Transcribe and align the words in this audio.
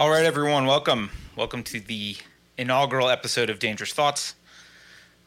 All 0.00 0.08
right, 0.08 0.24
everyone, 0.24 0.64
welcome. 0.64 1.10
Welcome 1.36 1.62
to 1.64 1.78
the 1.78 2.16
inaugural 2.56 3.10
episode 3.10 3.50
of 3.50 3.58
Dangerous 3.58 3.92
Thoughts. 3.92 4.34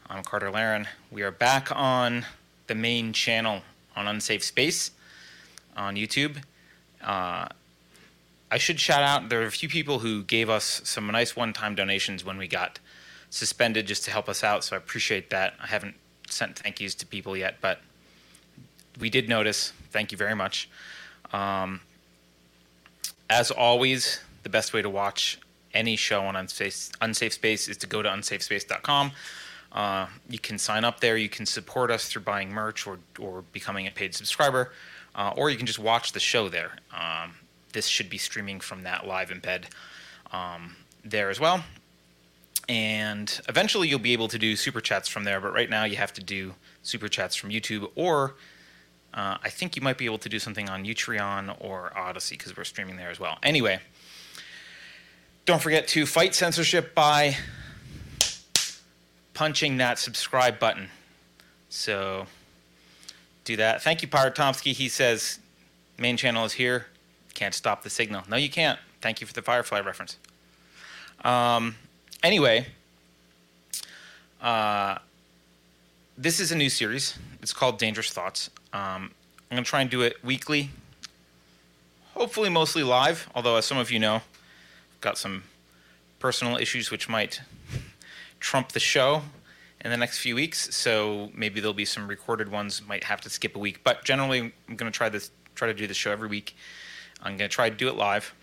I'm 0.10 0.24
Carter 0.24 0.50
Laren. 0.50 0.88
We 1.12 1.22
are 1.22 1.30
back 1.30 1.70
on 1.72 2.26
the 2.66 2.74
main 2.74 3.14
channel 3.14 3.62
on 3.96 4.08
Unsafe 4.08 4.44
Space 4.44 4.90
on 5.78 5.96
YouTube. 5.96 6.38
Uh, 7.04 7.50
I 8.50 8.58
should 8.58 8.80
shout 8.80 9.04
out 9.04 9.30
there 9.30 9.44
are 9.44 9.46
a 9.46 9.52
few 9.52 9.70
people 9.70 10.00
who 10.00 10.24
gave 10.24 10.50
us 10.50 10.82
some 10.84 11.06
nice 11.06 11.36
one 11.36 11.54
time 11.54 11.76
donations 11.76 12.26
when 12.26 12.40
we 12.40 12.48
got 12.48 12.80
suspended 13.30 13.86
just 13.86 14.04
to 14.06 14.12
help 14.12 14.28
us 14.28 14.44
out, 14.44 14.64
so 14.64 14.76
I 14.76 14.78
appreciate 14.78 15.30
that. 15.30 15.54
I 15.62 15.68
haven't 15.68 15.98
sent 16.28 16.58
thank 16.58 16.82
yous 16.82 16.96
to 16.96 17.06
people 17.06 17.38
yet, 17.38 17.58
but 17.62 17.80
we 19.00 19.12
did 19.12 19.30
notice. 19.30 19.72
Thank 19.92 20.12
you 20.12 20.18
very 20.18 20.34
much. 20.34 20.68
Um, 21.32 21.82
as 23.30 23.52
always, 23.52 24.20
the 24.44 24.50
best 24.50 24.74
way 24.74 24.82
to 24.82 24.90
watch 24.90 25.40
any 25.74 25.96
show 25.96 26.22
on 26.22 26.36
Unsafe, 26.36 26.90
Unsafe 27.02 27.34
Space 27.34 27.68
is 27.68 27.78
to 27.78 27.88
go 27.88 28.02
to 28.02 28.10
unsafespace.com. 28.10 29.12
Uh, 29.72 30.06
you 30.30 30.38
can 30.38 30.58
sign 30.58 30.84
up 30.84 31.00
there. 31.00 31.18
You 31.18 31.30
can 31.30 31.46
support 31.46 31.90
us 31.90 32.08
through 32.08 32.22
buying 32.22 32.52
merch 32.52 32.86
or, 32.86 33.00
or 33.20 33.44
becoming 33.52 33.88
a 33.88 33.92
paid 33.92 34.14
subscriber, 34.14 34.72
uh, 35.16 35.34
or 35.36 35.50
you 35.50 35.58
can 35.58 35.66
just 35.66 35.80
watch 35.80 36.12
the 36.12 36.20
show 36.20 36.48
there. 36.48 36.78
Um, 36.94 37.34
this 37.72 37.88
should 37.88 38.10
be 38.10 38.20
streaming 38.20 38.60
from 38.60 38.84
that 38.84 39.08
live 39.08 39.30
embed 39.30 39.66
um, 40.32 40.76
there 41.04 41.32
as 41.32 41.40
well. 41.40 41.64
And 42.70 43.42
eventually 43.50 43.88
you'll 43.90 44.00
be 44.00 44.14
able 44.14 44.28
to 44.30 44.38
do 44.38 44.56
super 44.56 44.80
chats 44.80 45.10
from 45.10 45.24
there, 45.24 45.42
but 45.42 45.54
right 45.54 45.70
now 45.70 45.84
you 45.86 45.98
have 45.98 46.14
to 46.14 46.24
do 46.24 46.54
super 46.84 47.08
chats 47.08 47.36
from 47.36 47.50
YouTube, 47.50 47.90
or 47.96 48.36
uh, 49.14 49.38
I 49.44 49.50
think 49.50 49.76
you 49.76 49.82
might 49.82 49.98
be 49.98 50.06
able 50.06 50.18
to 50.20 50.30
do 50.30 50.40
something 50.40 50.70
on 50.70 50.86
Utreon 50.86 51.56
or 51.60 51.92
Odysee 51.98 52.38
because 52.38 52.56
we're 52.56 52.64
streaming 52.64 52.96
there 52.96 53.10
as 53.10 53.20
well. 53.20 53.38
Anyway, 53.44 53.80
don't 55.46 55.62
forget 55.62 55.88
to 55.90 56.06
fight 56.06 56.34
censorship 56.34 56.96
by 56.96 57.36
punching 59.34 59.78
that 59.78 60.00
subscribe 60.00 60.60
button. 60.60 60.90
So 61.70 62.28
do 63.44 63.56
that. 63.58 63.82
Thank 63.82 64.02
you, 64.02 64.08
Pirate 64.08 64.36
Tomsky. 64.36 64.74
He 64.74 64.88
says 64.88 65.40
main 65.98 66.18
channel 66.18 66.46
is 66.46 66.54
here. 66.54 66.88
Can't 67.34 67.54
stop 67.54 67.84
the 67.84 67.90
signal. 67.90 68.24
No, 68.30 68.38
you 68.38 68.50
can't. 68.50 68.80
Thank 69.02 69.20
you 69.20 69.28
for 69.28 69.34
the 69.34 69.42
Firefly 69.42 69.82
reference. 69.82 70.18
Um, 71.26 71.76
anyway, 72.22 72.68
uh, 74.42 74.98
this 76.18 76.40
is 76.40 76.52
a 76.52 76.56
new 76.56 76.70
series. 76.70 77.18
It's 77.42 77.54
called 77.54 77.80
Dangerous 77.80 78.12
Thoughts. 78.12 78.50
Um, 78.72 79.12
I'm 79.50 79.58
going 79.58 79.64
to 79.64 79.70
try 79.70 79.82
and 79.82 79.90
do 79.90 80.02
it 80.02 80.24
weekly, 80.24 80.70
hopefully 82.14 82.50
mostly 82.50 82.84
live, 82.84 83.30
although, 83.36 83.58
as 83.58 83.66
some 83.66 83.78
of 83.78 83.92
you 83.92 84.00
know, 84.00 84.22
got 85.04 85.18
some 85.18 85.44
personal 86.18 86.58
issues 86.58 86.90
which 86.90 87.08
might 87.08 87.42
trump 88.40 88.72
the 88.72 88.80
show 88.80 89.22
in 89.82 89.92
the 89.92 89.98
next 89.98 90.20
few 90.20 90.34
weeks. 90.34 90.74
So 90.76 91.30
maybe 91.36 91.60
there'll 91.60 91.74
be 91.74 91.86
some 91.86 92.08
recorded 92.08 92.50
ones. 92.50 92.82
Might 92.88 93.04
have 93.04 93.22
to 93.22 93.30
skip 93.30 93.56
a 93.56 93.60
week, 93.60 93.84
but 93.84 94.04
generally 94.04 94.54
I'm 94.68 94.76
going 94.76 94.92
to 94.92 94.98
try 94.98 95.10
this. 95.10 95.30
Try 95.56 95.68
to 95.68 95.74
do 95.74 95.86
the 95.86 95.94
show 95.94 96.12
every 96.12 96.28
week. 96.28 96.56
I'm 97.22 97.38
going 97.38 97.50
to 97.50 97.54
try 97.54 97.70
to 97.70 97.76
do 97.76 97.88
it 97.88 97.96
live. 97.96 98.34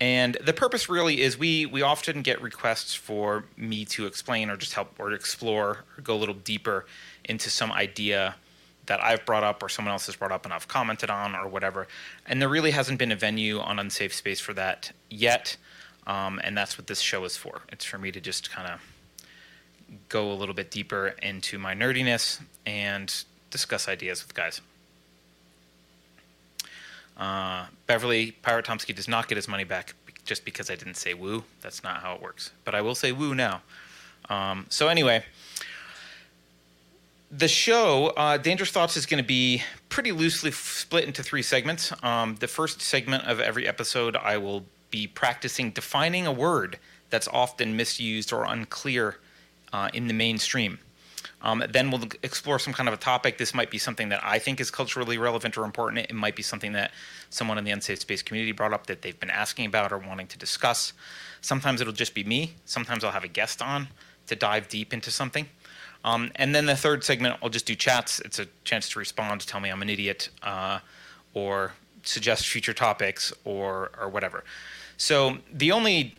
And 0.00 0.36
the 0.44 0.52
purpose 0.52 0.88
really 0.88 1.20
is 1.20 1.38
we 1.38 1.66
we 1.66 1.82
often 1.82 2.22
get 2.22 2.40
requests 2.42 2.94
for 2.94 3.44
me 3.56 3.84
to 3.86 4.06
explain 4.06 4.50
or 4.50 4.56
just 4.56 4.74
help 4.74 4.94
or 4.98 5.12
explore 5.12 5.84
or 5.96 6.02
go 6.02 6.14
a 6.14 6.20
little 6.20 6.34
deeper 6.34 6.86
into 7.24 7.50
some 7.50 7.72
idea 7.72 8.36
that 8.86 9.02
I've 9.02 9.24
brought 9.26 9.44
up 9.44 9.62
or 9.62 9.68
someone 9.68 9.92
else 9.92 10.06
has 10.06 10.16
brought 10.16 10.32
up 10.32 10.44
and 10.44 10.54
I've 10.54 10.68
commented 10.68 11.10
on 11.10 11.34
or 11.34 11.48
whatever. 11.48 11.88
And 12.26 12.40
there 12.40 12.48
really 12.48 12.70
hasn't 12.70 12.98
been 12.98 13.12
a 13.12 13.16
venue 13.16 13.58
on 13.58 13.78
Unsafe 13.78 14.14
Space 14.14 14.40
for 14.40 14.54
that 14.54 14.92
yet. 15.10 15.56
Um, 16.06 16.40
and 16.44 16.56
that's 16.56 16.78
what 16.78 16.86
this 16.86 17.00
show 17.00 17.24
is 17.24 17.36
for. 17.36 17.62
It's 17.70 17.84
for 17.84 17.98
me 17.98 18.12
to 18.12 18.20
just 18.20 18.50
kind 18.50 18.68
of 18.68 18.80
go 20.08 20.30
a 20.30 20.34
little 20.34 20.54
bit 20.54 20.70
deeper 20.70 21.14
into 21.22 21.58
my 21.58 21.74
nerdiness 21.74 22.40
and 22.64 23.12
discuss 23.50 23.88
ideas 23.88 24.22
with 24.22 24.34
guys. 24.34 24.60
Uh, 27.16 27.66
Beverly 27.86 28.32
Pirate 28.32 28.66
Tomsky 28.66 28.94
does 28.94 29.08
not 29.08 29.26
get 29.26 29.36
his 29.36 29.48
money 29.48 29.64
back 29.64 29.94
just 30.24 30.44
because 30.44 30.70
I 30.70 30.74
didn't 30.74 30.96
say 30.96 31.14
woo. 31.14 31.44
That's 31.62 31.82
not 31.82 32.02
how 32.02 32.14
it 32.14 32.22
works. 32.22 32.50
But 32.64 32.74
I 32.74 32.82
will 32.82 32.94
say 32.94 33.12
woo 33.12 33.34
now. 33.34 33.62
Um, 34.28 34.66
so, 34.68 34.88
anyway, 34.88 35.24
the 37.30 37.48
show, 37.48 38.08
uh, 38.16 38.36
Dangerous 38.36 38.70
Thoughts, 38.70 38.96
is 38.96 39.06
going 39.06 39.22
to 39.22 39.26
be 39.26 39.62
pretty 39.88 40.12
loosely 40.12 40.50
split 40.50 41.04
into 41.04 41.22
three 41.22 41.42
segments. 41.42 41.92
Um, 42.02 42.36
the 42.36 42.48
first 42.48 42.80
segment 42.80 43.24
of 43.24 43.40
every 43.40 43.66
episode, 43.66 44.16
I 44.16 44.38
will 44.38 44.64
be 44.90 45.06
practicing 45.06 45.70
defining 45.70 46.26
a 46.26 46.32
word 46.32 46.78
that's 47.10 47.28
often 47.28 47.76
misused 47.76 48.32
or 48.32 48.44
unclear 48.44 49.16
uh, 49.72 49.90
in 49.92 50.06
the 50.06 50.14
mainstream. 50.14 50.78
Um, 51.42 51.62
then 51.68 51.90
we'll 51.90 52.02
explore 52.22 52.58
some 52.58 52.72
kind 52.72 52.88
of 52.88 52.94
a 52.94 52.96
topic. 52.96 53.38
This 53.38 53.54
might 53.54 53.70
be 53.70 53.78
something 53.78 54.08
that 54.08 54.20
I 54.24 54.38
think 54.38 54.60
is 54.60 54.70
culturally 54.70 55.18
relevant 55.18 55.58
or 55.58 55.64
important. 55.64 56.06
It 56.08 56.14
might 56.14 56.34
be 56.34 56.42
something 56.42 56.72
that 56.72 56.92
someone 57.30 57.58
in 57.58 57.64
the 57.64 57.70
unsafe 57.70 58.00
space 58.00 58.22
community 58.22 58.52
brought 58.52 58.72
up 58.72 58.86
that 58.86 59.02
they've 59.02 59.18
been 59.18 59.30
asking 59.30 59.66
about 59.66 59.92
or 59.92 59.98
wanting 59.98 60.28
to 60.28 60.38
discuss. 60.38 60.92
Sometimes 61.40 61.80
it'll 61.80 61.92
just 61.92 62.14
be 62.14 62.24
me. 62.24 62.54
Sometimes 62.64 63.04
I'll 63.04 63.12
have 63.12 63.24
a 63.24 63.28
guest 63.28 63.60
on 63.60 63.88
to 64.28 64.34
dive 64.34 64.68
deep 64.68 64.92
into 64.92 65.10
something. 65.10 65.48
Um, 66.06 66.30
and 66.36 66.54
then 66.54 66.66
the 66.66 66.76
third 66.76 67.02
segment, 67.02 67.36
I'll 67.42 67.50
just 67.50 67.66
do 67.66 67.74
chats. 67.74 68.20
It's 68.20 68.38
a 68.38 68.46
chance 68.62 68.88
to 68.90 69.00
respond, 69.00 69.44
tell 69.44 69.58
me 69.60 69.70
I'm 69.70 69.82
an 69.82 69.90
idiot, 69.90 70.28
uh, 70.42 70.78
or 71.34 71.72
suggest 72.04 72.46
future 72.46 72.72
topics, 72.72 73.32
or 73.44 73.90
or 74.00 74.08
whatever. 74.08 74.44
So 74.96 75.38
the 75.52 75.72
only 75.72 76.14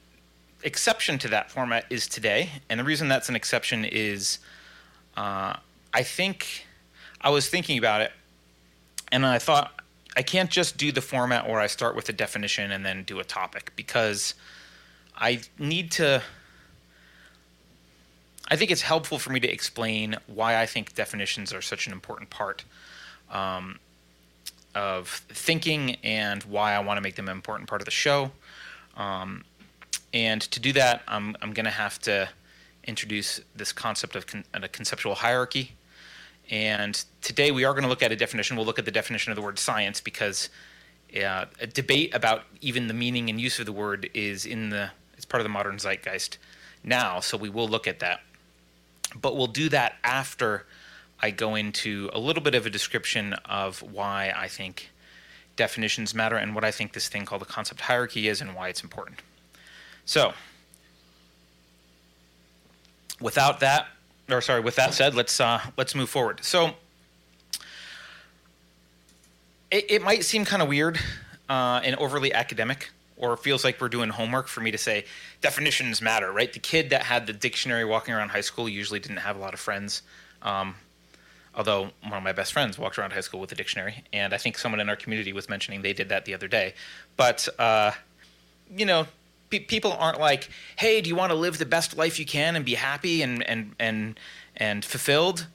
exception 0.63 1.17
to 1.19 1.29
that 1.29 1.49
format 1.49 1.85
is 1.89 2.07
today, 2.07 2.49
and 2.69 2.79
the 2.79 2.83
reason 2.83 3.07
that's 3.07 3.29
an 3.29 3.35
exception 3.35 3.85
is 3.85 4.39
uh, 5.15 5.55
I 5.93 6.03
think 6.03 6.67
I 7.21 7.29
was 7.29 7.47
thinking 7.47 7.77
about 7.77 8.01
it, 8.01 8.11
and 9.09 9.25
I 9.25 9.39
thought 9.39 9.71
I 10.17 10.21
can't 10.21 10.51
just 10.51 10.77
do 10.77 10.91
the 10.91 11.01
format 11.01 11.47
where 11.47 11.61
I 11.61 11.67
start 11.67 11.95
with 11.95 12.09
a 12.09 12.13
definition 12.13 12.71
and 12.71 12.85
then 12.85 13.03
do 13.03 13.19
a 13.19 13.23
topic 13.23 13.71
because 13.77 14.33
I 15.15 15.39
need 15.57 15.91
to 15.91 16.21
I 18.49 18.55
think 18.55 18.71
it's 18.71 18.81
helpful 18.81 19.19
for 19.19 19.31
me 19.31 19.39
to 19.41 19.47
explain 19.47 20.15
why 20.27 20.61
I 20.61 20.65
think 20.65 20.95
definitions 20.95 21.53
are 21.53 21.61
such 21.61 21.85
an 21.85 21.93
important 21.93 22.29
part 22.29 22.63
um, 23.29 23.79
of 24.73 25.09
thinking 25.29 25.95
and 26.03 26.43
why 26.43 26.73
I 26.73 26.79
want 26.79 26.97
to 26.97 27.01
make 27.01 27.15
them 27.15 27.27
an 27.27 27.35
important 27.35 27.67
part 27.67 27.81
of 27.81 27.85
the 27.85 27.91
show. 27.91 28.31
Um, 28.95 29.43
and 30.13 30.41
to 30.41 30.59
do 30.61 30.71
that, 30.73 31.03
I'm, 31.07 31.35
I'm 31.41 31.51
going 31.51 31.65
to 31.65 31.71
have 31.71 31.99
to 31.99 32.29
introduce 32.85 33.41
this 33.53 33.73
concept 33.73 34.15
of 34.15 34.25
con- 34.27 34.45
a 34.53 34.67
conceptual 34.69 35.15
hierarchy. 35.15 35.73
And 36.49 37.03
today 37.21 37.51
we 37.51 37.65
are 37.65 37.73
going 37.73 37.83
to 37.83 37.89
look 37.89 38.01
at 38.01 38.13
a 38.13 38.15
definition. 38.15 38.55
We'll 38.55 38.65
look 38.65 38.79
at 38.79 38.85
the 38.85 38.91
definition 38.91 39.31
of 39.31 39.35
the 39.35 39.41
word 39.41 39.59
science 39.59 39.99
because 39.99 40.49
uh, 41.13 41.45
a 41.59 41.67
debate 41.67 42.15
about 42.15 42.43
even 42.61 42.87
the 42.87 42.93
meaning 42.93 43.29
and 43.29 43.41
use 43.41 43.59
of 43.59 43.65
the 43.65 43.73
word 43.73 44.09
is 44.13 44.45
in 44.45 44.69
the 44.69 44.91
it's 45.15 45.25
part 45.25 45.41
of 45.41 45.45
the 45.45 45.49
modern 45.49 45.77
zeitgeist 45.77 46.37
now. 46.83 47.19
So 47.19 47.35
we 47.35 47.49
will 47.49 47.67
look 47.67 47.87
at 47.87 47.99
that 47.99 48.21
but 49.15 49.35
we'll 49.35 49.47
do 49.47 49.69
that 49.69 49.95
after 50.03 50.65
I 51.19 51.31
go 51.31 51.55
into 51.55 52.09
a 52.13 52.19
little 52.19 52.43
bit 52.43 52.55
of 52.55 52.65
a 52.65 52.69
description 52.69 53.33
of 53.45 53.81
why 53.81 54.33
I 54.35 54.47
think 54.47 54.91
definitions 55.55 56.13
matter 56.13 56.35
and 56.35 56.53
what 56.53 56.63
I 56.63 56.71
think 56.71 56.93
this 56.93 57.07
thing 57.07 57.25
called 57.25 57.41
the 57.41 57.45
concept 57.45 57.81
hierarchy 57.81 58.27
is 58.27 58.41
and 58.41 58.53
why 58.53 58.69
it's 58.69 58.83
important. 58.83 59.21
So, 60.05 60.33
without 63.19 63.59
that, 63.61 63.87
or 64.29 64.41
sorry, 64.41 64.61
with 64.61 64.75
that 64.75 64.93
said, 64.93 65.15
let's 65.15 65.39
uh, 65.39 65.59
let's 65.75 65.95
move 65.95 66.09
forward. 66.09 66.39
So, 66.43 66.75
it, 69.71 69.85
it 69.89 70.01
might 70.01 70.23
seem 70.23 70.45
kind 70.45 70.61
of 70.61 70.67
weird 70.67 70.99
uh, 71.49 71.81
and 71.83 71.95
overly 71.95 72.31
academic 72.31 72.91
or 73.17 73.35
feels 73.35 73.63
like 73.63 73.81
we're 73.81 73.89
doing 73.89 74.09
homework 74.09 74.47
for 74.47 74.61
me 74.61 74.71
to 74.71 74.77
say 74.77 75.05
definitions 75.41 76.01
matter, 76.01 76.31
right? 76.31 76.53
The 76.53 76.59
kid 76.59 76.91
that 76.91 77.03
had 77.03 77.27
the 77.27 77.33
dictionary 77.33 77.83
walking 77.83 78.13
around 78.13 78.29
high 78.29 78.41
school 78.41 78.69
usually 78.69 78.99
didn't 78.99 79.17
have 79.17 79.35
a 79.35 79.39
lot 79.39 79.53
of 79.53 79.59
friends. 79.59 80.03
Um, 80.43 80.75
although 81.55 81.89
one 82.03 82.13
of 82.13 82.23
my 82.23 82.31
best 82.31 82.53
friends 82.53 82.77
walked 82.77 82.99
around 82.99 83.11
high 83.11 83.21
school 83.21 83.39
with 83.39 83.51
a 83.51 83.55
dictionary, 83.55 84.03
and 84.13 84.33
I 84.33 84.37
think 84.37 84.57
someone 84.57 84.79
in 84.79 84.87
our 84.87 84.95
community 84.95 85.33
was 85.33 85.49
mentioning 85.49 85.81
they 85.81 85.93
did 85.93 86.09
that 86.09 86.25
the 86.25 86.33
other 86.33 86.47
day. 86.47 86.75
But 87.17 87.49
uh, 87.57 87.91
you 88.75 88.85
know, 88.85 89.07
pe- 89.49 89.59
people 89.59 89.91
aren't 89.93 90.19
like, 90.19 90.49
"Hey, 90.77 91.01
do 91.01 91.09
you 91.09 91.15
want 91.15 91.31
to 91.31 91.35
live 91.35 91.57
the 91.57 91.65
best 91.65 91.97
life 91.97 92.19
you 92.19 92.25
can 92.25 92.55
and 92.55 92.63
be 92.63 92.75
happy 92.75 93.23
and 93.23 93.43
and 93.43 93.75
and 93.79 94.19
and 94.55 94.85
fulfilled?" 94.85 95.47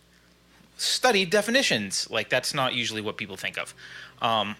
Study 0.77 1.25
definitions. 1.25 2.11
Like 2.11 2.29
that's 2.29 2.53
not 2.53 2.75
usually 2.75 3.01
what 3.01 3.17
people 3.17 3.37
think 3.37 3.57
of. 3.57 3.73
Um, 4.21 4.57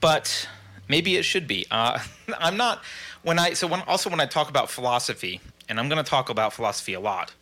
but 0.00 0.48
maybe 0.88 1.16
it 1.16 1.24
should 1.24 1.46
be. 1.46 1.66
Uh, 1.70 1.98
I'm 2.38 2.56
not 2.56 2.82
when 3.22 3.38
I 3.38 3.52
so 3.52 3.66
when 3.66 3.80
also 3.82 4.10
when 4.10 4.20
I 4.20 4.26
talk 4.26 4.48
about 4.48 4.70
philosophy, 4.70 5.40
and 5.68 5.78
I'm 5.80 5.88
going 5.88 6.02
to 6.02 6.08
talk 6.08 6.28
about 6.28 6.52
philosophy 6.52 6.94
a 6.94 7.00
lot. 7.00 7.34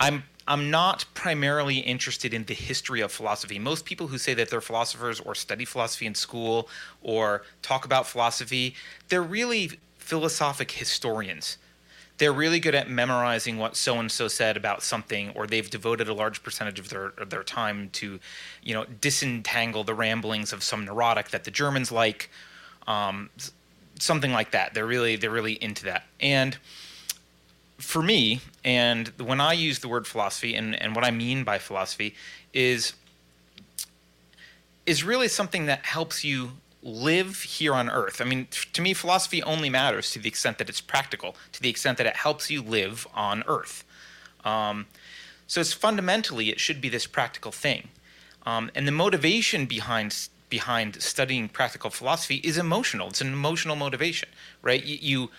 I'm 0.00 0.24
I'm 0.48 0.70
not 0.70 1.04
primarily 1.12 1.78
interested 1.78 2.32
in 2.32 2.44
the 2.44 2.54
history 2.54 3.02
of 3.02 3.12
philosophy. 3.12 3.58
Most 3.58 3.84
people 3.84 4.06
who 4.06 4.16
say 4.16 4.32
that 4.32 4.48
they're 4.48 4.62
philosophers 4.62 5.20
or 5.20 5.34
study 5.34 5.66
philosophy 5.66 6.06
in 6.06 6.14
school 6.14 6.70
or 7.02 7.42
talk 7.60 7.84
about 7.84 8.06
philosophy, 8.06 8.74
they're 9.10 9.22
really 9.22 9.72
philosophic 9.98 10.70
historians. 10.70 11.58
They're 12.16 12.32
really 12.32 12.60
good 12.60 12.74
at 12.74 12.88
memorizing 12.88 13.58
what 13.58 13.76
so 13.76 13.98
and 13.98 14.10
so 14.10 14.26
said 14.26 14.56
about 14.56 14.82
something, 14.82 15.30
or 15.34 15.46
they've 15.46 15.68
devoted 15.68 16.08
a 16.08 16.14
large 16.14 16.42
percentage 16.42 16.78
of 16.80 16.88
their 16.88 17.12
of 17.18 17.28
their 17.28 17.44
time 17.44 17.90
to, 17.90 18.18
you 18.62 18.74
know, 18.74 18.86
disentangle 18.86 19.84
the 19.84 19.94
ramblings 19.94 20.54
of 20.54 20.62
some 20.62 20.86
neurotic 20.86 21.28
that 21.28 21.44
the 21.44 21.50
Germans 21.50 21.92
like, 21.92 22.30
um, 22.88 23.30
something 24.00 24.32
like 24.32 24.50
that. 24.50 24.74
They're 24.74 24.86
really 24.86 25.14
they're 25.14 25.30
really 25.30 25.62
into 25.62 25.84
that. 25.84 26.04
And 26.20 26.56
for 27.76 28.02
me, 28.02 28.40
and 28.64 29.08
when 29.18 29.40
I 29.40 29.52
use 29.52 29.78
the 29.78 29.88
word 29.88 30.06
philosophy, 30.08 30.56
and, 30.56 30.74
and 30.74 30.96
what 30.96 31.04
I 31.04 31.12
mean 31.12 31.44
by 31.44 31.58
philosophy 31.58 32.16
is 32.52 32.94
is 34.84 35.04
really 35.04 35.28
something 35.28 35.66
that 35.66 35.84
helps 35.84 36.24
you 36.24 36.52
live 36.82 37.42
here 37.42 37.74
on 37.74 37.90
earth. 37.90 38.20
I 38.20 38.24
mean, 38.24 38.48
to 38.72 38.80
me, 38.80 38.94
philosophy 38.94 39.42
only 39.42 39.68
matters 39.68 40.10
to 40.12 40.18
the 40.18 40.28
extent 40.28 40.56
that 40.58 40.68
it's 40.68 40.80
practical, 40.80 41.36
to 41.52 41.60
the 41.60 41.68
extent 41.68 41.98
that 41.98 42.06
it 42.06 42.16
helps 42.16 42.50
you 42.50 42.62
live 42.62 43.06
on 43.14 43.44
earth. 43.46 43.84
Um, 44.44 44.86
so 45.46 45.60
it's 45.60 45.74
fundamentally, 45.74 46.48
it 46.48 46.58
should 46.58 46.80
be 46.80 46.88
this 46.88 47.06
practical 47.06 47.52
thing. 47.52 47.88
Um, 48.46 48.70
and 48.74 48.88
the 48.88 48.92
motivation 48.92 49.66
behind 49.66 50.28
behind 50.48 51.02
studying 51.02 51.48
practical 51.48 51.90
philosophy 51.90 52.36
is 52.36 52.58
emotional. 52.58 53.08
It's 53.08 53.20
an 53.20 53.32
emotional 53.32 53.76
motivation, 53.76 54.28
right? 54.62 54.84
You, 54.84 54.98
you 55.00 55.30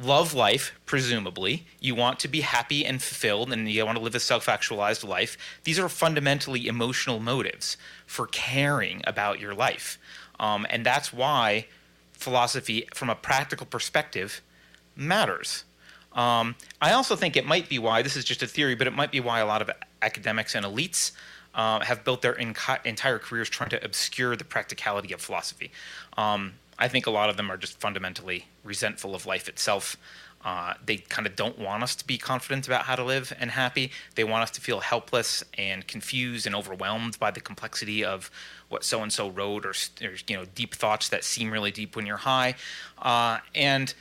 love 0.00 0.34
life, 0.34 0.72
presumably. 0.86 1.66
You 1.80 1.94
want 1.94 2.18
to 2.20 2.28
be 2.28 2.40
happy 2.40 2.84
and 2.84 3.02
fulfilled, 3.02 3.52
and 3.52 3.70
you 3.70 3.84
want 3.84 3.98
to 3.98 4.04
live 4.04 4.14
a 4.14 4.20
self 4.20 4.48
actualized 4.48 5.04
life. 5.04 5.36
These 5.64 5.78
are 5.78 5.88
fundamentally 5.88 6.66
emotional 6.66 7.20
motives 7.20 7.76
for 8.06 8.26
caring 8.26 9.02
about 9.06 9.40
your 9.40 9.54
life. 9.54 9.98
Um, 10.40 10.66
and 10.70 10.84
that's 10.84 11.12
why 11.12 11.66
philosophy, 12.12 12.86
from 12.94 13.10
a 13.10 13.14
practical 13.14 13.66
perspective, 13.66 14.40
matters. 14.96 15.64
Um, 16.12 16.56
I 16.80 16.92
also 16.92 17.16
think 17.16 17.36
it 17.36 17.46
might 17.46 17.68
be 17.68 17.78
why, 17.78 18.02
this 18.02 18.16
is 18.16 18.24
just 18.24 18.42
a 18.42 18.46
theory, 18.46 18.74
but 18.74 18.86
it 18.86 18.92
might 18.92 19.10
be 19.10 19.20
why 19.20 19.40
a 19.40 19.46
lot 19.46 19.62
of 19.62 19.70
academics 20.02 20.54
and 20.54 20.64
elites 20.64 21.12
uh, 21.54 21.80
have 21.80 22.04
built 22.04 22.22
their 22.22 22.32
entire 22.32 23.18
careers 23.18 23.48
trying 23.48 23.70
to 23.70 23.84
obscure 23.84 24.36
the 24.36 24.44
practicality 24.44 25.12
of 25.12 25.20
philosophy. 25.20 25.70
Um, 26.16 26.54
I 26.78 26.88
think 26.88 27.06
a 27.06 27.10
lot 27.10 27.28
of 27.28 27.36
them 27.36 27.50
are 27.50 27.56
just 27.56 27.78
fundamentally 27.78 28.46
resentful 28.64 29.14
of 29.14 29.26
life 29.26 29.48
itself. 29.48 29.96
Uh, 30.44 30.74
they 30.84 30.96
kind 30.96 31.26
of 31.26 31.36
don't 31.36 31.56
want 31.58 31.84
us 31.84 31.94
to 31.94 32.04
be 32.04 32.18
confident 32.18 32.66
about 32.66 32.82
how 32.82 32.96
to 32.96 33.04
live 33.04 33.32
and 33.38 33.52
happy. 33.52 33.92
They 34.16 34.24
want 34.24 34.42
us 34.42 34.50
to 34.52 34.60
feel 34.60 34.80
helpless 34.80 35.44
and 35.56 35.86
confused 35.86 36.46
and 36.46 36.54
overwhelmed 36.54 37.18
by 37.20 37.30
the 37.30 37.40
complexity 37.40 38.04
of 38.04 38.28
what 38.68 38.82
so 38.82 39.02
and 39.02 39.12
so 39.12 39.30
wrote, 39.30 39.64
or, 39.64 39.74
or, 40.02 40.14
you 40.26 40.36
know, 40.36 40.44
deep 40.54 40.74
thoughts 40.74 41.08
that 41.10 41.22
seem 41.22 41.52
really 41.52 41.70
deep 41.70 41.94
when 41.94 42.06
you're 42.06 42.16
high. 42.16 42.56
Uh, 43.00 43.38
and 43.54 43.94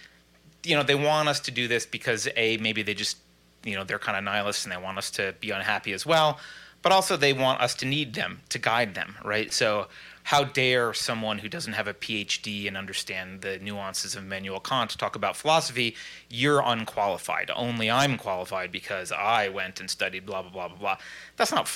you 0.64 0.76
know, 0.76 0.84
they 0.84 0.96
want 0.96 1.28
us 1.28 1.40
to 1.42 1.52
do 1.52 1.68
this 1.68 1.86
because 1.86 2.28
a 2.36 2.58
maybe 2.58 2.82
they 2.84 2.94
just 2.94 3.18
you 3.64 3.76
know 3.76 3.84
they're 3.84 4.00
kind 4.00 4.18
of 4.18 4.24
nihilists 4.24 4.66
and 4.66 4.72
they 4.72 4.78
want 4.78 4.98
us 4.98 5.12
to 5.12 5.36
be 5.40 5.52
unhappy 5.52 5.94
as 5.94 6.06
well. 6.06 6.40
But 6.82 6.92
also 6.92 7.16
they 7.16 7.34
want 7.34 7.62
us 7.62 7.76
to 7.76 7.86
need 7.86 8.16
them 8.16 8.42
to 8.50 8.58
guide 8.58 8.96
them, 8.96 9.16
right? 9.24 9.54
So 9.54 9.88
how 10.24 10.44
dare 10.44 10.94
someone 10.94 11.40
who 11.40 11.50
doesn't 11.50 11.74
have 11.74 11.88
a 11.88 11.94
PhD 11.94 12.68
and 12.68 12.78
understand 12.78 13.42
the 13.42 13.58
nuances 13.60 14.16
of 14.16 14.24
Immanuel 14.24 14.60
Kant 14.60 14.98
talk 14.98 15.16
about 15.16 15.36
philosophy? 15.36 15.96
You're 16.30 16.62
unqualified. 16.62 17.52
Only 17.56 17.90
I'm 17.90 18.18
qualified 18.18 18.72
because 18.72 19.12
I 19.12 19.50
went 19.50 19.80
and 19.80 19.90
studied 19.90 20.26
blah 20.26 20.42
blah 20.42 20.52
blah 20.52 20.68
blah 20.70 20.78
blah. 20.78 20.98
That's 21.38 21.52
not 21.52 21.68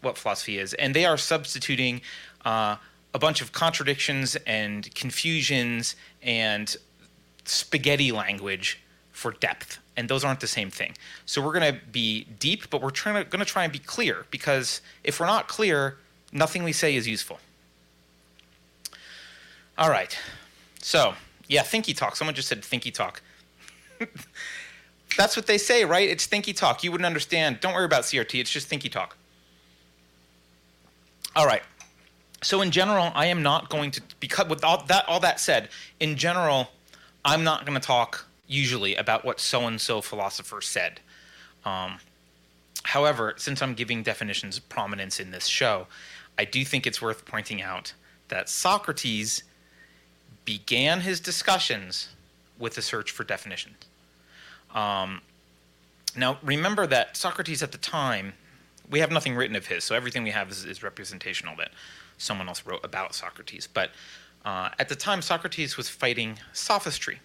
what 0.00 0.18
philosophy 0.18 0.58
is, 0.58 0.74
and 0.74 0.94
they 0.94 1.04
are 1.04 1.16
substituting 1.16 2.00
uh, 2.44 2.76
a 3.14 3.18
bunch 3.18 3.40
of 3.40 3.52
contradictions 3.52 4.36
and 4.46 4.92
confusions 4.94 5.96
and 6.22 6.76
spaghetti 7.44 8.12
language 8.12 8.80
for 9.22 9.32
depth 9.32 9.78
and 9.96 10.08
those 10.08 10.24
aren't 10.24 10.40
the 10.40 10.52
same 10.58 10.70
thing 10.70 10.92
so 11.26 11.40
we're 11.40 11.56
going 11.58 11.74
to 11.74 11.80
be 11.90 12.26
deep 12.38 12.68
but 12.70 12.82
we're 12.82 12.90
trying 13.02 13.16
to, 13.22 13.30
going 13.30 13.44
to 13.44 13.52
try 13.56 13.64
and 13.64 13.72
be 13.72 13.78
clear 13.78 14.26
because 14.30 14.80
if 15.04 15.20
we're 15.20 15.26
not 15.26 15.48
clear 15.48 15.96
nothing 16.32 16.62
we 16.64 16.72
say 16.72 16.96
is 16.96 17.06
useful 17.06 17.38
all 19.78 19.90
right. 19.90 20.16
So, 20.80 21.14
yeah, 21.48 21.62
thinky 21.62 21.96
talk. 21.96 22.16
Someone 22.16 22.34
just 22.34 22.48
said 22.48 22.62
thinky 22.62 22.92
talk. 22.92 23.22
That's 25.16 25.36
what 25.36 25.46
they 25.46 25.58
say, 25.58 25.84
right? 25.84 26.08
It's 26.08 26.26
thinky 26.26 26.54
talk. 26.54 26.84
You 26.84 26.92
wouldn't 26.92 27.06
understand. 27.06 27.60
Don't 27.60 27.74
worry 27.74 27.84
about 27.84 28.04
CRT. 28.04 28.40
It's 28.40 28.50
just 28.50 28.70
thinky 28.70 28.90
talk. 28.90 29.16
All 31.34 31.46
right. 31.46 31.62
So 32.42 32.60
in 32.60 32.70
general, 32.70 33.12
I 33.14 33.26
am 33.26 33.42
not 33.42 33.70
going 33.70 33.92
to 33.92 34.02
because 34.20 34.48
with 34.48 34.64
all 34.64 34.84
that 34.86 35.08
all 35.08 35.20
that 35.20 35.38
said, 35.40 35.68
in 36.00 36.16
general, 36.16 36.68
I'm 37.24 37.44
not 37.44 37.64
going 37.64 37.78
to 37.78 37.86
talk 37.86 38.26
usually 38.52 38.94
about 38.96 39.24
what 39.24 39.40
so 39.40 39.66
and 39.66 39.80
so 39.80 40.00
philosopher 40.00 40.60
said. 40.60 41.00
Um, 41.64 41.98
however, 42.84 43.34
since 43.36 43.62
I'm 43.62 43.74
giving 43.74 44.02
definitions 44.02 44.58
prominence 44.58 45.20
in 45.20 45.30
this 45.30 45.46
show, 45.46 45.86
I 46.38 46.44
do 46.44 46.64
think 46.64 46.86
it's 46.86 47.00
worth 47.00 47.24
pointing 47.24 47.62
out 47.62 47.94
that 48.28 48.48
Socrates 48.48 49.42
began 50.44 51.00
his 51.00 51.20
discussions 51.20 52.08
with 52.58 52.76
a 52.78 52.82
search 52.82 53.10
for 53.10 53.24
definitions. 53.24 53.76
Um, 54.74 55.20
now, 56.16 56.38
remember 56.42 56.86
that 56.86 57.16
Socrates 57.16 57.62
at 57.62 57.72
the 57.72 57.78
time, 57.78 58.32
we 58.90 59.00
have 59.00 59.10
nothing 59.10 59.34
written 59.34 59.56
of 59.56 59.66
his, 59.66 59.84
so 59.84 59.94
everything 59.94 60.22
we 60.22 60.30
have 60.30 60.50
is, 60.50 60.64
is 60.64 60.82
representational 60.82 61.56
that 61.56 61.70
someone 62.18 62.48
else 62.48 62.64
wrote 62.66 62.84
about 62.84 63.14
Socrates. 63.14 63.66
But 63.66 63.90
uh, 64.44 64.70
at 64.78 64.88
the 64.88 64.96
time, 64.96 65.22
Socrates 65.22 65.76
was 65.76 65.88
fighting 65.88 66.38
sophistry. 66.52 67.20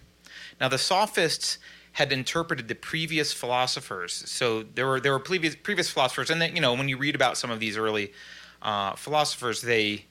Now, 0.60 0.68
the 0.68 0.78
sophists 0.78 1.58
had 1.92 2.12
interpreted 2.12 2.68
the 2.68 2.74
previous 2.74 3.32
philosophers. 3.32 4.12
So 4.26 4.62
there 4.62 4.86
were 4.86 5.00
there 5.00 5.12
were 5.12 5.18
previous 5.18 5.56
previous 5.56 5.90
philosophers, 5.90 6.30
and 6.30 6.40
then 6.40 6.54
you 6.54 6.60
know 6.60 6.74
when 6.74 6.88
you 6.88 6.96
read 6.96 7.14
about 7.14 7.36
some 7.36 7.50
of 7.50 7.60
these 7.60 7.76
early 7.76 8.12
uh, 8.62 8.94
philosophers, 8.94 9.62
they 9.62 10.04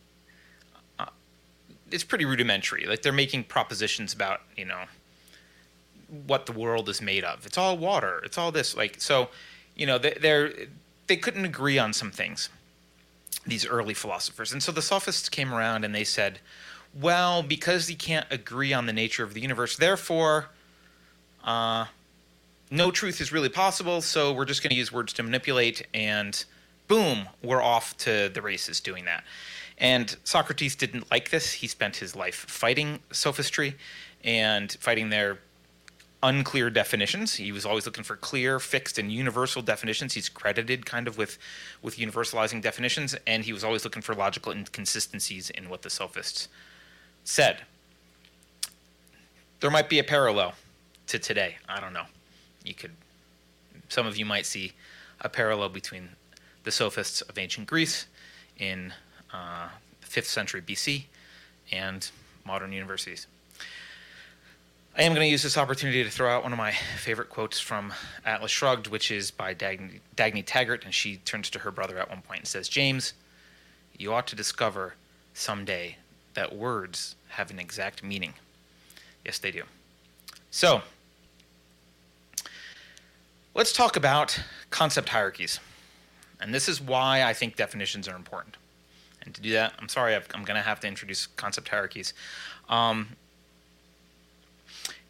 it's 1.91 2.03
pretty 2.03 2.25
rudimentary. 2.25 2.85
Like 2.85 3.01
they're 3.01 3.13
making 3.13 3.45
propositions 3.45 4.13
about 4.13 4.41
you 4.55 4.65
know 4.65 4.83
what 6.25 6.45
the 6.45 6.51
world 6.51 6.89
is 6.89 7.01
made 7.01 7.23
of. 7.23 7.45
It's 7.45 7.57
all 7.57 7.77
water. 7.77 8.21
It's 8.23 8.37
all 8.37 8.51
this. 8.51 8.75
Like 8.75 8.95
so, 8.99 9.29
you 9.75 9.85
know, 9.85 9.97
they, 9.97 10.17
they're 10.19 10.53
they 11.07 11.17
couldn't 11.17 11.45
agree 11.45 11.77
on 11.77 11.93
some 11.93 12.11
things. 12.11 12.49
These 13.45 13.65
early 13.65 13.93
philosophers, 13.93 14.51
and 14.51 14.61
so 14.61 14.73
the 14.73 14.81
sophists 14.81 15.29
came 15.29 15.53
around 15.53 15.85
and 15.85 15.95
they 15.95 16.03
said, 16.03 16.39
well, 16.93 17.43
because 17.43 17.89
you 17.89 17.95
can't 17.95 18.25
agree 18.31 18.73
on 18.73 18.85
the 18.85 18.93
nature 18.93 19.23
of 19.23 19.33
the 19.33 19.41
universe, 19.41 19.77
therefore, 19.77 20.49
uh, 21.43 21.85
no 22.69 22.91
truth 22.91 23.21
is 23.21 23.31
really 23.31 23.49
possible. 23.49 24.01
So 24.01 24.33
we're 24.33 24.45
just 24.45 24.61
going 24.61 24.71
to 24.71 24.75
use 24.75 24.91
words 24.91 25.13
to 25.13 25.23
manipulate, 25.23 25.85
and 25.93 26.43
boom, 26.87 27.27
we're 27.43 27.61
off 27.61 27.95
to 27.97 28.29
the 28.29 28.41
races 28.41 28.79
doing 28.79 29.05
that. 29.05 29.23
And 29.77 30.15
Socrates 30.23 30.75
didn't 30.75 31.09
like 31.11 31.29
this. 31.29 31.53
He 31.53 31.67
spent 31.67 31.97
his 31.97 32.15
life 32.15 32.35
fighting 32.35 32.99
sophistry 33.11 33.75
and 34.23 34.71
fighting 34.79 35.09
their 35.09 35.39
unclear 36.23 36.69
definitions. 36.69 37.35
He 37.35 37.51
was 37.51 37.65
always 37.65 37.85
looking 37.85 38.03
for 38.03 38.15
clear, 38.15 38.59
fixed, 38.59 38.97
and 38.97 39.11
universal 39.11 39.61
definitions. 39.61 40.13
He's 40.13 40.29
credited 40.29 40.85
kind 40.85 41.07
of 41.07 41.17
with 41.17 41.37
with 41.81 41.97
universalizing 41.97 42.61
definitions, 42.61 43.15
and 43.27 43.43
he 43.43 43.53
was 43.53 43.63
always 43.63 43.83
looking 43.83 44.01
for 44.01 44.15
logical 44.15 44.51
inconsistencies 44.51 45.51
in 45.51 45.69
what 45.69 45.83
the 45.83 45.89
sophists 45.89 46.47
said. 47.27 47.61
There 49.59 49.69
might 49.69 49.89
be 49.89 49.99
a 49.99 50.03
parallel 50.03 50.53
to 51.07 51.19
today. 51.19 51.57
I 51.67 51.79
don't 51.81 51.93
know. 51.93 52.05
You 52.63 52.73
could 52.73 52.91
some 53.89 54.07
of 54.07 54.17
you 54.17 54.25
might 54.25 54.45
see 54.45 54.73
a 55.21 55.29
parallel 55.29 55.69
between 55.69 56.09
the 56.63 56.71
sophists 56.71 57.21
of 57.21 57.37
ancient 57.37 57.67
Greece 57.67 58.07
in 58.57 58.93
uh, 59.33 59.69
5th 60.03 60.25
century 60.25 60.61
BC, 60.61 61.03
and 61.71 62.09
modern 62.45 62.73
universities. 62.73 63.27
I 64.97 65.03
am 65.03 65.13
going 65.13 65.25
to 65.25 65.31
use 65.31 65.43
this 65.43 65.57
opportunity 65.57 66.03
to 66.03 66.09
throw 66.09 66.29
out 66.29 66.43
one 66.43 66.51
of 66.51 66.57
my 66.57 66.71
favorite 66.71 67.29
quotes 67.29 67.59
from 67.59 67.93
Atlas 68.25 68.51
Shrugged, 68.51 68.87
which 68.87 69.11
is 69.11 69.31
by 69.31 69.53
Dagny, 69.53 69.99
Dagny 70.15 70.43
Taggart, 70.45 70.83
and 70.85 70.93
she 70.93 71.17
turns 71.17 71.49
to 71.51 71.59
her 71.59 71.71
brother 71.71 71.97
at 71.99 72.09
one 72.09 72.21
point 72.21 72.39
and 72.39 72.47
says, 72.47 72.67
James, 72.67 73.13
you 73.97 74.13
ought 74.13 74.27
to 74.27 74.35
discover 74.35 74.95
someday 75.33 75.97
that 76.37 76.55
words 76.55 77.15
have 77.29 77.49
an 77.49 77.57
exact 77.57 78.03
meaning. 78.03 78.31
Yes, 79.25 79.39
they 79.39 79.49
do. 79.49 79.63
So, 80.51 80.83
let's 83.55 83.73
talk 83.73 83.95
about 83.97 84.39
concept 84.69 85.09
hierarchies. 85.09 85.59
And 86.39 86.53
this 86.53 86.69
is 86.69 86.79
why 86.79 87.23
I 87.23 87.33
think 87.33 87.55
definitions 87.55 88.07
are 88.07 88.15
important. 88.15 88.55
And 89.23 89.33
to 89.33 89.41
do 89.41 89.51
that, 89.53 89.73
I'm 89.79 89.89
sorry, 89.89 90.13
i 90.13 90.17
am 90.17 90.43
going 90.43 90.57
to 90.57 90.61
have 90.61 90.79
to 90.81 90.87
introduce 90.87 91.25
concept 91.25 91.69
hierarchies. 91.69 92.13
Um, 92.69 93.15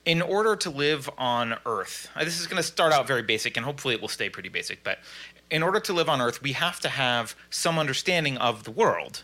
in 0.06 0.22
order 0.22 0.56
to 0.56 0.70
live 0.70 1.10
on 1.18 1.58
Earth, 1.66 2.10
uh, 2.16 2.24
this 2.24 2.40
is 2.40 2.48
going 2.48 2.62
to 2.62 2.68
start 2.68 2.94
out 2.94 3.06
very 3.06 3.22
basic, 3.22 3.58
and 3.58 3.66
hopefully 3.66 3.94
it 3.94 4.00
will 4.00 4.08
stay 4.08 4.30
pretty 4.30 4.48
basic. 4.48 4.82
But 4.82 5.00
in 5.52 5.62
order 5.62 5.82
to 5.82 5.92
live 5.92 6.08
on 6.08 6.22
Earth, 6.22 6.42
we 6.42 6.54
have 6.54 6.80
to 6.80 6.90
have 6.90 7.36
some 7.50 7.78
understanding 7.78 8.38
of 8.38 8.64
the 8.64 8.72
world 8.72 9.24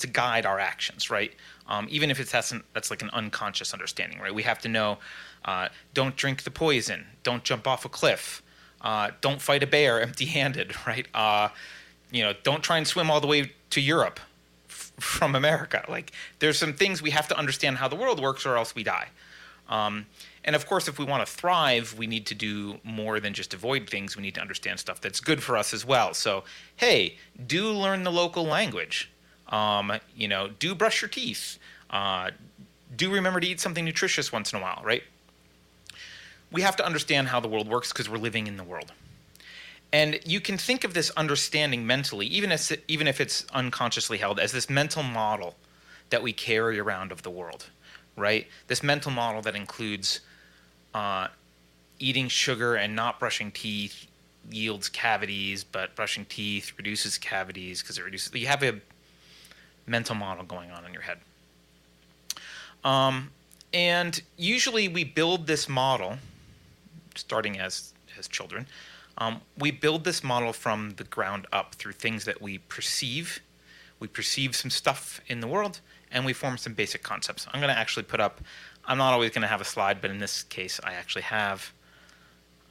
to 0.00 0.06
guide 0.06 0.46
our 0.46 0.58
actions, 0.58 1.10
right? 1.10 1.32
Um, 1.66 1.86
even 1.90 2.10
if 2.10 2.18
it's 2.20 2.32
that's, 2.32 2.52
an, 2.52 2.62
that's 2.74 2.90
like 2.90 3.02
an 3.02 3.10
unconscious 3.12 3.72
understanding, 3.72 4.18
right? 4.18 4.34
We 4.34 4.42
have 4.42 4.58
to 4.60 4.68
know 4.68 4.98
uh, 5.44 5.68
don't 5.94 6.16
drink 6.16 6.42
the 6.42 6.50
poison, 6.50 7.06
don't 7.22 7.44
jump 7.44 7.66
off 7.66 7.84
a 7.84 7.88
cliff, 7.88 8.42
uh, 8.80 9.10
don't 9.20 9.40
fight 9.40 9.62
a 9.62 9.66
bear 9.66 10.00
empty-handed, 10.02 10.74
right? 10.86 11.06
Uh, 11.14 11.48
you 12.10 12.22
know, 12.22 12.32
don't 12.42 12.62
try 12.62 12.76
and 12.78 12.86
swim 12.86 13.10
all 13.10 13.20
the 13.20 13.26
way 13.26 13.52
to 13.70 13.80
Europe 13.80 14.18
f- 14.68 14.92
from 14.98 15.34
America. 15.34 15.84
Like, 15.88 16.12
there's 16.40 16.58
some 16.58 16.74
things 16.74 17.00
we 17.00 17.10
have 17.10 17.28
to 17.28 17.38
understand 17.38 17.78
how 17.78 17.88
the 17.88 17.96
world 17.96 18.20
works, 18.20 18.44
or 18.44 18.56
else 18.56 18.74
we 18.74 18.82
die. 18.82 19.08
Um, 19.68 20.06
and 20.44 20.56
of 20.56 20.66
course, 20.66 20.88
if 20.88 20.98
we 20.98 21.04
want 21.04 21.26
to 21.26 21.32
thrive, 21.32 21.94
we 21.96 22.06
need 22.06 22.26
to 22.26 22.34
do 22.34 22.78
more 22.82 23.20
than 23.20 23.32
just 23.32 23.54
avoid 23.54 23.88
things. 23.88 24.16
We 24.16 24.22
need 24.22 24.34
to 24.34 24.40
understand 24.40 24.80
stuff 24.80 25.00
that's 25.00 25.20
good 25.20 25.42
for 25.42 25.56
us 25.56 25.72
as 25.72 25.84
well. 25.84 26.14
So, 26.14 26.44
hey, 26.76 27.16
do 27.46 27.68
learn 27.68 28.02
the 28.02 28.10
local 28.10 28.44
language. 28.44 29.10
Um, 29.50 29.92
you 30.16 30.28
know, 30.28 30.48
do 30.48 30.74
brush 30.74 31.02
your 31.02 31.08
teeth. 31.08 31.58
Uh, 31.90 32.30
do 32.96 33.10
remember 33.10 33.40
to 33.40 33.46
eat 33.46 33.60
something 33.60 33.84
nutritious 33.84 34.32
once 34.32 34.52
in 34.52 34.58
a 34.58 34.62
while, 34.62 34.80
right? 34.84 35.02
We 36.52 36.62
have 36.62 36.76
to 36.76 36.86
understand 36.86 37.28
how 37.28 37.40
the 37.40 37.48
world 37.48 37.68
works 37.68 37.92
because 37.92 38.08
we're 38.08 38.18
living 38.18 38.46
in 38.46 38.56
the 38.56 38.64
world. 38.64 38.92
And 39.92 40.20
you 40.24 40.40
can 40.40 40.56
think 40.56 40.84
of 40.84 40.94
this 40.94 41.10
understanding 41.10 41.86
mentally, 41.86 42.26
even 42.26 42.52
if, 42.52 42.72
even 42.86 43.08
if 43.08 43.20
it's 43.20 43.44
unconsciously 43.52 44.18
held, 44.18 44.38
as 44.38 44.52
this 44.52 44.70
mental 44.70 45.02
model 45.02 45.56
that 46.10 46.22
we 46.22 46.32
carry 46.32 46.78
around 46.78 47.10
of 47.12 47.22
the 47.22 47.30
world, 47.30 47.66
right? 48.16 48.46
This 48.68 48.82
mental 48.82 49.10
model 49.10 49.42
that 49.42 49.56
includes 49.56 50.20
uh, 50.94 51.28
eating 51.98 52.28
sugar 52.28 52.76
and 52.76 52.94
not 52.94 53.18
brushing 53.18 53.50
teeth 53.50 54.06
yields 54.50 54.88
cavities, 54.88 55.64
but 55.64 55.94
brushing 55.94 56.24
teeth 56.24 56.72
reduces 56.76 57.18
cavities 57.18 57.82
because 57.82 57.98
it 57.98 58.04
reduces. 58.04 58.34
You 58.34 58.46
have 58.46 58.62
a 58.62 58.80
mental 59.90 60.14
model 60.14 60.44
going 60.44 60.70
on 60.70 60.86
in 60.86 60.92
your 60.92 61.02
head. 61.02 61.18
Um, 62.84 63.30
and 63.74 64.22
usually 64.36 64.88
we 64.88 65.04
build 65.04 65.46
this 65.46 65.68
model, 65.68 66.18
starting 67.14 67.58
as 67.58 67.92
as 68.18 68.28
children. 68.28 68.66
Um, 69.18 69.42
we 69.58 69.70
build 69.70 70.04
this 70.04 70.24
model 70.24 70.52
from 70.52 70.94
the 70.96 71.04
ground 71.04 71.46
up 71.52 71.74
through 71.74 71.92
things 71.92 72.24
that 72.24 72.40
we 72.40 72.58
perceive. 72.58 73.40
We 73.98 74.08
perceive 74.08 74.56
some 74.56 74.70
stuff 74.70 75.20
in 75.26 75.40
the 75.40 75.46
world, 75.46 75.80
and 76.10 76.24
we 76.24 76.32
form 76.32 76.56
some 76.56 76.72
basic 76.72 77.02
concepts. 77.02 77.46
I'm 77.52 77.60
going 77.60 77.72
to 77.72 77.78
actually 77.78 78.04
put 78.04 78.20
up. 78.20 78.40
I'm 78.86 78.96
not 78.96 79.12
always 79.12 79.30
going 79.30 79.42
to 79.42 79.48
have 79.48 79.60
a 79.60 79.64
slide, 79.64 80.00
but 80.00 80.10
in 80.10 80.18
this 80.18 80.42
case, 80.44 80.80
I 80.82 80.94
actually 80.94 81.22
have. 81.22 81.72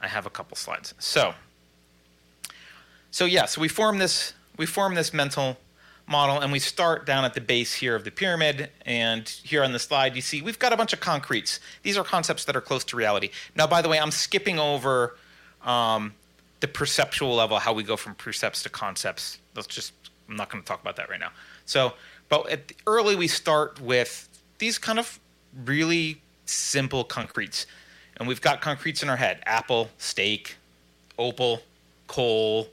I 0.00 0.08
have 0.08 0.26
a 0.26 0.30
couple 0.30 0.56
slides. 0.56 0.94
So. 0.98 1.34
So 3.12 3.24
yeah, 3.24 3.46
so 3.46 3.60
we 3.60 3.68
form 3.68 3.98
this. 3.98 4.34
We 4.56 4.66
form 4.66 4.94
this 4.94 5.12
mental 5.12 5.56
model 6.10 6.40
and 6.40 6.50
we 6.50 6.58
start 6.58 7.06
down 7.06 7.24
at 7.24 7.34
the 7.34 7.40
base 7.40 7.72
here 7.72 7.94
of 7.94 8.04
the 8.04 8.10
pyramid 8.10 8.68
and 8.84 9.28
here 9.28 9.62
on 9.62 9.72
the 9.72 9.78
slide 9.78 10.16
you 10.16 10.22
see 10.22 10.42
we've 10.42 10.58
got 10.58 10.72
a 10.72 10.76
bunch 10.76 10.92
of 10.92 11.00
concretes. 11.00 11.60
These 11.82 11.96
are 11.96 12.04
concepts 12.04 12.44
that 12.46 12.56
are 12.56 12.60
close 12.60 12.84
to 12.84 12.96
reality. 12.96 13.30
Now 13.54 13.66
by 13.66 13.80
the 13.80 13.88
way 13.88 13.98
i'm 13.98 14.10
skipping 14.10 14.58
over 14.58 15.16
um, 15.64 16.14
the 16.60 16.68
perceptual 16.68 17.34
level 17.34 17.58
how 17.58 17.72
we 17.72 17.82
go 17.82 17.96
from 17.96 18.14
percepts 18.14 18.62
to 18.64 18.68
concepts. 18.68 19.38
Let's 19.54 19.68
just 19.68 19.92
i'm 20.28 20.36
not 20.36 20.50
going 20.50 20.62
to 20.62 20.68
talk 20.68 20.80
about 20.80 20.96
that 20.96 21.08
right 21.08 21.20
now. 21.20 21.30
So 21.64 21.94
but 22.28 22.72
early 22.86 23.16
we 23.16 23.28
start 23.28 23.80
with 23.80 24.28
these 24.58 24.78
kind 24.78 24.98
of 24.98 25.18
really 25.64 26.20
simple 26.46 27.04
concretes. 27.04 27.66
And 28.16 28.28
we've 28.28 28.40
got 28.40 28.60
concretes 28.60 29.02
in 29.02 29.08
our 29.08 29.16
head. 29.16 29.42
Apple 29.46 29.90
steak 29.98 30.56
opal 31.18 31.62
coal 32.06 32.68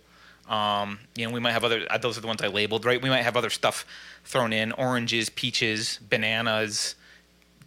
um, 0.49 0.99
you 1.15 1.27
know, 1.27 1.33
we 1.33 1.39
might 1.39 1.51
have 1.51 1.63
other. 1.63 1.85
Uh, 1.89 1.97
those 1.97 2.17
are 2.17 2.21
the 2.21 2.27
ones 2.27 2.41
I 2.41 2.47
labeled, 2.47 2.85
right? 2.85 3.01
We 3.01 3.09
might 3.09 3.23
have 3.23 3.35
other 3.37 3.49
stuff 3.49 3.85
thrown 4.23 4.53
in: 4.53 4.71
oranges, 4.73 5.29
peaches, 5.29 5.99
bananas, 6.09 6.95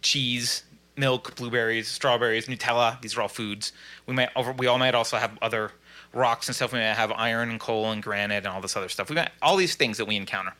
cheese, 0.01 0.63
milk, 0.97 1.35
blueberries, 1.35 1.87
strawberries, 1.87 2.47
Nutella. 2.47 2.99
These 3.01 3.17
are 3.17 3.21
all 3.21 3.27
foods. 3.27 3.73
We 4.05 4.13
might. 4.13 4.29
We 4.57 4.67
all 4.67 4.79
might 4.79 4.95
also 4.95 5.17
have 5.17 5.37
other 5.41 5.71
rocks 6.13 6.47
and 6.47 6.55
stuff. 6.55 6.73
We 6.73 6.79
might 6.79 6.93
have 6.93 7.11
iron 7.11 7.49
and 7.49 7.59
coal 7.59 7.91
and 7.91 8.01
granite 8.01 8.37
and 8.37 8.47
all 8.47 8.61
this 8.61 8.75
other 8.75 8.89
stuff. 8.89 9.09
We 9.09 9.15
might 9.15 9.31
all 9.41 9.57
these 9.57 9.75
things 9.75 9.97
that 9.97 10.05
we 10.05 10.15
encounter, 10.15 10.53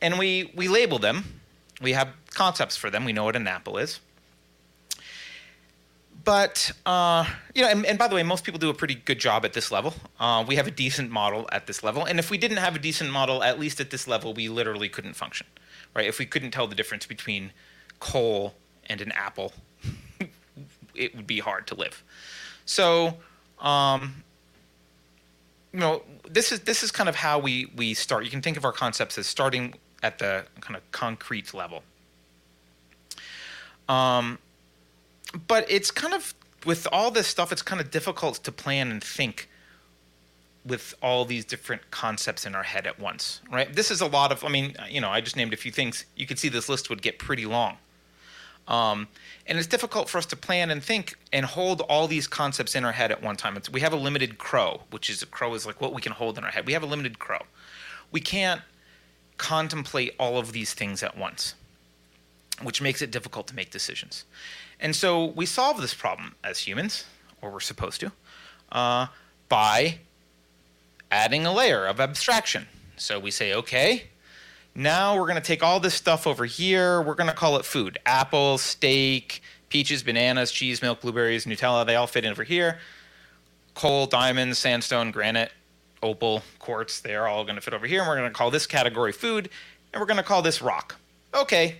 and 0.00 0.18
we 0.18 0.52
we 0.54 0.68
label 0.68 0.98
them. 0.98 1.40
We 1.80 1.92
have 1.92 2.08
concepts 2.34 2.76
for 2.76 2.90
them. 2.90 3.04
We 3.04 3.12
know 3.12 3.24
what 3.24 3.36
an 3.36 3.46
apple 3.46 3.78
is 3.78 4.00
but 6.24 6.72
uh, 6.86 7.24
you 7.54 7.62
know, 7.62 7.68
and, 7.68 7.86
and, 7.86 7.98
by 7.98 8.08
the 8.08 8.14
way, 8.14 8.22
most 8.22 8.44
people 8.44 8.58
do 8.58 8.70
a 8.70 8.74
pretty 8.74 8.94
good 8.94 9.18
job 9.18 9.44
at 9.44 9.52
this 9.52 9.70
level. 9.70 9.94
Uh, 10.18 10.44
we 10.46 10.56
have 10.56 10.66
a 10.66 10.70
decent 10.70 11.10
model 11.10 11.48
at 11.52 11.66
this 11.66 11.82
level, 11.82 12.04
and 12.04 12.18
if 12.18 12.30
we 12.30 12.38
didn't 12.38 12.58
have 12.58 12.74
a 12.74 12.78
decent 12.78 13.10
model, 13.10 13.42
at 13.42 13.58
least 13.58 13.80
at 13.80 13.90
this 13.90 14.06
level, 14.06 14.34
we 14.34 14.48
literally 14.48 14.88
couldn't 14.88 15.14
function, 15.14 15.46
right? 15.94 16.06
If 16.06 16.18
we 16.18 16.26
couldn't 16.26 16.50
tell 16.50 16.66
the 16.66 16.74
difference 16.74 17.06
between 17.06 17.52
coal 18.00 18.54
and 18.86 19.00
an 19.00 19.12
apple, 19.12 19.52
it 20.94 21.14
would 21.14 21.26
be 21.26 21.38
hard 21.38 21.66
to 21.68 21.74
live. 21.74 22.02
So, 22.66 23.16
um, 23.58 24.22
you 25.72 25.80
know, 25.80 26.02
this 26.28 26.52
is 26.52 26.60
this 26.60 26.82
is 26.82 26.90
kind 26.90 27.08
of 27.08 27.16
how 27.16 27.38
we 27.38 27.70
we 27.76 27.94
start. 27.94 28.24
You 28.24 28.30
can 28.30 28.42
think 28.42 28.56
of 28.56 28.64
our 28.64 28.72
concepts 28.72 29.16
as 29.16 29.26
starting 29.26 29.74
at 30.02 30.18
the 30.18 30.44
kind 30.60 30.76
of 30.76 30.82
concrete 30.92 31.54
level. 31.54 31.82
Um, 33.88 34.38
but 35.46 35.70
it's 35.70 35.90
kind 35.90 36.14
of 36.14 36.34
with 36.64 36.86
all 36.92 37.10
this 37.10 37.26
stuff, 37.26 37.52
it's 37.52 37.62
kind 37.62 37.80
of 37.80 37.90
difficult 37.90 38.36
to 38.36 38.52
plan 38.52 38.90
and 38.90 39.02
think 39.02 39.48
with 40.64 40.94
all 41.02 41.24
these 41.24 41.44
different 41.44 41.90
concepts 41.90 42.44
in 42.44 42.54
our 42.54 42.62
head 42.62 42.86
at 42.86 42.98
once, 42.98 43.40
right? 43.50 43.72
This 43.74 43.90
is 43.90 44.00
a 44.00 44.06
lot 44.06 44.30
of, 44.30 44.44
I 44.44 44.48
mean, 44.48 44.74
you 44.90 45.00
know, 45.00 45.08
I 45.08 45.20
just 45.20 45.36
named 45.36 45.54
a 45.54 45.56
few 45.56 45.72
things. 45.72 46.04
You 46.16 46.26
could 46.26 46.38
see 46.38 46.48
this 46.48 46.68
list 46.68 46.90
would 46.90 47.00
get 47.00 47.18
pretty 47.18 47.46
long. 47.46 47.78
Um, 48.68 49.08
and 49.46 49.58
it's 49.58 49.66
difficult 49.66 50.08
for 50.08 50.18
us 50.18 50.26
to 50.26 50.36
plan 50.36 50.70
and 50.70 50.82
think 50.82 51.16
and 51.32 51.46
hold 51.46 51.80
all 51.82 52.06
these 52.06 52.28
concepts 52.28 52.74
in 52.74 52.84
our 52.84 52.92
head 52.92 53.10
at 53.10 53.22
one 53.22 53.36
time. 53.36 53.56
It's, 53.56 53.70
we 53.70 53.80
have 53.80 53.92
a 53.92 53.96
limited 53.96 54.38
crow, 54.38 54.82
which 54.90 55.08
is 55.08 55.22
a 55.22 55.26
crow 55.26 55.54
is 55.54 55.66
like 55.66 55.80
what 55.80 55.94
we 55.94 56.02
can 56.02 56.12
hold 56.12 56.36
in 56.38 56.44
our 56.44 56.50
head. 56.50 56.66
We 56.66 56.74
have 56.74 56.82
a 56.82 56.86
limited 56.86 57.18
crow. 57.18 57.40
We 58.12 58.20
can't 58.20 58.60
contemplate 59.38 60.14
all 60.20 60.38
of 60.38 60.52
these 60.52 60.74
things 60.74 61.02
at 61.02 61.16
once, 61.16 61.54
which 62.62 62.82
makes 62.82 63.00
it 63.00 63.10
difficult 63.10 63.46
to 63.48 63.56
make 63.56 63.70
decisions. 63.70 64.24
And 64.80 64.96
so 64.96 65.26
we 65.26 65.46
solve 65.46 65.80
this 65.80 65.94
problem 65.94 66.34
as 66.42 66.60
humans, 66.60 67.04
or 67.42 67.50
we're 67.50 67.60
supposed 67.60 68.00
to, 68.00 68.12
uh, 68.72 69.06
by 69.48 69.98
adding 71.10 71.44
a 71.44 71.52
layer 71.52 71.86
of 71.86 72.00
abstraction. 72.00 72.66
So 72.96 73.18
we 73.18 73.30
say, 73.30 73.54
okay, 73.54 74.04
now 74.74 75.16
we're 75.16 75.26
going 75.26 75.40
to 75.40 75.46
take 75.46 75.62
all 75.62 75.80
this 75.80 75.94
stuff 75.94 76.26
over 76.26 76.44
here. 76.46 77.02
We're 77.02 77.14
going 77.14 77.28
to 77.28 77.36
call 77.36 77.56
it 77.56 77.64
food 77.64 77.98
apple, 78.06 78.56
steak, 78.56 79.42
peaches, 79.68 80.02
bananas, 80.02 80.50
cheese, 80.50 80.80
milk, 80.80 81.00
blueberries, 81.00 81.44
Nutella. 81.44 81.84
They 81.86 81.96
all 81.96 82.06
fit 82.06 82.24
in 82.24 82.30
over 82.30 82.44
here. 82.44 82.78
Coal, 83.74 84.06
diamonds, 84.06 84.58
sandstone, 84.58 85.10
granite, 85.10 85.52
opal, 86.02 86.42
quartz. 86.58 87.00
They 87.00 87.14
are 87.14 87.26
all 87.26 87.44
going 87.44 87.56
to 87.56 87.60
fit 87.60 87.74
over 87.74 87.86
here. 87.86 88.00
And 88.00 88.08
we're 88.08 88.16
going 88.16 88.30
to 88.30 88.34
call 88.34 88.50
this 88.50 88.66
category 88.66 89.12
food. 89.12 89.50
And 89.92 90.00
we're 90.00 90.06
going 90.06 90.16
to 90.18 90.22
call 90.22 90.42
this 90.42 90.62
rock. 90.62 90.96
Okay, 91.34 91.76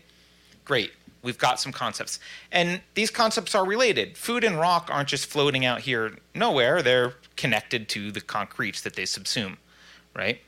great. 0.64 0.92
We've 1.22 1.38
got 1.38 1.60
some 1.60 1.72
concepts. 1.72 2.18
And 2.50 2.80
these 2.94 3.10
concepts 3.10 3.54
are 3.54 3.64
related. 3.64 4.16
Food 4.16 4.42
and 4.42 4.58
rock 4.58 4.88
aren't 4.90 5.08
just 5.08 5.26
floating 5.26 5.64
out 5.64 5.82
here 5.82 6.16
nowhere, 6.34 6.82
they're 6.82 7.14
connected 7.36 7.88
to 7.90 8.10
the 8.10 8.20
concretes 8.20 8.80
that 8.82 8.94
they 8.94 9.02
subsume, 9.02 9.56
right? 10.14 10.40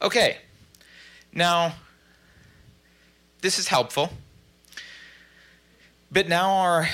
Okay. 0.00 0.38
Now, 1.32 1.74
this 3.40 3.58
is 3.58 3.68
helpful. 3.68 4.12
But 6.10 6.28
now 6.28 6.50
our 6.50 6.88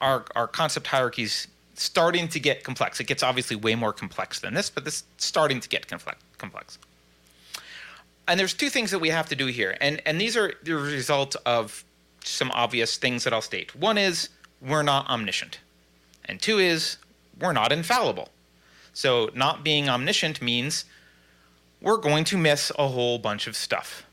our 0.00 0.24
our 0.34 0.46
concept 0.46 0.88
hierarchies 0.88 1.48
starting 1.74 2.28
to 2.28 2.40
get 2.40 2.64
complex. 2.64 3.00
It 3.00 3.04
gets 3.04 3.22
obviously 3.22 3.56
way 3.56 3.74
more 3.74 3.92
complex 3.92 4.40
than 4.40 4.54
this, 4.54 4.68
but 4.68 4.84
this 4.84 4.96
is 4.96 5.04
starting 5.16 5.60
to 5.60 5.68
get 5.68 5.88
complex 5.88 6.78
and 8.28 8.38
there's 8.38 8.54
two 8.54 8.70
things 8.70 8.90
that 8.90 8.98
we 8.98 9.08
have 9.10 9.28
to 9.28 9.36
do 9.36 9.46
here, 9.46 9.76
and 9.80 10.00
and 10.06 10.20
these 10.20 10.36
are 10.36 10.54
the 10.62 10.74
result 10.74 11.36
of 11.44 11.84
some 12.24 12.50
obvious 12.52 12.96
things 12.96 13.24
that 13.24 13.32
I'll 13.32 13.42
state. 13.42 13.74
One 13.74 13.98
is 13.98 14.28
we're 14.60 14.82
not 14.82 15.08
omniscient, 15.08 15.58
and 16.24 16.40
two 16.40 16.58
is 16.58 16.98
we're 17.38 17.52
not 17.52 17.72
infallible. 17.72 18.28
So 18.92 19.30
not 19.34 19.64
being 19.64 19.88
omniscient 19.88 20.42
means 20.42 20.84
we're 21.80 21.96
going 21.96 22.24
to 22.24 22.36
miss 22.36 22.70
a 22.78 22.88
whole 22.88 23.18
bunch 23.18 23.46
of 23.46 23.56
stuff. 23.56 24.04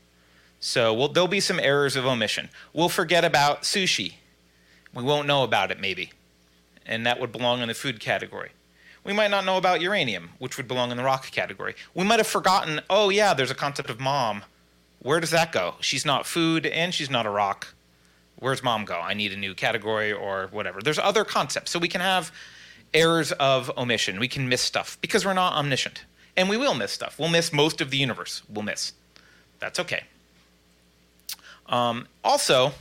So 0.58 0.92
we'll, 0.92 1.08
there'll 1.08 1.28
be 1.28 1.40
some 1.40 1.60
errors 1.60 1.96
of 1.96 2.04
omission. 2.04 2.48
We'll 2.72 2.88
forget 2.88 3.24
about 3.24 3.62
sushi. 3.62 4.14
We 4.92 5.02
won't 5.02 5.26
know 5.26 5.44
about 5.44 5.70
it 5.70 5.80
maybe, 5.80 6.12
and 6.84 7.06
that 7.06 7.20
would 7.20 7.30
belong 7.30 7.60
in 7.60 7.68
the 7.68 7.74
food 7.74 8.00
category. 8.00 8.50
We 9.04 9.12
might 9.12 9.30
not 9.30 9.44
know 9.44 9.56
about 9.56 9.80
uranium, 9.80 10.30
which 10.38 10.56
would 10.56 10.68
belong 10.68 10.90
in 10.90 10.96
the 10.96 11.02
rock 11.02 11.30
category. 11.30 11.74
We 11.94 12.04
might 12.04 12.18
have 12.18 12.26
forgotten, 12.26 12.80
oh, 12.90 13.08
yeah, 13.08 13.32
there's 13.34 13.50
a 13.50 13.54
concept 13.54 13.88
of 13.88 13.98
mom. 13.98 14.42
Where 15.00 15.20
does 15.20 15.30
that 15.30 15.52
go? 15.52 15.76
She's 15.80 16.04
not 16.04 16.26
food 16.26 16.66
and 16.66 16.92
she's 16.92 17.08
not 17.08 17.24
a 17.24 17.30
rock. 17.30 17.74
Where's 18.38 18.62
mom 18.62 18.84
go? 18.84 19.00
I 19.00 19.14
need 19.14 19.32
a 19.32 19.36
new 19.36 19.54
category 19.54 20.12
or 20.12 20.48
whatever. 20.50 20.80
There's 20.82 20.98
other 20.98 21.24
concepts. 21.24 21.70
So 21.70 21.78
we 21.78 21.88
can 21.88 22.00
have 22.00 22.30
errors 22.92 23.32
of 23.32 23.70
omission. 23.76 24.18
We 24.18 24.28
can 24.28 24.48
miss 24.48 24.60
stuff 24.60 24.98
because 25.00 25.24
we're 25.24 25.34
not 25.34 25.54
omniscient. 25.54 26.04
And 26.36 26.48
we 26.48 26.56
will 26.56 26.74
miss 26.74 26.92
stuff. 26.92 27.18
We'll 27.18 27.28
miss 27.28 27.52
most 27.52 27.80
of 27.80 27.90
the 27.90 27.96
universe. 27.96 28.42
We'll 28.48 28.62
miss. 28.62 28.92
That's 29.58 29.80
okay. 29.80 30.04
Um, 31.68 32.06
also, 32.24 32.72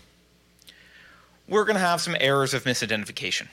we're 1.48 1.66
going 1.66 1.76
to 1.76 1.82
have 1.82 2.02
some 2.02 2.16
errors 2.20 2.54
of 2.54 2.64
misidentification. 2.64 3.48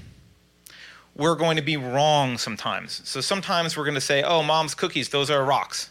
We're 1.16 1.35
going 1.35 1.56
to 1.56 1.62
be 1.62 1.76
wrong 1.76 2.37
sometimes. 2.37 3.00
So 3.04 3.20
sometimes 3.20 3.76
we're 3.76 3.85
going 3.85 3.94
to 3.94 4.00
say, 4.00 4.23
oh, 4.23 4.42
mom's 4.42 4.75
cookies, 4.75 5.08
those 5.08 5.30
are 5.30 5.42
rocks. 5.42 5.90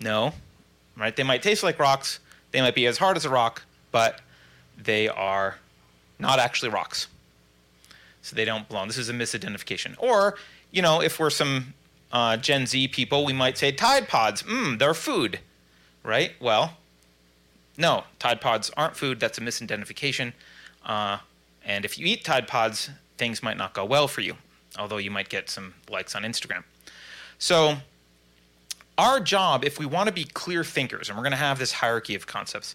No, 0.00 0.34
right? 0.96 1.14
They 1.16 1.22
might 1.22 1.42
taste 1.42 1.62
like 1.62 1.78
rocks, 1.78 2.20
they 2.52 2.60
might 2.60 2.74
be 2.74 2.86
as 2.86 2.98
hard 2.98 3.16
as 3.16 3.24
a 3.24 3.30
rock, 3.30 3.62
but 3.90 4.20
they 4.76 5.08
are 5.08 5.56
not 6.18 6.38
actually 6.38 6.70
rocks. 6.70 7.06
So 8.22 8.36
they 8.36 8.44
don't 8.44 8.68
belong. 8.68 8.88
This 8.88 8.98
is 8.98 9.08
a 9.08 9.14
misidentification. 9.14 9.94
Or, 9.98 10.36
you 10.70 10.82
know, 10.82 11.00
if 11.00 11.18
we're 11.18 11.30
some 11.30 11.72
uh, 12.12 12.36
Gen 12.36 12.66
Z 12.66 12.88
people, 12.88 13.24
we 13.24 13.32
might 13.32 13.56
say 13.56 13.72
Tide 13.72 14.08
Pods, 14.08 14.42
mmm, 14.42 14.78
they're 14.78 14.94
food, 14.94 15.40
right? 16.02 16.32
Well, 16.40 16.76
no, 17.78 18.04
Tide 18.18 18.40
Pods 18.42 18.70
aren't 18.76 18.96
food. 18.96 19.20
That's 19.20 19.38
a 19.38 19.40
misidentification. 19.40 20.34
Uh, 20.84 21.18
and 21.64 21.84
if 21.84 21.98
you 21.98 22.06
eat 22.06 22.24
Tide 22.24 22.46
Pods, 22.46 22.90
things 23.20 23.40
might 23.40 23.56
not 23.56 23.72
go 23.72 23.84
well 23.84 24.08
for 24.08 24.22
you, 24.22 24.34
although 24.76 24.96
you 24.96 25.12
might 25.12 25.28
get 25.28 25.48
some 25.48 25.74
likes 25.88 26.16
on 26.16 26.22
Instagram. 26.22 26.64
So, 27.38 27.76
our 28.98 29.20
job, 29.20 29.64
if 29.64 29.78
we 29.78 29.86
want 29.86 30.08
to 30.08 30.12
be 30.12 30.24
clear 30.24 30.64
thinkers, 30.64 31.08
and 31.08 31.16
we're 31.16 31.22
going 31.22 31.30
to 31.30 31.46
have 31.48 31.58
this 31.58 31.72
hierarchy 31.72 32.16
of 32.16 32.26
concepts, 32.26 32.74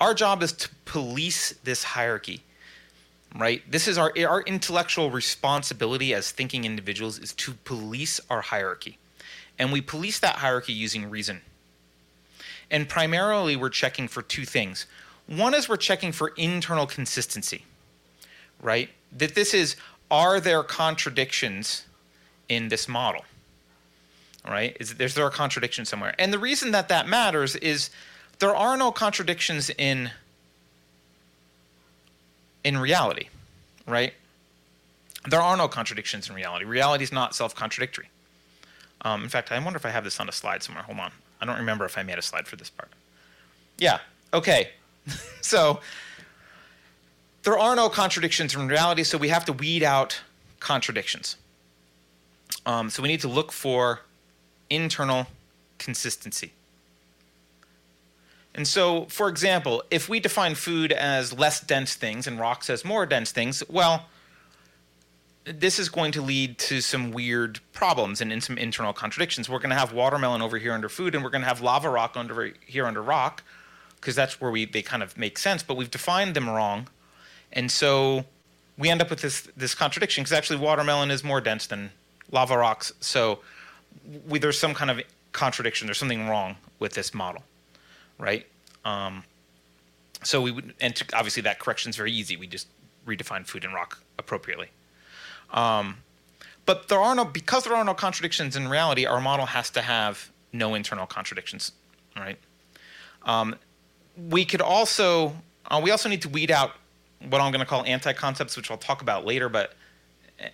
our 0.00 0.14
job 0.14 0.42
is 0.42 0.52
to 0.52 0.68
police 0.84 1.54
this 1.64 1.82
hierarchy 1.82 2.42
right? 3.34 3.62
This 3.70 3.88
is 3.88 3.98
our 3.98 4.12
our 4.28 4.42
intellectual 4.42 5.10
responsibility 5.10 6.12
as 6.14 6.30
thinking 6.30 6.64
individuals 6.64 7.18
is 7.18 7.32
to 7.34 7.54
police 7.64 8.20
our 8.28 8.42
hierarchy. 8.42 8.98
And 9.58 9.72
we 9.72 9.80
police 9.80 10.18
that 10.20 10.36
hierarchy 10.36 10.72
using 10.72 11.08
reason. 11.08 11.40
And 12.70 12.88
primarily 12.88 13.56
we're 13.56 13.68
checking 13.70 14.08
for 14.08 14.22
two 14.22 14.44
things. 14.44 14.86
One 15.26 15.54
is 15.54 15.68
we're 15.68 15.76
checking 15.76 16.12
for 16.12 16.28
internal 16.36 16.86
consistency 16.86 17.64
right 18.60 18.90
that 19.16 19.34
this 19.34 19.54
is 19.54 19.76
are 20.10 20.40
there 20.40 20.62
contradictions 20.62 21.84
in 22.48 22.68
this 22.68 22.88
model 22.88 23.24
right 24.46 24.76
is 24.80 24.94
there's 24.94 25.14
there 25.14 25.26
a 25.26 25.30
contradiction 25.30 25.84
somewhere 25.84 26.14
and 26.18 26.32
the 26.32 26.38
reason 26.38 26.72
that 26.72 26.88
that 26.88 27.08
matters 27.08 27.56
is 27.56 27.90
there 28.38 28.54
are 28.54 28.76
no 28.76 28.90
contradictions 28.90 29.70
in 29.78 30.10
in 32.64 32.78
reality, 32.78 33.28
right? 33.86 34.12
There 35.28 35.40
are 35.40 35.56
no 35.56 35.68
contradictions 35.68 36.28
in 36.28 36.34
reality. 36.34 36.64
Reality 36.64 37.04
is 37.04 37.12
not 37.12 37.34
self 37.34 37.54
contradictory. 37.54 38.08
Um, 39.02 39.22
in 39.22 39.28
fact, 39.28 39.50
I 39.50 39.58
wonder 39.58 39.76
if 39.76 39.86
I 39.86 39.90
have 39.90 40.04
this 40.04 40.20
on 40.20 40.28
a 40.28 40.32
slide 40.32 40.62
somewhere. 40.62 40.84
Hold 40.84 40.98
on. 40.98 41.12
I 41.40 41.46
don't 41.46 41.58
remember 41.58 41.84
if 41.84 41.98
I 41.98 42.02
made 42.02 42.18
a 42.18 42.22
slide 42.22 42.46
for 42.46 42.56
this 42.56 42.70
part. 42.70 42.88
Yeah, 43.78 43.98
okay. 44.32 44.70
so 45.40 45.80
there 47.42 47.58
are 47.58 47.74
no 47.74 47.88
contradictions 47.88 48.54
in 48.54 48.68
reality, 48.68 49.02
so 49.02 49.18
we 49.18 49.28
have 49.28 49.44
to 49.46 49.52
weed 49.52 49.82
out 49.82 50.20
contradictions. 50.60 51.36
Um, 52.64 52.90
so 52.90 53.02
we 53.02 53.08
need 53.08 53.20
to 53.20 53.28
look 53.28 53.50
for 53.50 54.00
internal 54.70 55.26
consistency. 55.78 56.52
And 58.54 58.68
so, 58.68 59.06
for 59.06 59.28
example, 59.28 59.82
if 59.90 60.08
we 60.08 60.20
define 60.20 60.54
food 60.54 60.92
as 60.92 61.32
less 61.32 61.60
dense 61.60 61.94
things 61.94 62.26
and 62.26 62.38
rocks 62.38 62.68
as 62.68 62.84
more 62.84 63.06
dense 63.06 63.32
things, 63.32 63.62
well, 63.68 64.06
this 65.44 65.78
is 65.78 65.88
going 65.88 66.12
to 66.12 66.22
lead 66.22 66.58
to 66.58 66.80
some 66.80 67.10
weird 67.10 67.60
problems 67.72 68.20
and 68.20 68.32
in 68.32 68.40
some 68.40 68.56
internal 68.58 68.92
contradictions. 68.92 69.48
We're 69.48 69.58
going 69.58 69.70
to 69.70 69.76
have 69.76 69.92
watermelon 69.92 70.42
over 70.42 70.58
here 70.58 70.72
under 70.72 70.88
food, 70.88 71.14
and 71.14 71.24
we're 71.24 71.30
going 71.30 71.42
to 71.42 71.48
have 71.48 71.60
lava 71.60 71.88
rock 71.88 72.12
under 72.14 72.52
here 72.64 72.86
under 72.86 73.02
rock, 73.02 73.42
because 73.96 74.14
that's 74.14 74.40
where 74.40 74.50
we 74.50 74.66
they 74.66 74.82
kind 74.82 75.02
of 75.02 75.16
make 75.16 75.38
sense. 75.38 75.62
But 75.62 75.76
we've 75.76 75.90
defined 75.90 76.36
them 76.36 76.48
wrong, 76.48 76.88
and 77.52 77.70
so 77.70 78.24
we 78.78 78.88
end 78.88 79.00
up 79.00 79.10
with 79.10 79.20
this 79.20 79.48
this 79.56 79.74
contradiction. 79.74 80.22
Because 80.22 80.36
actually, 80.36 80.58
watermelon 80.58 81.10
is 81.10 81.22
more 81.24 81.40
dense 81.40 81.66
than 81.66 81.90
lava 82.30 82.56
rocks, 82.56 82.92
so 83.00 83.40
we, 84.26 84.38
there's 84.38 84.58
some 84.58 84.74
kind 84.74 84.90
of 84.90 85.00
contradiction. 85.32 85.86
There's 85.86 85.98
something 85.98 86.28
wrong 86.28 86.56
with 86.78 86.94
this 86.94 87.14
model 87.14 87.42
right? 88.22 88.46
Um, 88.84 89.24
so 90.22 90.40
we 90.40 90.52
would, 90.52 90.74
and 90.80 90.94
to, 90.96 91.04
obviously 91.14 91.42
that 91.42 91.58
correction 91.58 91.90
is 91.90 91.96
very 91.96 92.12
easy. 92.12 92.36
We 92.36 92.46
just 92.46 92.68
redefine 93.06 93.46
food 93.46 93.64
and 93.64 93.74
rock 93.74 94.00
appropriately. 94.18 94.68
Um, 95.50 95.98
but 96.64 96.88
there 96.88 97.00
are 97.00 97.14
no 97.14 97.24
because 97.24 97.64
there 97.64 97.74
are 97.74 97.84
no 97.84 97.94
contradictions 97.94 98.54
in 98.54 98.68
reality. 98.68 99.04
Our 99.04 99.20
model 99.20 99.46
has 99.46 99.68
to 99.70 99.82
have 99.82 100.30
no 100.52 100.74
internal 100.74 101.06
contradictions, 101.06 101.72
right? 102.16 102.38
Um, 103.24 103.56
we 104.16 104.44
could 104.44 104.60
also 104.60 105.34
uh, 105.66 105.80
we 105.82 105.90
also 105.90 106.08
need 106.08 106.22
to 106.22 106.28
weed 106.28 106.52
out 106.52 106.72
what 107.28 107.40
I'm 107.40 107.52
going 107.52 107.60
to 107.60 107.66
call 107.66 107.84
anti-concepts, 107.84 108.56
which 108.56 108.70
I'll 108.70 108.76
talk 108.76 109.02
about 109.02 109.24
later. 109.24 109.48
But 109.48 109.74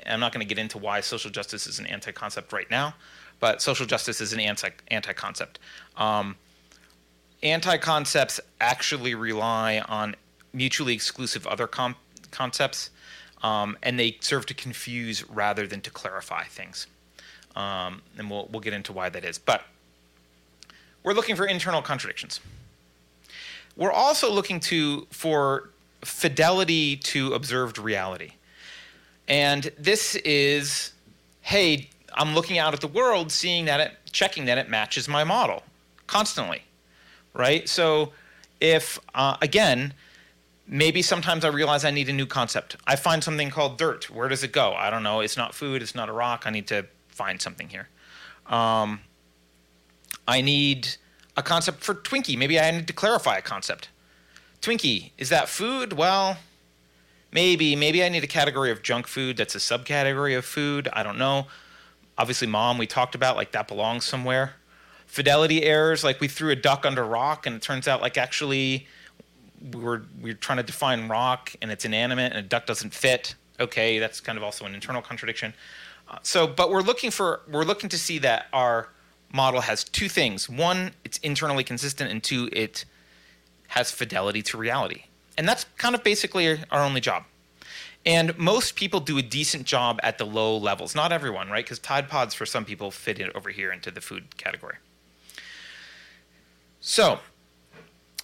I'm 0.06 0.20
not 0.20 0.32
going 0.32 0.46
to 0.46 0.48
get 0.48 0.60
into 0.60 0.78
why 0.78 1.00
social 1.00 1.30
justice 1.30 1.66
is 1.66 1.78
an 1.78 1.86
anti-concept 1.86 2.52
right 2.52 2.70
now. 2.70 2.94
But 3.40 3.62
social 3.62 3.86
justice 3.86 4.20
is 4.20 4.32
an 4.32 4.40
anti 4.40 4.70
anti-concept. 4.88 5.58
Um, 5.96 6.36
anti-concepts 7.42 8.40
actually 8.60 9.14
rely 9.14 9.80
on 9.80 10.16
mutually 10.52 10.94
exclusive 10.94 11.46
other 11.46 11.66
com- 11.66 11.94
concepts, 12.30 12.90
um, 13.42 13.76
and 13.82 13.98
they 13.98 14.16
serve 14.20 14.46
to 14.46 14.54
confuse 14.54 15.28
rather 15.28 15.66
than 15.66 15.80
to 15.82 15.90
clarify 15.90 16.44
things. 16.44 16.86
Um, 17.54 18.02
and 18.16 18.30
we'll 18.30 18.48
we'll 18.50 18.60
get 18.60 18.72
into 18.72 18.92
why 18.92 19.08
that 19.08 19.24
is. 19.24 19.38
But 19.38 19.62
we're 21.02 21.14
looking 21.14 21.36
for 21.36 21.46
internal 21.46 21.80
contradictions. 21.80 22.40
We're 23.76 23.92
also 23.92 24.30
looking 24.30 24.58
to 24.60 25.06
for 25.10 25.70
fidelity 26.02 26.96
to 26.96 27.34
observed 27.34 27.78
reality. 27.78 28.32
And 29.26 29.70
this 29.78 30.14
is, 30.16 30.92
hey, 31.42 31.90
I'm 32.14 32.34
looking 32.34 32.58
out 32.58 32.74
at 32.74 32.80
the 32.80 32.88
world, 32.88 33.30
seeing 33.30 33.66
that 33.66 33.80
it, 33.80 33.92
checking 34.12 34.46
that 34.46 34.58
it 34.58 34.68
matches 34.68 35.08
my 35.08 35.24
model 35.24 35.62
constantly 36.06 36.62
right? 37.38 37.68
So 37.68 38.12
if, 38.60 38.98
uh, 39.14 39.36
again, 39.40 39.94
maybe 40.66 41.00
sometimes 41.00 41.44
I 41.44 41.48
realize 41.48 41.84
I 41.84 41.90
need 41.90 42.08
a 42.10 42.12
new 42.12 42.26
concept. 42.26 42.76
I 42.86 42.96
find 42.96 43.24
something 43.24 43.48
called 43.50 43.78
dirt. 43.78 44.10
Where 44.10 44.28
does 44.28 44.42
it 44.42 44.52
go? 44.52 44.74
I 44.74 44.90
don't 44.90 45.02
know. 45.02 45.20
It's 45.20 45.36
not 45.36 45.54
food, 45.54 45.80
it's 45.80 45.94
not 45.94 46.10
a 46.10 46.12
rock. 46.12 46.42
I 46.44 46.50
need 46.50 46.66
to 46.66 46.86
find 47.08 47.40
something 47.40 47.68
here. 47.68 47.88
Um, 48.46 49.00
I 50.26 50.42
need 50.42 50.96
a 51.36 51.42
concept 51.42 51.82
for 51.82 51.94
Twinkie. 51.94 52.36
Maybe 52.36 52.58
I 52.60 52.70
need 52.70 52.86
to 52.88 52.92
clarify 52.92 53.38
a 53.38 53.42
concept. 53.42 53.88
Twinkie, 54.68 55.12
is 55.16 55.30
that 55.30 55.48
food? 55.48 55.94
Well, 55.94 56.36
maybe. 57.32 57.74
Maybe 57.74 58.04
I 58.04 58.10
need 58.10 58.22
a 58.22 58.26
category 58.26 58.70
of 58.70 58.82
junk 58.82 59.06
food 59.06 59.38
that's 59.38 59.54
a 59.54 59.58
subcategory 59.58 60.36
of 60.36 60.44
food. 60.44 60.88
I 60.92 61.02
don't 61.02 61.16
know. 61.16 61.46
Obviously, 62.18 62.48
mom, 62.48 62.76
we 62.76 62.86
talked 62.86 63.14
about, 63.14 63.34
like 63.34 63.52
that 63.52 63.66
belongs 63.66 64.04
somewhere 64.04 64.56
fidelity 65.06 65.62
errors, 65.62 66.04
like 66.04 66.20
we 66.20 66.28
threw 66.28 66.50
a 66.50 66.56
duck 66.56 66.84
under 66.84 67.02
rock, 67.02 67.46
and 67.46 67.56
it 67.56 67.62
turns 67.62 67.88
out 67.88 68.02
like 68.02 68.18
actually 68.18 68.86
we 69.72 69.82
are 69.82 70.02
we 70.20 70.32
are 70.32 70.34
trying 70.34 70.58
to 70.58 70.62
define 70.62 71.08
rock 71.08 71.56
and 71.62 71.70
it's 71.70 71.86
inanimate 71.86 72.32
and 72.32 72.38
a 72.38 72.46
duck 72.46 72.66
doesn't 72.66 72.92
fit. 72.92 73.36
Okay, 73.58 73.98
that's 73.98 74.20
kind 74.20 74.36
of 74.36 74.44
also 74.44 74.66
an 74.66 74.74
internal 74.74 75.00
contradiction. 75.00 75.54
Uh, 76.10 76.18
so, 76.22 76.46
but 76.46 76.70
we're 76.70 76.82
looking 76.82 77.10
for 77.10 77.40
we're 77.50 77.64
looking 77.64 77.88
to 77.88 77.98
see 77.98 78.18
that 78.18 78.48
our 78.52 78.90
model 79.32 79.62
has 79.62 79.82
two 79.82 80.10
things: 80.10 80.46
one, 80.46 80.92
it's 81.06 81.16
internally 81.18 81.64
consistent, 81.64 82.10
and 82.10 82.22
two, 82.22 82.50
it 82.52 82.84
has 83.68 83.90
fidelity 83.90 84.42
to 84.42 84.56
reality. 84.56 85.04
And 85.36 85.48
that's 85.48 85.64
kind 85.76 85.94
of 85.94 86.02
basically 86.02 86.58
our 86.70 86.82
only 86.82 87.00
job. 87.00 87.24
And 88.04 88.36
most 88.38 88.74
people 88.74 89.00
do 89.00 89.18
a 89.18 89.22
decent 89.22 89.64
job 89.64 90.00
at 90.02 90.18
the 90.18 90.24
low 90.24 90.56
levels. 90.56 90.94
Not 90.94 91.12
everyone, 91.12 91.50
right? 91.50 91.64
Because 91.64 91.78
Tide 91.78 92.08
Pods 92.08 92.34
for 92.34 92.46
some 92.46 92.64
people 92.64 92.90
fit 92.90 93.18
in 93.18 93.30
over 93.34 93.50
here 93.50 93.70
into 93.70 93.90
the 93.90 94.00
food 94.00 94.36
category. 94.36 94.76
So 96.80 97.20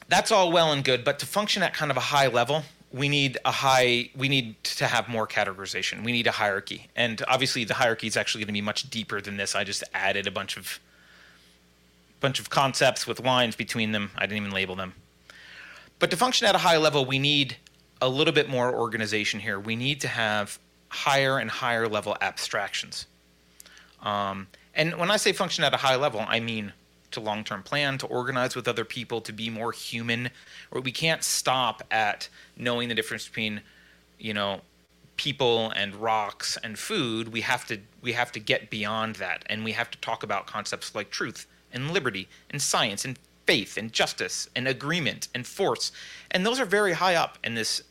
that's 0.09 0.30
all 0.30 0.50
well 0.52 0.72
and 0.72 0.85
good, 0.85 1.04
but 1.04 1.18
to 1.18 1.26
function 1.26 1.62
at 1.62 1.74
kind 1.74 1.90
of 1.90 1.96
a 1.96 2.00
high 2.00 2.28
level, 2.28 2.64
we 2.94 3.09
need 3.09 3.37
a 3.44 3.50
high 3.50 4.09
we 4.16 4.28
need 4.28 4.62
to 4.62 4.87
have 4.87 5.09
more 5.09 5.26
categorization 5.26 6.04
we 6.04 6.12
need 6.12 6.28
a 6.28 6.30
hierarchy 6.30 6.87
and 6.94 7.22
obviously 7.26 7.64
the 7.64 7.74
hierarchy 7.74 8.07
is 8.07 8.16
actually 8.16 8.40
going 8.40 8.46
to 8.46 8.52
be 8.52 8.61
much 8.61 8.88
deeper 8.88 9.20
than 9.20 9.37
this 9.37 9.57
i 9.57 9.64
just 9.64 9.83
added 9.92 10.28
a 10.28 10.30
bunch 10.30 10.57
of 10.57 10.78
bunch 12.20 12.38
of 12.38 12.50
concepts 12.50 13.04
with 13.04 13.18
lines 13.18 13.57
between 13.57 13.90
them 13.90 14.12
i 14.16 14.20
didn't 14.20 14.37
even 14.37 14.52
label 14.52 14.76
them 14.76 14.94
but 15.98 16.11
to 16.11 16.16
function 16.16 16.46
at 16.46 16.54
a 16.54 16.59
high 16.59 16.76
level 16.76 17.04
we 17.04 17.18
need 17.18 17.57
a 18.02 18.09
little 18.09 18.35
bit 18.35 18.48
more 18.48 18.74
organization 18.74 19.40
here. 19.40 19.59
We 19.59 19.76
need 19.76 20.00
to 20.02 20.09
have 20.09 20.59
higher 20.88 21.38
and 21.38 21.50
higher 21.50 21.88
level 21.88 22.16
abstractions. 22.20 23.07
Um, 24.02 24.48
and 24.74 24.96
when 24.96 25.11
i 25.11 25.16
say 25.16 25.33
function 25.33 25.64
at 25.64 25.72
a 25.72 25.78
high 25.78 25.96
level 25.96 26.24
i 26.28 26.40
mean 26.40 26.72
to 27.14 27.20
long 27.20 27.42
term 27.42 27.62
plan, 27.62 27.96
to 27.98 28.07
organize 28.07 28.54
with 28.54 28.68
other 28.68 28.85
people, 28.85 29.20
to 29.22 29.33
be 29.33 29.48
more 29.48 29.72
human. 29.72 30.30
We 30.70 30.92
can't 30.92 31.24
stop 31.24 31.83
at 31.90 32.28
knowing 32.57 32.88
the 32.88 32.94
difference 32.94 33.26
between, 33.26 33.62
you 34.18 34.35
know, 34.35 34.61
people 35.16 35.70
and 35.70 35.94
rocks 35.94 36.59
and 36.62 36.78
food, 36.78 37.33
we 37.33 37.40
have 37.40 37.66
to 37.66 37.78
we 38.02 38.12
have 38.12 38.33
to 38.33 38.40
get 38.40 38.68
beyond 38.68 39.16
that, 39.16 39.44
and 39.46 39.64
we 39.64 39.72
have 39.72 39.90
to 39.92 39.98
talk 39.98 40.22
about 40.22 40.46
concepts 40.46 40.94
like 40.94 41.11
truth 41.11 41.46
and 41.72 41.92
liberty 41.92 42.28
and 42.50 42.61
science 42.61 43.04
and 43.04 43.18
faith 43.46 43.76
and 43.76 43.92
justice 43.92 44.48
and 44.54 44.66
agreement 44.66 45.28
and 45.35 45.46
force, 45.46 45.92
and 46.30 46.44
those 46.44 46.61
are 46.61 46.64
very 46.64 46.92
high 46.92 47.14
up 47.14 47.38
in 47.44 47.54
this 47.54 47.83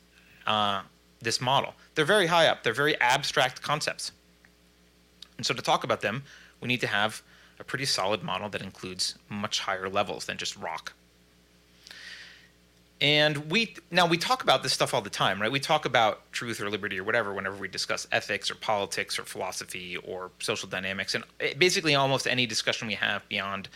uh, 0.47 0.81
this 1.21 1.39
model. 1.39 1.73
They're 1.95 2.05
very 2.05 2.27
high 2.27 2.47
up. 2.47 2.63
They're 2.63 2.73
very 2.73 2.99
abstract 2.99 3.61
concepts, 3.61 4.11
and 5.37 5.45
so 5.45 5.53
to 5.53 5.61
talk 5.61 5.83
about 5.83 6.01
them, 6.01 6.23
we 6.61 6.67
need 6.67 6.81
to 6.81 6.87
have 6.87 7.21
a 7.59 7.63
pretty 7.63 7.85
solid 7.85 8.23
model 8.23 8.49
that 8.49 8.61
includes 8.61 9.15
much 9.29 9.59
higher 9.59 9.89
levels 9.89 10.25
than 10.25 10.37
just 10.37 10.57
rock. 10.57 10.93
And 13.01 13.51
we 13.51 13.75
now 13.91 14.07
we 14.07 14.17
talk 14.17 14.43
about 14.43 14.63
this 14.63 14.71
stuff 14.71 14.93
all 14.93 15.01
the 15.01 15.09
time, 15.09 15.41
right? 15.41 15.51
We 15.51 15.59
talk 15.59 15.85
about 15.85 16.31
truth 16.31 16.61
or 16.61 16.69
liberty 16.69 16.99
or 16.99 17.03
whatever 17.03 17.33
whenever 17.33 17.57
we 17.57 17.67
discuss 17.67 18.07
ethics 18.13 18.49
or 18.49 18.55
politics 18.55 19.19
or 19.19 19.23
philosophy 19.23 19.97
or 19.97 20.31
social 20.39 20.69
dynamics, 20.69 21.13
and 21.13 21.25
basically 21.57 21.95
almost 21.95 22.27
any 22.27 22.45
discussion 22.45 22.87
we 22.87 22.93
have 22.93 23.27
beyond 23.27 23.67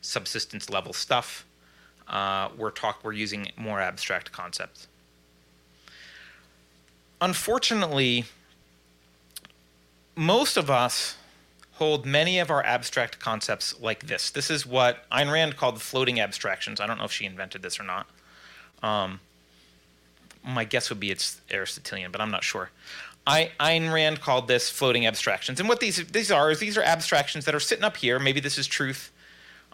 subsistence 0.00 0.70
level 0.70 0.92
stuff, 0.92 1.46
uh, 2.08 2.48
we're 2.56 2.70
talk 2.70 3.04
we're 3.04 3.12
using 3.12 3.50
more 3.56 3.80
abstract 3.80 4.32
concepts. 4.32 4.88
Unfortunately, 7.20 8.24
most 10.14 10.56
of 10.56 10.70
us 10.70 11.16
hold 11.72 12.04
many 12.04 12.38
of 12.38 12.50
our 12.50 12.64
abstract 12.64 13.18
concepts 13.20 13.80
like 13.80 14.06
this. 14.06 14.30
This 14.30 14.50
is 14.50 14.66
what 14.66 15.08
Ayn 15.10 15.32
Rand 15.32 15.56
called 15.56 15.80
floating 15.80 16.18
abstractions. 16.20 16.80
I 16.80 16.86
don't 16.86 16.98
know 16.98 17.04
if 17.04 17.12
she 17.12 17.24
invented 17.24 17.62
this 17.62 17.78
or 17.78 17.84
not. 17.84 18.08
Um, 18.82 19.20
my 20.44 20.64
guess 20.64 20.88
would 20.88 20.98
be 20.98 21.10
it's 21.10 21.40
Aristotelian, 21.50 22.10
but 22.10 22.20
I'm 22.20 22.30
not 22.30 22.42
sure. 22.42 22.70
I, 23.26 23.52
Ayn 23.60 23.92
Rand 23.92 24.20
called 24.20 24.48
this 24.48 24.70
floating 24.70 25.06
abstractions, 25.06 25.60
and 25.60 25.68
what 25.68 25.80
these 25.80 26.04
these 26.06 26.30
are 26.32 26.50
is 26.50 26.60
these 26.60 26.78
are 26.78 26.82
abstractions 26.82 27.44
that 27.44 27.54
are 27.54 27.60
sitting 27.60 27.84
up 27.84 27.98
here. 27.98 28.18
Maybe 28.18 28.40
this 28.40 28.56
is 28.56 28.66
truth, 28.66 29.12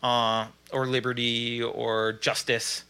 uh, 0.04 0.46
or 0.70 0.86
liberty, 0.86 1.62
or 1.62 2.12
justice. 2.12 2.84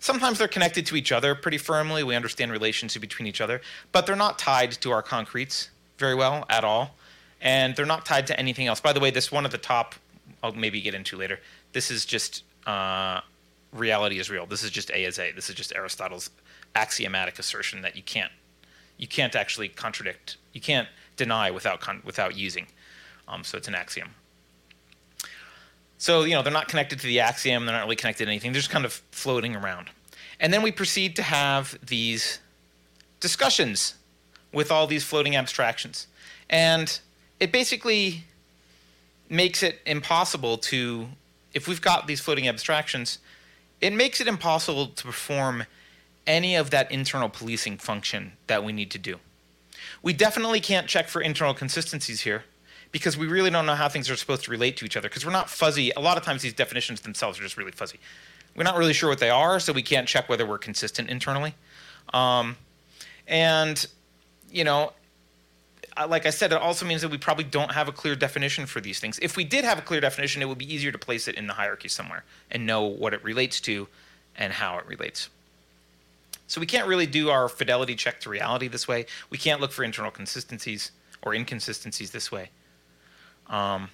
Sometimes 0.00 0.38
they're 0.38 0.48
connected 0.48 0.86
to 0.86 0.96
each 0.96 1.12
other 1.12 1.34
pretty 1.34 1.58
firmly. 1.58 2.02
We 2.02 2.16
understand 2.16 2.50
relations 2.50 2.96
between 2.96 3.28
each 3.28 3.42
other, 3.42 3.60
but 3.92 4.06
they're 4.06 4.16
not 4.16 4.38
tied 4.38 4.72
to 4.72 4.90
our 4.90 5.02
concretes 5.02 5.70
very 5.98 6.14
well 6.14 6.46
at 6.48 6.64
all, 6.64 6.96
and 7.42 7.76
they're 7.76 7.84
not 7.86 8.06
tied 8.06 8.26
to 8.28 8.40
anything 8.40 8.66
else. 8.66 8.80
By 8.80 8.94
the 8.94 9.00
way, 9.00 9.10
this 9.10 9.30
one 9.30 9.44
at 9.44 9.50
the 9.50 9.58
top, 9.58 9.94
I'll 10.42 10.52
maybe 10.52 10.80
get 10.80 10.94
into 10.94 11.16
later. 11.16 11.38
This 11.72 11.90
is 11.90 12.06
just 12.06 12.44
uh, 12.66 13.20
reality 13.72 14.18
is 14.18 14.30
real. 14.30 14.46
This 14.46 14.64
is 14.64 14.70
just 14.70 14.90
A 14.90 15.04
is 15.04 15.18
A. 15.18 15.32
This 15.32 15.50
is 15.50 15.54
just 15.54 15.74
Aristotle's 15.74 16.30
axiomatic 16.74 17.38
assertion 17.38 17.82
that 17.82 17.94
you 17.94 18.02
can't 18.02 18.32
you 18.96 19.06
can't 19.06 19.36
actually 19.36 19.68
contradict. 19.68 20.38
You 20.54 20.60
can't 20.60 20.88
deny 21.16 21.50
without 21.50 21.80
con- 21.80 22.02
without 22.04 22.36
using. 22.36 22.68
Um, 23.28 23.44
so 23.44 23.58
it's 23.58 23.68
an 23.68 23.74
axiom. 23.74 24.10
So 26.04 26.24
you 26.24 26.34
know 26.34 26.42
they're 26.42 26.52
not 26.52 26.68
connected 26.68 27.00
to 27.00 27.06
the 27.06 27.20
axiom. 27.20 27.64
They're 27.64 27.74
not 27.74 27.84
really 27.84 27.96
connected 27.96 28.26
to 28.26 28.30
anything. 28.30 28.52
They're 28.52 28.60
just 28.60 28.70
kind 28.70 28.84
of 28.84 28.92
floating 29.10 29.56
around. 29.56 29.88
And 30.38 30.52
then 30.52 30.60
we 30.60 30.70
proceed 30.70 31.16
to 31.16 31.22
have 31.22 31.78
these 31.82 32.40
discussions 33.20 33.94
with 34.52 34.70
all 34.70 34.86
these 34.86 35.02
floating 35.02 35.34
abstractions, 35.34 36.06
and 36.50 37.00
it 37.40 37.52
basically 37.52 38.24
makes 39.30 39.62
it 39.62 39.78
impossible 39.86 40.58
to 40.58 41.08
if 41.54 41.66
we've 41.66 41.80
got 41.80 42.06
these 42.06 42.20
floating 42.20 42.48
abstractions 42.48 43.18
it 43.80 43.94
makes 43.94 44.20
it 44.20 44.26
impossible 44.26 44.88
to 44.88 45.04
perform 45.04 45.64
any 46.26 46.54
of 46.54 46.68
that 46.68 46.92
internal 46.92 47.30
policing 47.30 47.78
function 47.78 48.32
that 48.46 48.62
we 48.62 48.74
need 48.74 48.90
to 48.90 48.98
do. 48.98 49.16
We 50.02 50.12
definitely 50.12 50.60
can't 50.60 50.86
check 50.86 51.08
for 51.08 51.22
internal 51.22 51.54
consistencies 51.54 52.20
here 52.20 52.44
because 52.94 53.18
we 53.18 53.26
really 53.26 53.50
don't 53.50 53.66
know 53.66 53.74
how 53.74 53.88
things 53.88 54.08
are 54.08 54.14
supposed 54.14 54.44
to 54.44 54.52
relate 54.52 54.76
to 54.76 54.84
each 54.84 54.96
other 54.96 55.08
because 55.08 55.26
we're 55.26 55.32
not 55.32 55.50
fuzzy. 55.50 55.90
A 55.96 56.00
lot 56.00 56.16
of 56.16 56.22
times 56.22 56.42
these 56.42 56.52
definitions 56.52 57.00
themselves 57.00 57.40
are 57.40 57.42
just 57.42 57.56
really 57.56 57.72
fuzzy. 57.72 57.98
We're 58.54 58.62
not 58.62 58.76
really 58.76 58.92
sure 58.92 59.10
what 59.10 59.18
they 59.18 59.30
are, 59.30 59.58
so 59.58 59.72
we 59.72 59.82
can't 59.82 60.06
check 60.06 60.28
whether 60.28 60.46
we're 60.46 60.58
consistent 60.58 61.10
internally. 61.10 61.56
Um, 62.12 62.56
and, 63.26 63.84
you 64.48 64.62
know, 64.62 64.92
like 66.06 66.24
I 66.24 66.30
said, 66.30 66.52
it 66.52 66.58
also 66.58 66.86
means 66.86 67.02
that 67.02 67.10
we 67.10 67.18
probably 67.18 67.42
don't 67.42 67.72
have 67.72 67.88
a 67.88 67.92
clear 67.92 68.14
definition 68.14 68.64
for 68.64 68.80
these 68.80 69.00
things. 69.00 69.18
If 69.20 69.36
we 69.36 69.42
did 69.42 69.64
have 69.64 69.76
a 69.76 69.82
clear 69.82 70.00
definition, 70.00 70.40
it 70.40 70.44
would 70.44 70.58
be 70.58 70.72
easier 70.72 70.92
to 70.92 70.98
place 70.98 71.26
it 71.26 71.34
in 71.34 71.48
the 71.48 71.54
hierarchy 71.54 71.88
somewhere 71.88 72.22
and 72.52 72.64
know 72.64 72.84
what 72.84 73.12
it 73.12 73.24
relates 73.24 73.60
to 73.62 73.88
and 74.36 74.52
how 74.52 74.78
it 74.78 74.86
relates. 74.86 75.30
So 76.46 76.60
we 76.60 76.66
can't 76.68 76.86
really 76.86 77.06
do 77.06 77.30
our 77.30 77.48
fidelity 77.48 77.96
check 77.96 78.20
to 78.20 78.30
reality 78.30 78.68
this 78.68 78.86
way. 78.86 79.06
We 79.30 79.38
can't 79.38 79.60
look 79.60 79.72
for 79.72 79.82
internal 79.82 80.12
consistencies 80.12 80.92
or 81.22 81.34
inconsistencies 81.34 82.12
this 82.12 82.30
way. 82.30 82.50
Um, 83.48 83.90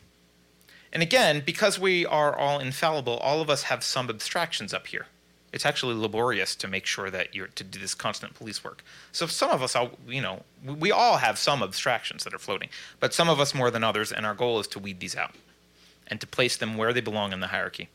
and 0.93 1.03
again, 1.03 1.43
because 1.45 1.79
we 1.79 2.05
are 2.07 2.37
all 2.37 2.59
infallible, 2.59 3.17
all 3.19 3.41
of 3.41 3.49
us 3.49 3.65
have 3.65 3.85
some 3.85 4.09
abstractions 4.11 4.75
up 4.75 4.89
here 4.89 5.07
it's 5.53 5.67
actually 5.67 5.95
laborious 5.95 6.55
to 6.57 6.69
make 6.69 6.87
sure 6.87 7.11
that 7.11 7.35
you're 7.35 7.49
to 7.49 7.65
do 7.65 7.79
this 7.79 7.95
constant 7.95 8.35
police 8.35 8.63
work. 8.63 8.85
So 9.13 9.27
some 9.27 9.51
of 9.51 9.63
us, 9.63 9.77
you 10.07 10.23
know, 10.23 10.43
we 10.65 10.93
all 10.93 11.17
have 11.17 11.39
some 11.39 11.63
abstractions 11.63 12.25
that 12.25 12.35
are 12.35 12.39
floating, 12.39 12.69
but 13.01 13.13
some 13.13 13.29
of 13.29 13.41
us 13.41 13.55
more 13.55 13.71
than 13.71 13.83
others, 13.83 14.13
and 14.13 14.25
our 14.25 14.35
goal 14.35 14.61
is 14.61 14.69
to 14.69 14.79
weed 14.79 15.01
these 15.01 15.17
out 15.17 15.35
and 16.07 16.21
to 16.21 16.27
place 16.27 16.57
them 16.57 16.77
where 16.77 16.93
they 16.93 17.01
belong 17.01 17.33
in 17.33 17.41
the 17.41 17.49
hierarchy. 17.49 17.89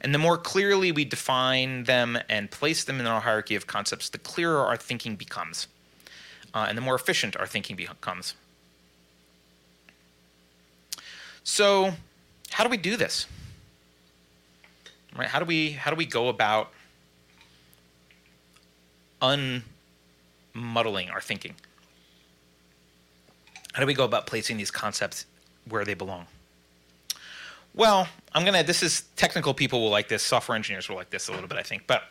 And 0.00 0.14
the 0.14 0.18
more 0.18 0.38
clearly 0.38 0.92
we 0.92 1.04
define 1.04 1.84
them 1.84 2.18
and 2.28 2.50
place 2.50 2.84
them 2.84 3.00
in 3.00 3.06
our 3.06 3.20
hierarchy 3.20 3.54
of 3.54 3.66
concepts, 3.66 4.08
the 4.08 4.18
clearer 4.18 4.64
our 4.64 4.76
thinking 4.76 5.16
becomes, 5.16 5.66
uh, 6.54 6.66
and 6.68 6.78
the 6.78 6.82
more 6.82 6.94
efficient 6.94 7.36
our 7.36 7.46
thinking 7.46 7.76
becomes. 7.76 8.34
So, 11.48 11.94
how 12.50 12.62
do 12.62 12.68
we 12.68 12.76
do 12.76 12.94
this? 12.94 13.26
Right? 15.16 15.26
How 15.26 15.38
do 15.38 15.46
we 15.46 15.70
how 15.70 15.90
do 15.90 15.96
we 15.96 16.04
go 16.04 16.28
about 16.28 16.70
unmuddling 19.22 21.10
our 21.10 21.22
thinking? 21.22 21.54
How 23.72 23.80
do 23.80 23.86
we 23.86 23.94
go 23.94 24.04
about 24.04 24.26
placing 24.26 24.58
these 24.58 24.70
concepts 24.70 25.24
where 25.66 25.86
they 25.86 25.94
belong? 25.94 26.26
Well, 27.74 28.08
I'm 28.34 28.44
gonna. 28.44 28.62
This 28.62 28.82
is 28.82 29.04
technical 29.16 29.54
people 29.54 29.80
will 29.80 29.90
like 29.90 30.08
this. 30.08 30.22
Software 30.22 30.54
engineers 30.54 30.86
will 30.90 30.96
like 30.96 31.08
this 31.08 31.28
a 31.28 31.32
little 31.32 31.48
bit, 31.48 31.56
I 31.56 31.62
think. 31.62 31.86
But 31.86 32.02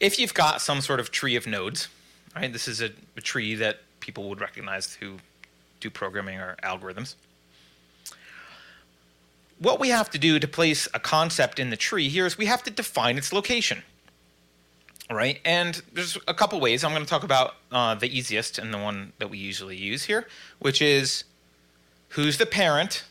if 0.00 0.18
you've 0.18 0.34
got 0.34 0.60
some 0.60 0.80
sort 0.80 0.98
of 0.98 1.12
tree 1.12 1.36
of 1.36 1.46
nodes, 1.46 1.86
right? 2.34 2.52
This 2.52 2.66
is 2.66 2.82
a, 2.82 2.90
a 3.16 3.20
tree 3.20 3.54
that 3.54 3.82
people 4.00 4.28
would 4.28 4.40
recognize 4.40 4.94
who 4.94 5.18
do 5.78 5.90
programming 5.90 6.38
or 6.40 6.56
algorithms. 6.64 7.14
What 9.58 9.80
we 9.80 9.88
have 9.88 10.10
to 10.10 10.18
do 10.18 10.38
to 10.38 10.48
place 10.48 10.86
a 10.92 11.00
concept 11.00 11.58
in 11.58 11.70
the 11.70 11.76
tree 11.76 12.08
here 12.08 12.26
is 12.26 12.36
we 12.36 12.46
have 12.46 12.62
to 12.64 12.70
define 12.70 13.16
its 13.16 13.32
location. 13.32 13.82
Right, 15.08 15.40
and 15.44 15.80
there's 15.92 16.18
a 16.26 16.34
couple 16.34 16.58
ways. 16.58 16.82
I'm 16.82 16.90
going 16.90 17.04
to 17.04 17.08
talk 17.08 17.22
about 17.22 17.54
uh, 17.70 17.94
the 17.94 18.08
easiest 18.08 18.58
and 18.58 18.74
the 18.74 18.78
one 18.78 19.12
that 19.18 19.30
we 19.30 19.38
usually 19.38 19.76
use 19.76 20.04
here, 20.04 20.26
which 20.58 20.82
is 20.82 21.22
who's 22.08 22.38
the 22.38 22.46
parent? 22.46 23.04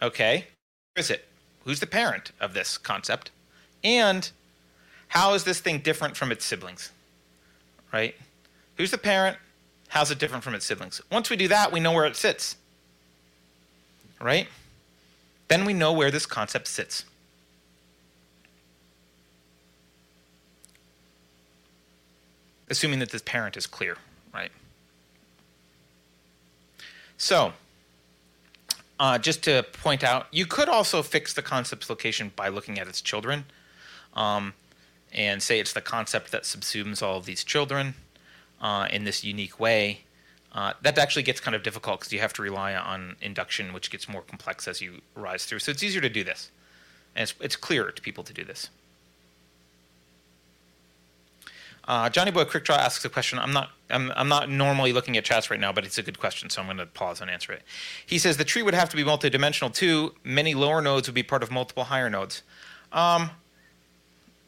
Okay, 0.00 0.46
where 0.94 1.00
is 1.00 1.10
it? 1.10 1.26
Who's 1.64 1.80
the 1.80 1.88
parent 1.88 2.30
of 2.40 2.54
this 2.54 2.78
concept? 2.78 3.32
And 3.82 4.30
how 5.08 5.34
is 5.34 5.42
this 5.42 5.58
thing 5.58 5.80
different 5.80 6.16
from 6.16 6.30
its 6.30 6.44
siblings? 6.44 6.92
Right? 7.92 8.14
Who's 8.76 8.92
the 8.92 8.98
parent? 8.98 9.36
How's 9.88 10.12
it 10.12 10.20
different 10.20 10.44
from 10.44 10.54
its 10.54 10.64
siblings? 10.64 11.00
Once 11.10 11.30
we 11.30 11.36
do 11.36 11.48
that, 11.48 11.72
we 11.72 11.80
know 11.80 11.92
where 11.92 12.04
it 12.06 12.14
sits. 12.14 12.56
Right? 14.20 14.46
Then 15.48 15.64
we 15.64 15.72
know 15.72 15.92
where 15.92 16.10
this 16.10 16.26
concept 16.26 16.66
sits. 16.68 17.04
assuming 22.74 22.98
that 22.98 23.10
this 23.10 23.22
parent 23.22 23.56
is 23.56 23.66
clear, 23.66 23.96
right? 24.32 24.50
So, 27.16 27.52
uh, 28.98 29.18
just 29.18 29.42
to 29.44 29.64
point 29.72 30.02
out, 30.02 30.26
you 30.32 30.46
could 30.46 30.68
also 30.68 31.02
fix 31.02 31.32
the 31.34 31.42
concept's 31.42 31.88
location 31.88 32.32
by 32.34 32.48
looking 32.48 32.78
at 32.78 32.88
its 32.88 33.00
children 33.00 33.44
um, 34.14 34.54
and 35.12 35.42
say 35.42 35.60
it's 35.60 35.72
the 35.72 35.80
concept 35.80 36.32
that 36.32 36.42
subsumes 36.42 37.02
all 37.02 37.18
of 37.18 37.26
these 37.26 37.44
children 37.44 37.94
uh, 38.60 38.88
in 38.90 39.04
this 39.04 39.22
unique 39.24 39.60
way. 39.60 40.00
Uh, 40.54 40.72
that 40.82 40.96
actually 40.98 41.24
gets 41.24 41.40
kind 41.40 41.56
of 41.56 41.64
difficult 41.64 42.00
because 42.00 42.12
you 42.12 42.20
have 42.20 42.32
to 42.32 42.40
rely 42.40 42.74
on 42.74 43.16
induction, 43.20 43.72
which 43.72 43.90
gets 43.90 44.08
more 44.08 44.22
complex 44.22 44.68
as 44.68 44.80
you 44.80 45.00
rise 45.16 45.44
through. 45.44 45.58
So 45.58 45.72
it's 45.72 45.82
easier 45.82 46.00
to 46.00 46.08
do 46.08 46.22
this. 46.22 46.50
And 47.16 47.24
it's, 47.24 47.34
it's 47.40 47.56
clearer 47.56 47.90
to 47.90 48.00
people 48.00 48.22
to 48.22 48.32
do 48.32 48.44
this. 48.44 48.70
Uh, 51.86 52.08
Johnny 52.08 52.30
Boy 52.30 52.44
Quickdraw 52.44 52.78
asks 52.78 53.04
a 53.04 53.08
question. 53.08 53.38
I'm 53.38 53.52
not. 53.52 53.70
I'm, 53.90 54.10
I'm 54.16 54.28
not 54.28 54.48
normally 54.48 54.92
looking 54.94 55.16
at 55.18 55.24
chats 55.24 55.50
right 55.50 55.60
now, 55.60 55.70
but 55.70 55.84
it's 55.84 55.98
a 55.98 56.02
good 56.02 56.18
question, 56.18 56.48
so 56.48 56.62
I'm 56.62 56.66
going 56.66 56.78
to 56.78 56.86
pause 56.86 57.20
and 57.20 57.30
answer 57.30 57.52
it. 57.52 57.62
He 58.06 58.18
says 58.18 58.38
the 58.38 58.44
tree 58.44 58.62
would 58.62 58.72
have 58.72 58.88
to 58.88 58.96
be 58.96 59.04
multidimensional 59.04 59.72
too. 59.72 60.14
Many 60.24 60.54
lower 60.54 60.80
nodes 60.80 61.06
would 61.06 61.14
be 61.14 61.22
part 61.22 61.42
of 61.42 61.50
multiple 61.50 61.84
higher 61.84 62.08
nodes. 62.08 62.42
Um, 62.92 63.30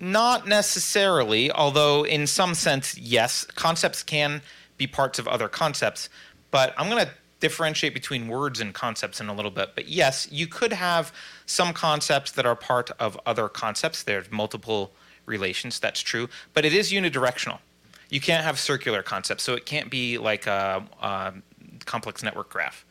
not 0.01 0.49
necessarily, 0.49 1.51
although 1.53 2.05
in 2.05 2.27
some 2.27 2.55
sense, 2.55 2.97
yes. 2.97 3.45
Concepts 3.45 4.03
can 4.03 4.41
be 4.77 4.87
parts 4.87 5.19
of 5.19 5.27
other 5.29 5.49
concepts. 5.49 6.09
But 6.51 6.75
I'm 6.79 6.89
going 6.89 7.05
to 7.05 7.11
differentiate 7.41 7.93
between 7.93 8.29
words 8.29 8.61
and 8.61 8.73
concepts 8.73 9.21
in 9.21 9.29
a 9.29 9.35
little 9.35 9.51
bit. 9.51 9.71
But 9.75 9.89
yes, 9.89 10.29
you 10.31 10.47
could 10.47 10.73
have 10.73 11.13
some 11.45 11.73
concepts 11.73 12.33
that 12.33 12.47
are 12.47 12.57
part 12.57 12.91
of 12.99 13.19
other 13.27 13.49
concepts. 13.49 14.03
There's 14.03 14.31
multiple 14.31 14.93
relations, 15.27 15.79
that's 15.79 16.01
true. 16.01 16.29
But 16.55 16.65
it 16.65 16.73
is 16.73 16.93
unidirectional. 16.93 17.59
You 18.09 18.21
can't 18.21 18.45
have 18.45 18.59
circular 18.59 19.03
concepts. 19.03 19.43
So 19.43 19.55
it 19.55 19.67
can't 19.67 19.91
be 19.91 20.19
like 20.19 20.47
a, 20.47 20.85
a 21.03 21.35
complex 21.85 22.23
network 22.23 22.49
graph 22.49 22.85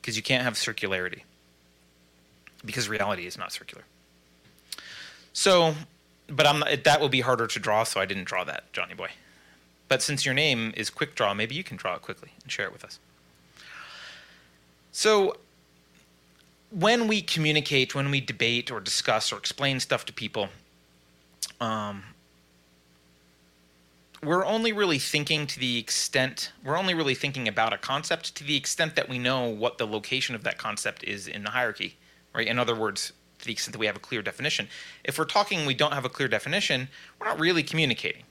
because 0.00 0.16
you 0.16 0.22
can't 0.22 0.44
have 0.44 0.54
circularity 0.54 1.22
because 2.64 2.88
reality 2.88 3.26
is 3.26 3.38
not 3.38 3.52
circular. 3.52 3.84
So, 5.32 5.74
but 6.28 6.46
I'm 6.46 6.62
that 6.84 7.00
will 7.00 7.08
be 7.08 7.20
harder 7.20 7.46
to 7.46 7.58
draw, 7.58 7.84
so 7.84 8.00
I 8.00 8.06
didn't 8.06 8.24
draw 8.24 8.44
that, 8.44 8.72
Johnny 8.72 8.94
boy. 8.94 9.10
But 9.90 10.02
since 10.02 10.24
your 10.24 10.34
name 10.34 10.72
is 10.76 10.88
Quick 10.88 11.16
Draw, 11.16 11.34
maybe 11.34 11.56
you 11.56 11.64
can 11.64 11.76
draw 11.76 11.96
it 11.96 12.00
quickly 12.00 12.30
and 12.44 12.50
share 12.50 12.64
it 12.64 12.72
with 12.72 12.84
us. 12.84 13.00
So, 14.92 15.36
when 16.70 17.08
we 17.08 17.20
communicate, 17.20 17.92
when 17.92 18.12
we 18.12 18.20
debate 18.20 18.70
or 18.70 18.78
discuss 18.78 19.32
or 19.32 19.36
explain 19.36 19.80
stuff 19.80 20.06
to 20.06 20.12
people, 20.12 20.48
um, 21.60 22.04
we're 24.22 24.46
only 24.46 24.72
really 24.72 25.00
thinking 25.00 25.44
to 25.48 25.58
the 25.58 25.78
extent 25.78 26.52
we're 26.64 26.78
only 26.78 26.94
really 26.94 27.14
thinking 27.16 27.48
about 27.48 27.72
a 27.72 27.78
concept 27.78 28.36
to 28.36 28.44
the 28.44 28.56
extent 28.56 28.94
that 28.94 29.08
we 29.08 29.18
know 29.18 29.48
what 29.48 29.78
the 29.78 29.86
location 29.86 30.36
of 30.36 30.44
that 30.44 30.56
concept 30.56 31.02
is 31.02 31.26
in 31.26 31.42
the 31.42 31.50
hierarchy, 31.50 31.96
right? 32.32 32.46
In 32.46 32.60
other 32.60 32.76
words, 32.76 33.12
to 33.40 33.44
the 33.44 33.52
extent 33.52 33.72
that 33.72 33.80
we 33.80 33.86
have 33.86 33.96
a 33.96 34.00
clear 34.00 34.22
definition. 34.22 34.68
If 35.02 35.18
we're 35.18 35.24
talking, 35.24 35.66
we 35.66 35.74
don't 35.74 35.94
have 35.94 36.04
a 36.04 36.10
clear 36.10 36.28
definition, 36.28 36.88
we're 37.18 37.26
not 37.26 37.40
really 37.40 37.64
communicating. 37.64 38.22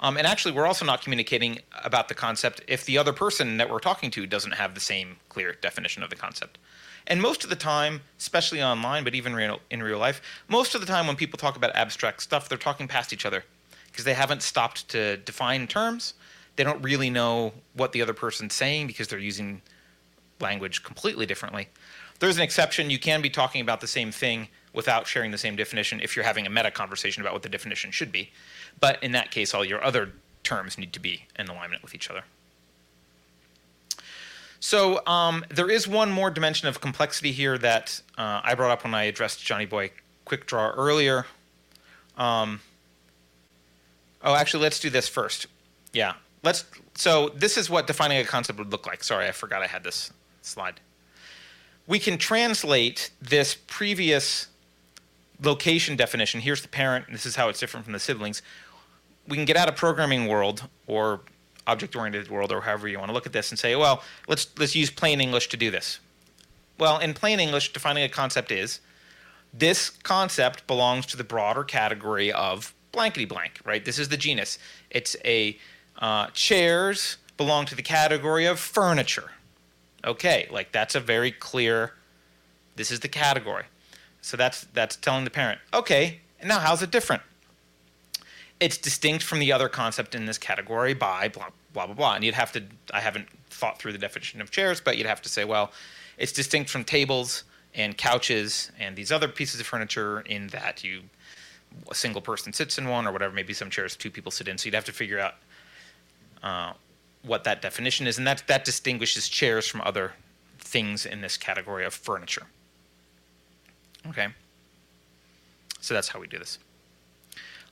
Um, 0.00 0.16
and 0.16 0.26
actually, 0.26 0.52
we're 0.52 0.66
also 0.66 0.84
not 0.84 1.02
communicating 1.02 1.60
about 1.82 2.08
the 2.08 2.14
concept 2.14 2.60
if 2.68 2.84
the 2.84 2.98
other 2.98 3.12
person 3.12 3.56
that 3.56 3.70
we're 3.70 3.78
talking 3.78 4.10
to 4.12 4.26
doesn't 4.26 4.52
have 4.52 4.74
the 4.74 4.80
same 4.80 5.16
clear 5.28 5.54
definition 5.54 6.02
of 6.02 6.10
the 6.10 6.16
concept. 6.16 6.58
And 7.06 7.22
most 7.22 7.44
of 7.44 7.50
the 7.50 7.56
time, 7.56 8.02
especially 8.18 8.62
online, 8.62 9.04
but 9.04 9.14
even 9.14 9.34
real, 9.34 9.60
in 9.70 9.82
real 9.82 9.98
life, 9.98 10.20
most 10.48 10.74
of 10.74 10.80
the 10.80 10.86
time 10.86 11.06
when 11.06 11.16
people 11.16 11.38
talk 11.38 11.56
about 11.56 11.74
abstract 11.74 12.22
stuff, 12.22 12.48
they're 12.48 12.58
talking 12.58 12.88
past 12.88 13.12
each 13.12 13.24
other 13.24 13.44
because 13.90 14.04
they 14.04 14.14
haven't 14.14 14.42
stopped 14.42 14.88
to 14.88 15.16
define 15.18 15.66
terms. 15.66 16.14
They 16.56 16.64
don't 16.64 16.82
really 16.82 17.10
know 17.10 17.52
what 17.74 17.92
the 17.92 18.02
other 18.02 18.12
person's 18.12 18.54
saying 18.54 18.88
because 18.88 19.08
they're 19.08 19.18
using 19.18 19.62
language 20.40 20.82
completely 20.82 21.26
differently. 21.26 21.68
There's 22.18 22.36
an 22.36 22.42
exception. 22.42 22.90
You 22.90 22.98
can 22.98 23.22
be 23.22 23.30
talking 23.30 23.60
about 23.60 23.80
the 23.80 23.86
same 23.86 24.10
thing 24.10 24.48
without 24.76 25.06
sharing 25.06 25.30
the 25.30 25.38
same 25.38 25.56
definition 25.56 26.00
if 26.00 26.14
you're 26.14 26.24
having 26.24 26.46
a 26.46 26.50
meta 26.50 26.70
conversation 26.70 27.22
about 27.22 27.32
what 27.32 27.42
the 27.42 27.48
definition 27.48 27.90
should 27.90 28.12
be. 28.12 28.30
But 28.78 29.02
in 29.02 29.12
that 29.12 29.30
case, 29.30 29.54
all 29.54 29.64
your 29.64 29.82
other 29.82 30.12
terms 30.44 30.78
need 30.78 30.92
to 30.92 31.00
be 31.00 31.24
in 31.38 31.48
alignment 31.48 31.82
with 31.82 31.94
each 31.94 32.10
other. 32.10 32.22
So 34.60 35.04
um, 35.06 35.44
there 35.50 35.70
is 35.70 35.88
one 35.88 36.10
more 36.10 36.30
dimension 36.30 36.68
of 36.68 36.80
complexity 36.80 37.32
here 37.32 37.58
that 37.58 38.00
uh, 38.16 38.40
I 38.44 38.54
brought 38.54 38.70
up 38.70 38.84
when 38.84 38.94
I 38.94 39.04
addressed 39.04 39.44
Johnny 39.44 39.66
Boy 39.66 39.90
Quick 40.24 40.46
Draw 40.46 40.70
earlier. 40.70 41.26
Um, 42.16 42.60
oh, 44.22 44.34
actually, 44.34 44.62
let's 44.62 44.80
do 44.80 44.90
this 44.90 45.08
first. 45.08 45.46
Yeah, 45.92 46.14
let's. 46.42 46.64
So 46.94 47.30
this 47.34 47.56
is 47.56 47.68
what 47.68 47.86
defining 47.86 48.18
a 48.18 48.24
concept 48.24 48.58
would 48.58 48.70
look 48.70 48.86
like. 48.86 49.04
Sorry, 49.04 49.26
I 49.26 49.32
forgot 49.32 49.62
I 49.62 49.66
had 49.66 49.84
this 49.84 50.12
slide 50.42 50.80
we 51.86 51.98
can 51.98 52.18
translate 52.18 53.10
this 53.20 53.56
previous 53.66 54.48
location 55.42 55.96
definition. 55.96 56.40
Here's 56.40 56.62
the 56.62 56.68
parent, 56.68 57.06
this 57.10 57.26
is 57.26 57.36
how 57.36 57.48
it's 57.48 57.60
different 57.60 57.84
from 57.84 57.92
the 57.92 57.98
siblings. 57.98 58.42
We 59.28 59.36
can 59.36 59.44
get 59.44 59.56
out 59.56 59.68
of 59.68 59.76
programming 59.76 60.28
world 60.28 60.68
or 60.86 61.20
object-oriented 61.66 62.30
world 62.30 62.52
or 62.52 62.60
however 62.60 62.86
you 62.86 62.98
want 62.98 63.08
to 63.08 63.12
look 63.14 63.26
at 63.26 63.32
this 63.32 63.50
and 63.50 63.58
say, 63.58 63.74
well, 63.74 64.02
let's 64.28 64.46
let's 64.56 64.76
use 64.76 64.90
plain 64.90 65.20
English 65.20 65.48
to 65.48 65.56
do 65.56 65.70
this. 65.70 65.98
Well, 66.78 66.98
in 66.98 67.12
plain 67.14 67.40
English, 67.40 67.72
defining 67.72 68.04
a 68.04 68.08
concept 68.08 68.52
is 68.52 68.80
this 69.52 69.90
concept 69.90 70.66
belongs 70.66 71.06
to 71.06 71.16
the 71.16 71.24
broader 71.24 71.64
category 71.64 72.30
of 72.32 72.74
blankety 72.92 73.24
blank, 73.24 73.60
right? 73.64 73.84
This 73.84 73.98
is 73.98 74.08
the 74.08 74.16
genus. 74.16 74.58
It's 74.90 75.16
a 75.24 75.58
uh, 75.98 76.28
chairs 76.28 77.16
belong 77.36 77.66
to 77.66 77.74
the 77.74 77.82
category 77.82 78.46
of 78.46 78.60
furniture 78.60 79.30
okay, 80.06 80.46
like 80.50 80.72
that's 80.72 80.94
a 80.94 81.00
very 81.00 81.32
clear. 81.32 81.92
This 82.76 82.90
is 82.90 83.00
the 83.00 83.08
category. 83.08 83.64
So 84.26 84.36
that's 84.36 84.62
that's 84.72 84.96
telling 84.96 85.22
the 85.22 85.30
parent, 85.30 85.60
okay, 85.72 86.18
now 86.44 86.58
how's 86.58 86.82
it 86.82 86.90
different? 86.90 87.22
It's 88.58 88.76
distinct 88.76 89.22
from 89.22 89.38
the 89.38 89.52
other 89.52 89.68
concept 89.68 90.16
in 90.16 90.26
this 90.26 90.36
category 90.36 90.94
by 90.94 91.28
blah 91.28 91.50
blah 91.72 91.86
blah 91.86 91.94
blah. 91.94 92.14
And 92.16 92.24
you'd 92.24 92.34
have 92.34 92.50
to 92.52 92.64
I 92.92 93.00
haven't 93.00 93.28
thought 93.50 93.78
through 93.78 93.92
the 93.92 93.98
definition 93.98 94.40
of 94.40 94.50
chairs, 94.50 94.80
but 94.80 94.98
you'd 94.98 95.06
have 95.06 95.22
to 95.22 95.28
say, 95.28 95.44
well, 95.44 95.70
it's 96.18 96.32
distinct 96.32 96.70
from 96.70 96.82
tables 96.82 97.44
and 97.72 97.96
couches 97.96 98.72
and 98.80 98.96
these 98.96 99.12
other 99.12 99.28
pieces 99.28 99.60
of 99.60 99.66
furniture 99.66 100.22
in 100.22 100.48
that 100.48 100.82
you 100.82 101.02
a 101.88 101.94
single 101.94 102.20
person 102.20 102.52
sits 102.52 102.78
in 102.78 102.88
one 102.88 103.06
or 103.06 103.12
whatever. 103.12 103.32
Maybe 103.32 103.52
some 103.52 103.70
chairs 103.70 103.94
two 103.94 104.10
people 104.10 104.32
sit 104.32 104.48
in. 104.48 104.58
So 104.58 104.66
you'd 104.66 104.74
have 104.74 104.86
to 104.86 104.92
figure 104.92 105.20
out 105.20 105.34
uh, 106.42 106.72
what 107.22 107.44
that 107.44 107.62
definition 107.62 108.08
is, 108.08 108.18
and 108.18 108.26
that 108.26 108.42
that 108.48 108.64
distinguishes 108.64 109.28
chairs 109.28 109.68
from 109.68 109.82
other 109.82 110.14
things 110.58 111.06
in 111.06 111.20
this 111.20 111.36
category 111.36 111.84
of 111.84 111.94
furniture. 111.94 112.48
Okay. 114.10 114.28
So 115.80 115.94
that's 115.94 116.08
how 116.08 116.20
we 116.20 116.26
do 116.26 116.38
this. 116.38 116.58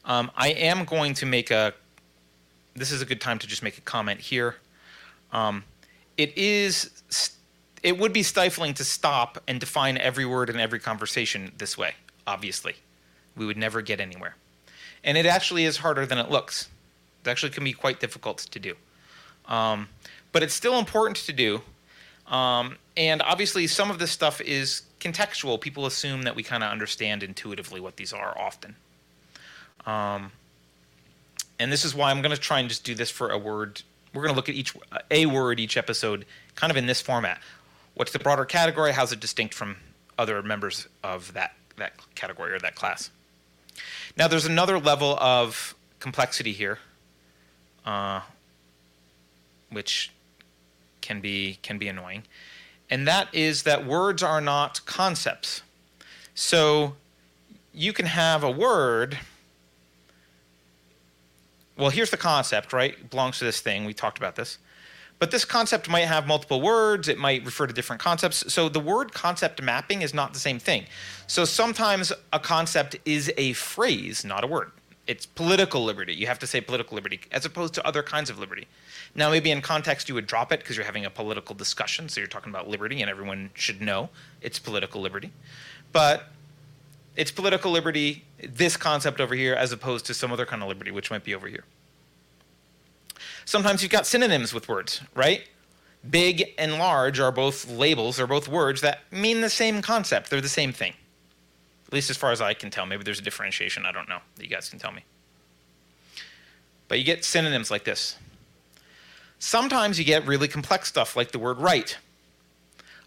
Um, 0.05 0.31
I 0.37 0.49
am 0.51 0.85
going 0.85 1.15
to 1.15 1.27
make 1.27 1.51
a. 1.51 1.75
This 2.75 2.93
is 2.93 3.01
a 3.01 3.05
good 3.05 3.21
time 3.21 3.39
to 3.39 3.47
just 3.47 3.63
make 3.63 3.79
a 3.79 3.81
comment 3.81 4.21
here. 4.21 4.57
Um, 5.33 5.65
it 6.17 6.37
is. 6.37 7.03
It 7.83 7.99
would 7.99 8.13
be 8.13 8.23
stifling 8.23 8.75
to 8.75 8.85
stop 8.85 9.43
and 9.47 9.61
define 9.61 9.99
every 9.99 10.25
word 10.25 10.49
in 10.49 10.59
every 10.59 10.79
conversation 10.79 11.53
this 11.59 11.77
way. 11.77 11.95
Obviously, 12.27 12.77
we 13.37 13.45
would 13.47 13.57
never 13.57 13.83
get 13.83 14.01
anywhere, 14.01 14.37
and 15.03 15.19
it 15.19 15.27
actually 15.27 15.65
is 15.65 15.79
harder 15.79 16.07
than 16.07 16.19
it 16.19 16.31
looks. 16.31 16.69
It 17.25 17.31
actually 17.31 17.51
can 17.51 17.65
be 17.65 17.73
quite 17.73 18.01
difficult 18.01 18.39
to 18.39 18.59
do. 18.59 18.75
Um, 19.47 19.89
but 20.33 20.43
it's 20.43 20.55
still 20.55 20.79
important 20.79 21.17
to 21.17 21.33
do. 21.33 21.63
Um, 22.27 22.77
and 22.97 23.23
obviously, 23.23 23.67
some 23.67 23.91
of 23.91 23.99
this 23.99 24.11
stuff 24.11 24.41
is 24.41 24.83
contextual. 25.01 25.61
People 25.61 25.87
assume 25.87 26.23
that 26.23 26.35
we 26.35 26.43
kind 26.43 26.63
of 26.63 26.71
understand 26.71 27.23
intuitively 27.23 27.81
what 27.81 27.97
these 27.97 28.13
are 28.13 28.37
often. 28.39 28.77
Um, 29.87 30.33
and 31.59 31.71
this 31.71 31.85
is 31.85 31.95
why 31.95 32.11
I'm 32.11 32.23
going 32.23 32.35
to 32.35 32.41
try 32.41 32.61
and 32.61 32.69
just 32.69 32.85
do 32.85 32.95
this 32.95 33.11
for 33.11 33.31
a 33.31 33.39
word. 33.39 33.83
We're 34.13 34.23
going 34.23 34.33
to 34.33 34.37
look 34.37 34.49
at 34.49 34.55
each 34.55 34.75
a 35.11 35.27
word 35.27 35.61
each 35.61 35.77
episode, 35.77 36.25
kind 36.55 36.71
of 36.71 36.77
in 36.77 36.87
this 36.87 37.01
format. 37.01 37.41
What's 37.95 38.13
the 38.13 38.19
broader 38.19 38.45
category? 38.45 38.93
How's 38.93 39.13
it 39.13 39.21
distinct 39.21 39.55
from 39.55 39.77
other 40.19 40.43
members 40.43 40.89
of 41.03 41.33
that 41.35 41.55
that 41.77 41.93
category 42.15 42.53
or 42.53 42.59
that 42.61 42.75
class? 42.75 43.11
Now, 44.17 44.29
there's 44.29 44.47
another 44.47 44.79
level 44.79 45.19
of 45.19 45.75
complexity 45.99 46.53
here. 46.53 46.79
Uh, 47.85 48.21
which 49.75 50.11
can 51.05 51.21
be 51.21 51.59
can 51.63 51.79
be 51.79 51.87
annoying. 51.89 52.23
And 52.91 53.07
that 53.07 53.29
is 53.33 53.63
that 53.65 53.87
words 53.87 54.23
are 54.23 54.41
not 54.41 54.85
concepts. 54.87 55.63
So 56.35 56.95
you 57.73 57.93
can 57.93 58.07
have 58.07 58.43
a 58.43 58.51
word 58.51 59.19
well, 61.77 61.91
here's 61.91 62.11
the 62.11 62.17
concept, 62.17 62.73
right? 62.73 63.11
Belongs 63.11 63.39
to 63.41 63.45
this 63.45 63.61
thing. 63.61 63.85
We 63.85 63.95
talked 63.95 64.17
about 64.19 64.37
this. 64.37 64.59
But 65.19 65.31
this 65.31 65.45
concept 65.45 65.89
might 65.89 66.07
have 66.07 66.27
multiple 66.27 66.61
words. 66.61 67.09
It 67.09 67.19
might 67.19 67.45
refer 67.45 67.67
to 67.67 67.73
different 67.73 68.01
concepts. 68.01 68.53
So 68.53 68.69
the 68.69 68.81
word 68.81 69.13
concept 69.13 69.61
mapping 69.63 70.03
is 70.03 70.13
not 70.13 70.33
the 70.35 70.39
same 70.39 70.59
thing. 70.59 70.85
So 71.27 71.45
sometimes 71.45 72.13
a 72.33 72.39
concept 72.39 72.97
is 73.05 73.33
a 73.37 73.55
phrase, 73.55 74.25
not 74.25 74.45
a 74.45 74.47
word. 74.47 74.71
It's 75.07 75.27
political 75.27 75.85
liberty. 75.85 76.15
You 76.15 76.27
have 76.27 76.39
to 76.41 76.47
say 76.47 76.61
political 76.61 76.95
liberty 76.95 77.21
as 77.33 77.45
opposed 77.45 77.75
to 77.75 77.87
other 77.87 78.03
kinds 78.03 78.31
of 78.31 78.39
liberty. 78.39 78.67
Now, 79.17 79.31
maybe 79.31 79.51
in 79.51 79.61
context, 79.61 80.09
you 80.09 80.15
would 80.17 80.27
drop 80.27 80.53
it 80.53 80.61
because 80.61 80.77
you're 80.77 80.87
having 80.87 81.05
a 81.05 81.11
political 81.11 81.55
discussion. 81.55 82.09
So 82.09 82.21
you're 82.21 82.27
talking 82.27 82.51
about 82.51 82.69
liberty, 82.69 83.01
and 83.01 83.09
everyone 83.09 83.51
should 83.55 83.81
know 83.81 84.09
it's 84.41 84.59
political 84.59 85.01
liberty. 85.01 85.31
But 85.93 86.25
it's 87.17 87.31
political 87.31 87.71
liberty, 87.71 88.25
this 88.43 88.77
concept 88.77 89.21
over 89.21 89.35
here, 89.35 89.55
as 89.55 89.71
opposed 89.71 90.07
to 90.07 90.15
some 90.15 90.33
other 90.33 90.45
kind 90.45 90.63
of 90.63 90.69
liberty, 90.69 90.91
which 90.91 91.11
might 91.11 91.23
be 91.23 91.35
over 91.35 91.47
here. 91.47 91.65
Sometimes 93.45 93.83
you've 93.83 93.93
got 93.93 94.07
synonyms 94.07 94.53
with 94.53 94.69
words, 94.69 95.01
right? 95.15 95.47
Big 96.09 96.53
and 96.59 96.79
large 96.79 97.21
are 97.21 97.31
both 97.31 97.71
labels, 97.71 98.17
they're 98.17 98.27
both 98.27 98.49
words 98.49 98.81
that 98.81 99.01
mean 99.13 99.41
the 99.41 99.51
same 99.51 99.81
concept. 99.81 100.29
They're 100.29 100.41
the 100.41 100.49
same 100.49 100.73
thing. 100.73 100.95
At 101.87 101.93
least 101.93 102.11
as 102.11 102.17
far 102.17 102.33
as 102.33 102.41
I 102.41 102.55
can 102.55 102.71
tell. 102.71 102.85
Maybe 102.85 103.05
there's 103.05 103.21
a 103.21 103.23
differentiation, 103.23 103.87
I 103.87 103.93
don't 103.93 104.09
know. 104.09 104.19
that 104.37 104.43
You 104.43 104.51
guys 104.51 104.69
can 104.69 104.79
tell 104.79 104.93
me. 104.93 105.05
But 106.89 106.99
you 106.99 107.05
get 107.05 107.25
synonyms 107.25 107.71
like 107.71 107.85
this 107.85 108.17
Sometimes 109.45 109.99
you 109.99 110.07
get 110.07 110.27
really 110.27 110.49
complex 110.49 110.89
stuff 110.89 111.17
like 111.17 111.33
the 111.33 111.39
word 111.39 111.59
right. 111.59 111.99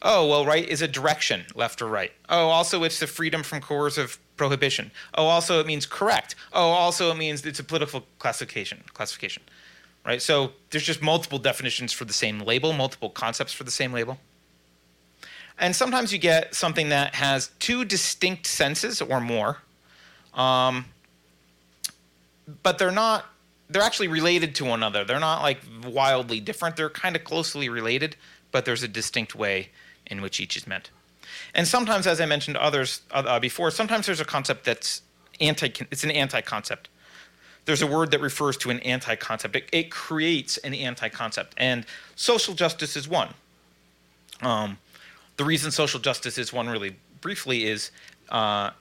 Oh, 0.04 0.28
well, 0.28 0.46
right 0.46 0.70
is 0.70 0.84
a 0.84 0.88
direction, 0.88 1.46
left 1.56 1.82
or 1.82 1.88
right. 1.88 2.12
Oh, 2.30 2.50
also 2.50 2.84
it's 2.84 3.00
the 3.00 3.08
freedom 3.08 3.42
from 3.42 3.60
coercive 3.60 4.20
prohibition. 4.38 4.92
Oh, 5.16 5.26
also 5.26 5.60
it 5.60 5.66
means 5.66 5.88
correct. 5.88 6.36
Oh, 6.54 6.70
also 6.70 7.10
it 7.10 7.18
means 7.18 7.44
it's 7.44 7.60
a 7.60 7.64
political 7.64 8.06
classification, 8.20 8.84
classification, 8.94 9.42
right? 10.06 10.22
So 10.22 10.52
there's 10.70 10.84
just 10.84 11.02
multiple 11.02 11.40
definitions 11.40 11.92
for 11.92 12.06
the 12.06 12.14
same 12.14 12.40
label, 12.42 12.72
multiple 12.72 13.10
concepts 13.10 13.52
for 13.52 13.64
the 13.64 13.72
same 13.72 13.92
label. 13.92 14.20
And 15.58 15.76
sometimes 15.76 16.14
you 16.14 16.20
get 16.20 16.54
something 16.54 16.90
that 16.90 17.16
has 17.16 17.50
two 17.58 17.84
distinct 17.84 18.46
senses 18.46 19.02
or 19.02 19.20
more, 19.20 19.58
um, 20.36 20.86
but 22.62 22.78
they're 22.78 22.92
not. 22.92 23.26
They're 23.70 23.82
actually 23.82 24.08
related 24.08 24.56
to 24.56 24.66
one 24.66 24.80
another. 24.80 25.04
They're 25.04 25.20
not 25.20 25.42
like 25.42 25.60
wildly 25.86 26.40
different. 26.40 26.76
They're 26.76 26.90
kind 26.90 27.16
of 27.16 27.24
closely 27.24 27.70
related, 27.70 28.16
but 28.52 28.66
there's 28.66 28.84
a 28.84 28.88
distinct 28.88 29.36
way 29.36 29.70
in 30.06 30.22
which 30.22 30.40
each 30.40 30.56
is 30.56 30.66
meant. 30.66 30.90
And 31.54 31.68
sometimes, 31.68 32.08
as 32.08 32.22
I 32.22 32.26
mentioned 32.26 32.58
others 32.58 33.02
uh, 33.12 33.40
before, 33.40 33.72
sometimes 33.72 34.06
there's 34.06 34.22
a 34.22 34.26
concept 34.26 34.64
that's 34.64 35.02
anti. 35.42 35.74
It's 35.92 36.04
an 36.04 36.12
anti-concept. 36.12 36.90
There's 37.66 37.82
a 37.82 37.88
word 37.88 38.12
that 38.12 38.22
refers 38.22 38.56
to 38.58 38.70
an 38.70 38.80
anti-concept. 38.80 39.56
It, 39.56 39.70
it 39.74 39.92
creates 39.92 40.58
an 40.60 40.74
anti-concept, 40.74 41.54
and 41.58 41.86
social 42.16 42.54
justice 42.54 42.96
is 42.96 43.08
one. 43.10 43.34
Um, 44.42 44.78
the 45.36 45.44
reason 45.44 45.72
social 45.72 46.00
justice 46.00 46.38
is 46.38 46.54
one, 46.54 46.70
really 46.70 46.96
briefly, 47.20 47.66
is 47.66 47.92
uh, 48.30 48.72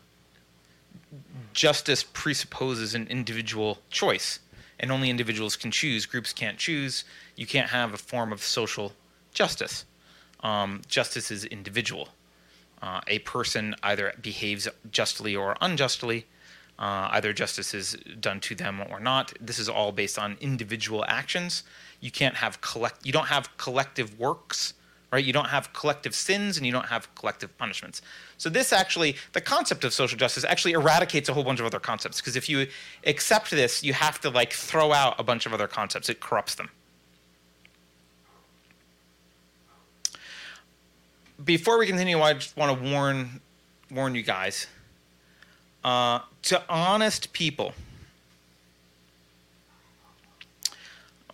justice 1.53 2.05
presupposes 2.05 2.95
an 2.95 3.07
individual 3.09 3.79
choice, 3.91 4.39
and 4.79 4.93
only 4.93 5.11
individuals 5.11 5.57
can 5.57 5.71
choose. 5.71 6.07
Groups 6.07 6.33
can't 6.33 6.59
choose. 6.59 7.05
You 7.35 7.47
can't 7.47 7.71
have 7.71 7.95
a 7.95 7.99
form 7.99 8.33
of 8.33 8.43
social 8.43 8.93
justice. 9.33 9.85
Um, 10.41 10.83
justice 10.89 11.31
is 11.31 11.45
individual. 11.45 12.09
Uh, 12.83 13.01
a 13.07 13.21
person 13.21 13.75
either 13.83 14.13
behaves 14.21 14.69
justly 14.91 15.35
or 15.35 15.57
unjustly. 15.61 16.27
Uh, 16.79 17.09
either 17.13 17.33
justice 17.33 17.73
is 17.73 17.97
done 18.21 18.39
to 18.41 18.55
them 18.55 18.83
or 18.91 19.01
not. 19.01 19.33
This 19.41 19.59
is 19.59 19.69
all 19.69 19.93
based 19.93 20.19
on 20.19 20.37
individual 20.41 21.05
actions. 21.09 21.63
You 22.01 22.11
can't 22.11 22.37
have 22.37 22.61
collect. 22.61 23.07
You 23.07 23.13
don't 23.13 23.29
have 23.29 23.57
collective 23.57 24.19
works 24.19 24.75
right? 25.13 25.25
You 25.25 25.33
don't 25.33 25.49
have 25.49 25.73
collective 25.73 26.15
sins 26.15 26.57
and 26.57 26.67
you 26.67 26.73
don't 26.73 26.87
have 26.87 27.15
collective 27.15 27.57
punishments. 27.59 28.03
So 28.39 28.49
this 28.49 28.73
actually, 28.73 29.17
the 29.33 29.41
concept 29.41 29.85
of 29.85 29.93
social 29.93 30.19
justice 30.19 30.45
actually 30.45 30.73
eradicates 30.73 31.29
a 31.29 31.35
whole 31.35 31.45
bunch 31.45 31.61
of 31.61 31.67
other 31.67 31.81
concepts 31.81 32.21
because 32.21 32.37
if 32.37 32.49
you 32.49 32.67
accept 33.05 33.51
this, 33.51 33.83
you 33.83 33.93
have 33.93 34.21
to 34.23 34.31
like 34.31 34.53
throw 34.53 34.93
out 34.93 35.19
a 35.19 35.23
bunch 35.23 35.47
of 35.47 35.55
other 35.55 35.69
concepts. 35.69 36.09
It 36.09 36.21
corrupts 36.21 36.57
them. 36.57 36.71
Before 41.45 41.79
we 41.79 41.87
continue, 41.87 42.21
I 42.21 42.33
just 42.35 42.57
want 42.57 42.79
to 42.79 42.91
warn 42.91 43.41
warn 43.91 44.15
you 44.15 44.23
guys. 44.23 44.67
Uh, 45.85 46.21
to 46.43 46.63
honest 46.69 47.33
people, 47.33 47.73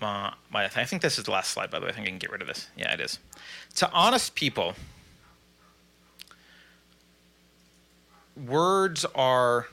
uh, 0.02 0.32
I 0.52 0.68
think 0.68 1.02
this 1.02 1.18
is 1.18 1.24
the 1.24 1.30
last 1.30 1.50
slide, 1.50 1.70
by 1.70 1.78
the 1.78 1.86
way. 1.86 1.90
I 1.90 1.94
think 1.94 2.06
I 2.06 2.10
can 2.10 2.18
get 2.18 2.30
rid 2.30 2.42
of 2.42 2.48
this. 2.48 2.68
Yeah, 2.76 2.92
it 2.92 3.00
is 3.00 3.18
to 3.76 3.90
honest 3.92 4.34
people, 4.34 4.74
words 8.46 9.04
are 9.14 9.68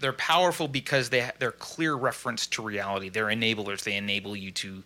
they're 0.00 0.12
powerful 0.12 0.68
because 0.68 1.10
they 1.10 1.30
they're 1.38 1.52
clear 1.52 1.94
reference 1.94 2.46
to 2.48 2.62
reality. 2.62 3.08
They're 3.08 3.26
enablers. 3.26 3.84
They 3.84 3.96
enable 3.96 4.36
you 4.36 4.50
to 4.52 4.82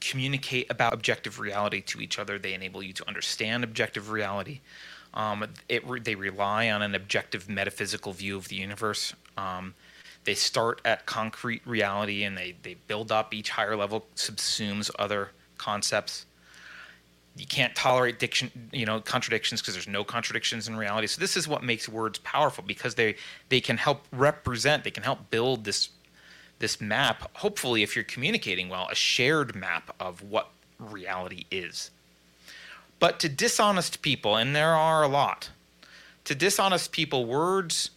communicate 0.00 0.70
about 0.70 0.94
objective 0.94 1.38
reality 1.38 1.82
to 1.82 2.00
each 2.00 2.18
other. 2.18 2.38
They 2.38 2.54
enable 2.54 2.82
you 2.82 2.92
to 2.94 3.06
understand 3.06 3.64
objective 3.64 4.10
reality. 4.10 4.60
Um, 5.12 5.46
it, 5.68 6.04
they 6.04 6.14
rely 6.14 6.70
on 6.70 6.82
an 6.82 6.94
objective 6.94 7.48
metaphysical 7.48 8.12
view 8.12 8.36
of 8.36 8.48
the 8.48 8.56
universe. 8.56 9.12
Um, 9.36 9.74
they 10.24 10.34
start 10.34 10.80
at 10.84 11.06
concrete 11.06 11.66
reality 11.66 12.24
and 12.24 12.36
they, 12.36 12.54
they 12.62 12.74
build 12.86 13.10
up. 13.10 13.32
Each 13.32 13.50
higher 13.50 13.76
level 13.76 14.06
subsumes 14.16 14.90
other 14.98 15.30
concepts 15.58 16.26
you 17.36 17.46
can't 17.46 17.74
tolerate 17.74 18.18
diction, 18.18 18.50
you 18.72 18.84
know, 18.84 19.00
contradictions 19.00 19.60
because 19.60 19.74
there's 19.74 19.88
no 19.88 20.04
contradictions 20.04 20.68
in 20.68 20.76
reality. 20.76 21.06
So 21.06 21.20
this 21.20 21.36
is 21.36 21.46
what 21.46 21.62
makes 21.62 21.88
words 21.88 22.18
powerful 22.18 22.64
because 22.66 22.94
they 22.94 23.16
they 23.48 23.60
can 23.60 23.76
help 23.76 24.04
represent, 24.12 24.84
they 24.84 24.90
can 24.90 25.02
help 25.02 25.30
build 25.30 25.64
this 25.64 25.90
this 26.58 26.80
map. 26.80 27.30
Hopefully, 27.38 27.82
if 27.82 27.94
you're 27.94 28.04
communicating 28.04 28.68
well, 28.68 28.88
a 28.90 28.94
shared 28.94 29.54
map 29.54 29.94
of 29.98 30.22
what 30.22 30.50
reality 30.78 31.44
is. 31.50 31.90
But 32.98 33.18
to 33.20 33.28
dishonest 33.30 34.02
people, 34.02 34.36
and 34.36 34.54
there 34.54 34.74
are 34.74 35.02
a 35.02 35.08
lot, 35.08 35.50
to 36.24 36.34
dishonest 36.34 36.92
people, 36.92 37.24
words 37.24 37.90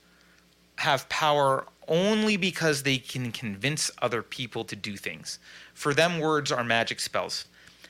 have 0.78 1.10
power 1.10 1.66
only 1.88 2.38
because 2.38 2.84
they 2.84 2.98
can 2.98 3.32
convince 3.32 3.92
other 4.02 4.22
people 4.22 4.64
to 4.66 4.76
do 4.76 4.98
things. 4.98 5.40
For 5.74 5.94
them, 5.94 6.20
words 6.20 6.52
are 6.52 6.64
magic 6.64 7.00
spells 7.00 7.46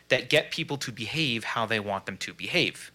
that 0.10 0.30
get 0.30 0.52
people 0.52 0.78
to 0.78 0.92
behave 0.92 1.44
how 1.44 1.66
they 1.66 1.80
want 1.80 2.06
them 2.06 2.18
to 2.18 2.34
behave. 2.34 2.92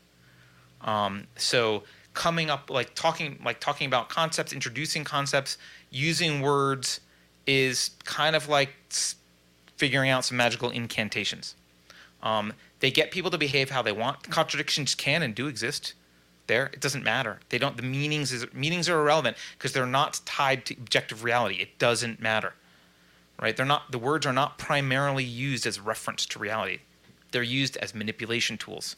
Um, 0.81 1.27
so 1.37 1.85
coming 2.15 2.51
up 2.51 2.71
like 2.71 2.95
talking 2.95 3.39
like 3.45 3.61
talking 3.61 3.87
about 3.87 4.09
concepts, 4.09 4.53
introducing 4.53 5.05
concepts, 5.05 5.59
using 5.91 6.41
words 6.41 7.01
is 7.47 7.91
kind 8.05 8.37
of 8.37 8.49
like 8.49 8.71
figuring 9.77 10.11
out 10.11 10.25
some 10.25 10.37
magical 10.37 10.71
incantations. 10.71 11.55
Um, 12.23 12.53
they 12.81 12.91
get 12.91 13.11
people 13.11 13.31
to 13.31 13.39
behave 13.39 13.71
how 13.71 13.83
they 13.83 13.93
want. 13.93 14.29
Contradictions 14.31 14.95
can 14.95 15.23
and 15.23 15.35
do 15.35 15.47
exist 15.47 15.95
there. 16.49 16.71
It 16.73 16.81
doesn't 16.81 17.05
matter. 17.05 17.41
They 17.51 17.59
don't. 17.59 17.77
The 17.77 17.83
meanings 17.83 18.33
is 18.33 18.53
meanings 18.53 18.89
are 18.89 19.01
irrelevant 19.01 19.37
because 19.57 19.73
they're 19.73 19.87
not 19.87 20.21
tied 20.25 20.67
to 20.67 20.75
objective 20.75 21.23
reality. 21.23 21.57
It 21.57 21.79
doesn't 21.79 22.21
matter, 22.21 22.55
right? 23.41 23.57
They're 23.57 23.67
not. 23.67 23.93
The 23.93 23.99
words 23.99 24.27
are 24.27 24.33
not 24.33 24.59
primarily 24.59 25.25
used 25.25 25.67
as 25.67 25.79
reference 25.79 26.27
to 26.27 26.39
reality 26.39 26.81
they're 27.31 27.43
used 27.43 27.77
as 27.79 27.95
manipulation 27.95 28.57
tools. 28.57 28.97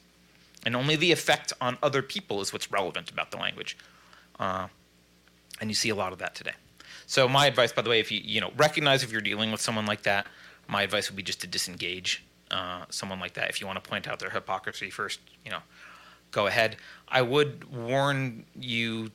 And 0.65 0.77
only 0.77 0.97
the 0.97 1.13
effect 1.13 1.53
on 1.61 1.79
other 1.83 2.03
people 2.03 2.41
is 2.41 2.53
what's 2.53 2.71
relevant 2.71 3.11
about 3.11 3.31
the 3.31 3.39
language. 3.39 3.77
Uh, 4.39 4.69
and 5.61 5.71
you 5.71 5.75
see 5.75 5.89
a 5.89 5.95
lot 5.95 6.13
of 6.13 6.19
that 6.19 6.35
today. 6.35 6.53
So 7.07 7.29
my 7.29 7.47
advice, 7.47 7.73
by 7.73 7.83
the 7.83 7.91
way, 7.91 7.99
if 7.99 8.13
you 8.13 8.21
you 8.23 8.41
know 8.41 8.53
recognize 8.57 9.03
if 9.03 9.11
you're 9.11 9.21
dealing 9.21 9.51
with 9.51 9.61
someone 9.61 9.87
like 9.87 10.03
that, 10.03 10.27
my 10.69 10.83
advice 10.83 11.11
would 11.11 11.17
be 11.17 11.23
just 11.23 11.41
to 11.41 11.47
disengage 11.47 12.23
uh, 12.51 12.85
someone 12.89 13.19
like 13.19 13.35
that. 13.35 13.51
If 13.51 13.61
you 13.61 13.67
want 13.67 13.83
to 13.83 13.89
point 13.89 14.07
out 14.07 14.21
their 14.21 14.31
hypocrisy 14.31 14.91
first, 14.91 15.19
you 15.45 15.51
know, 15.51 15.61
go 16.31 16.47
ahead. 16.47 16.77
I 17.09 17.23
would 17.23 17.73
warn 17.73 18.45
you, 18.59 19.11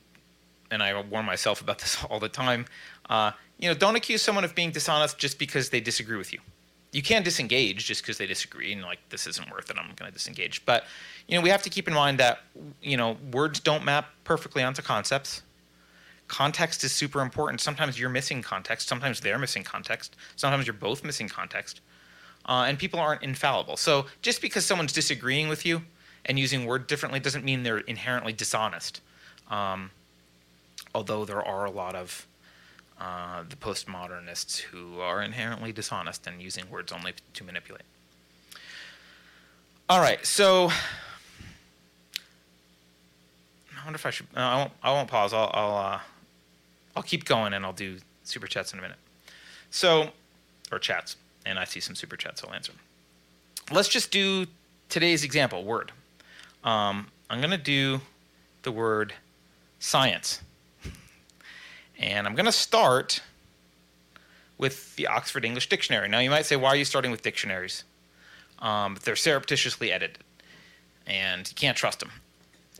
and 0.70 0.82
I 0.82 1.00
warn 1.00 1.24
myself 1.24 1.60
about 1.60 1.78
this 1.78 2.02
all 2.10 2.20
the 2.20 2.28
time. 2.28 2.66
Uh, 3.08 3.32
you 3.58 3.68
know, 3.68 3.74
don't 3.74 3.96
accuse 3.96 4.22
someone 4.22 4.44
of 4.44 4.54
being 4.54 4.70
dishonest 4.70 5.18
just 5.18 5.38
because 5.38 5.70
they 5.70 5.80
disagree 5.80 6.18
with 6.18 6.32
you 6.32 6.40
you 6.96 7.02
can't 7.02 7.26
disengage 7.26 7.84
just 7.84 8.02
because 8.02 8.16
they 8.16 8.26
disagree 8.26 8.72
and 8.72 8.80
like 8.80 8.98
this 9.10 9.26
isn't 9.26 9.50
worth 9.50 9.70
it 9.70 9.76
i'm 9.78 9.94
going 9.96 10.10
to 10.10 10.16
disengage 10.16 10.64
but 10.64 10.84
you 11.28 11.36
know 11.36 11.42
we 11.42 11.50
have 11.50 11.62
to 11.62 11.70
keep 11.70 11.86
in 11.86 11.94
mind 11.94 12.18
that 12.18 12.40
you 12.80 12.96
know 12.96 13.16
words 13.32 13.60
don't 13.60 13.84
map 13.84 14.08
perfectly 14.24 14.62
onto 14.62 14.80
concepts 14.80 15.42
context 16.26 16.82
is 16.84 16.92
super 16.92 17.20
important 17.20 17.60
sometimes 17.60 18.00
you're 18.00 18.08
missing 18.08 18.40
context 18.42 18.88
sometimes 18.88 19.20
they're 19.20 19.38
missing 19.38 19.62
context 19.62 20.16
sometimes 20.36 20.66
you're 20.66 20.74
both 20.74 21.04
missing 21.04 21.28
context 21.28 21.80
uh, 22.48 22.64
and 22.66 22.78
people 22.78 22.98
aren't 22.98 23.22
infallible 23.22 23.76
so 23.76 24.06
just 24.22 24.40
because 24.40 24.64
someone's 24.64 24.92
disagreeing 24.92 25.48
with 25.48 25.66
you 25.66 25.82
and 26.26 26.38
using 26.38 26.66
word 26.66 26.86
differently 26.86 27.18
doesn't 27.18 27.44
mean 27.44 27.62
they're 27.62 27.78
inherently 27.78 28.32
dishonest 28.32 29.00
um, 29.50 29.90
although 30.94 31.24
there 31.24 31.42
are 31.42 31.64
a 31.64 31.70
lot 31.70 31.94
of 31.94 32.26
uh, 33.00 33.42
the 33.48 33.56
postmodernists 33.56 34.58
who 34.58 35.00
are 35.00 35.22
inherently 35.22 35.72
dishonest 35.72 36.26
and 36.26 36.40
using 36.40 36.68
words 36.70 36.92
only 36.92 37.12
to 37.34 37.44
manipulate. 37.44 37.82
All 39.88 40.00
right, 40.00 40.24
so 40.24 40.70
I 43.78 43.84
wonder 43.84 43.96
if 43.96 44.06
I 44.06 44.10
should. 44.10 44.26
I 44.34 44.56
won't. 44.56 44.72
I 44.82 44.92
won't 44.92 45.08
pause. 45.08 45.32
I'll. 45.32 45.50
I'll, 45.52 45.76
uh, 45.76 46.00
I'll 46.96 47.02
keep 47.02 47.26
going, 47.26 47.52
and 47.52 47.64
I'll 47.64 47.74
do 47.74 47.98
super 48.24 48.46
chats 48.46 48.72
in 48.72 48.78
a 48.78 48.82
minute. 48.82 48.96
So, 49.70 50.10
or 50.72 50.78
chats, 50.78 51.16
and 51.44 51.58
I 51.58 51.64
see 51.64 51.80
some 51.80 51.94
super 51.94 52.16
chats. 52.16 52.42
I'll 52.42 52.54
answer. 52.54 52.72
Let's 53.70 53.88
just 53.88 54.10
do 54.10 54.46
today's 54.88 55.22
example. 55.22 55.62
Word. 55.62 55.92
Um, 56.66 57.06
I'm 57.30 57.38
going 57.38 57.52
to 57.52 57.56
do 57.56 58.00
the 58.64 58.72
word 58.72 59.14
science. 59.78 60.42
And 61.98 62.26
I'm 62.26 62.34
going 62.34 62.46
to 62.46 62.52
start 62.52 63.22
with 64.58 64.96
the 64.96 65.06
Oxford 65.06 65.44
English 65.44 65.68
Dictionary. 65.68 66.08
Now, 66.08 66.18
you 66.18 66.28
might 66.28 66.44
say, 66.44 66.56
why 66.56 66.70
are 66.70 66.76
you 66.76 66.84
starting 66.84 67.12
with 67.12 67.22
dictionaries? 67.22 67.84
Um, 68.58 68.98
they're 69.04 69.16
surreptitiously 69.16 69.92
edited, 69.92 70.18
and 71.06 71.48
you 71.48 71.54
can't 71.54 71.76
trust 71.76 72.00
them. 72.00 72.10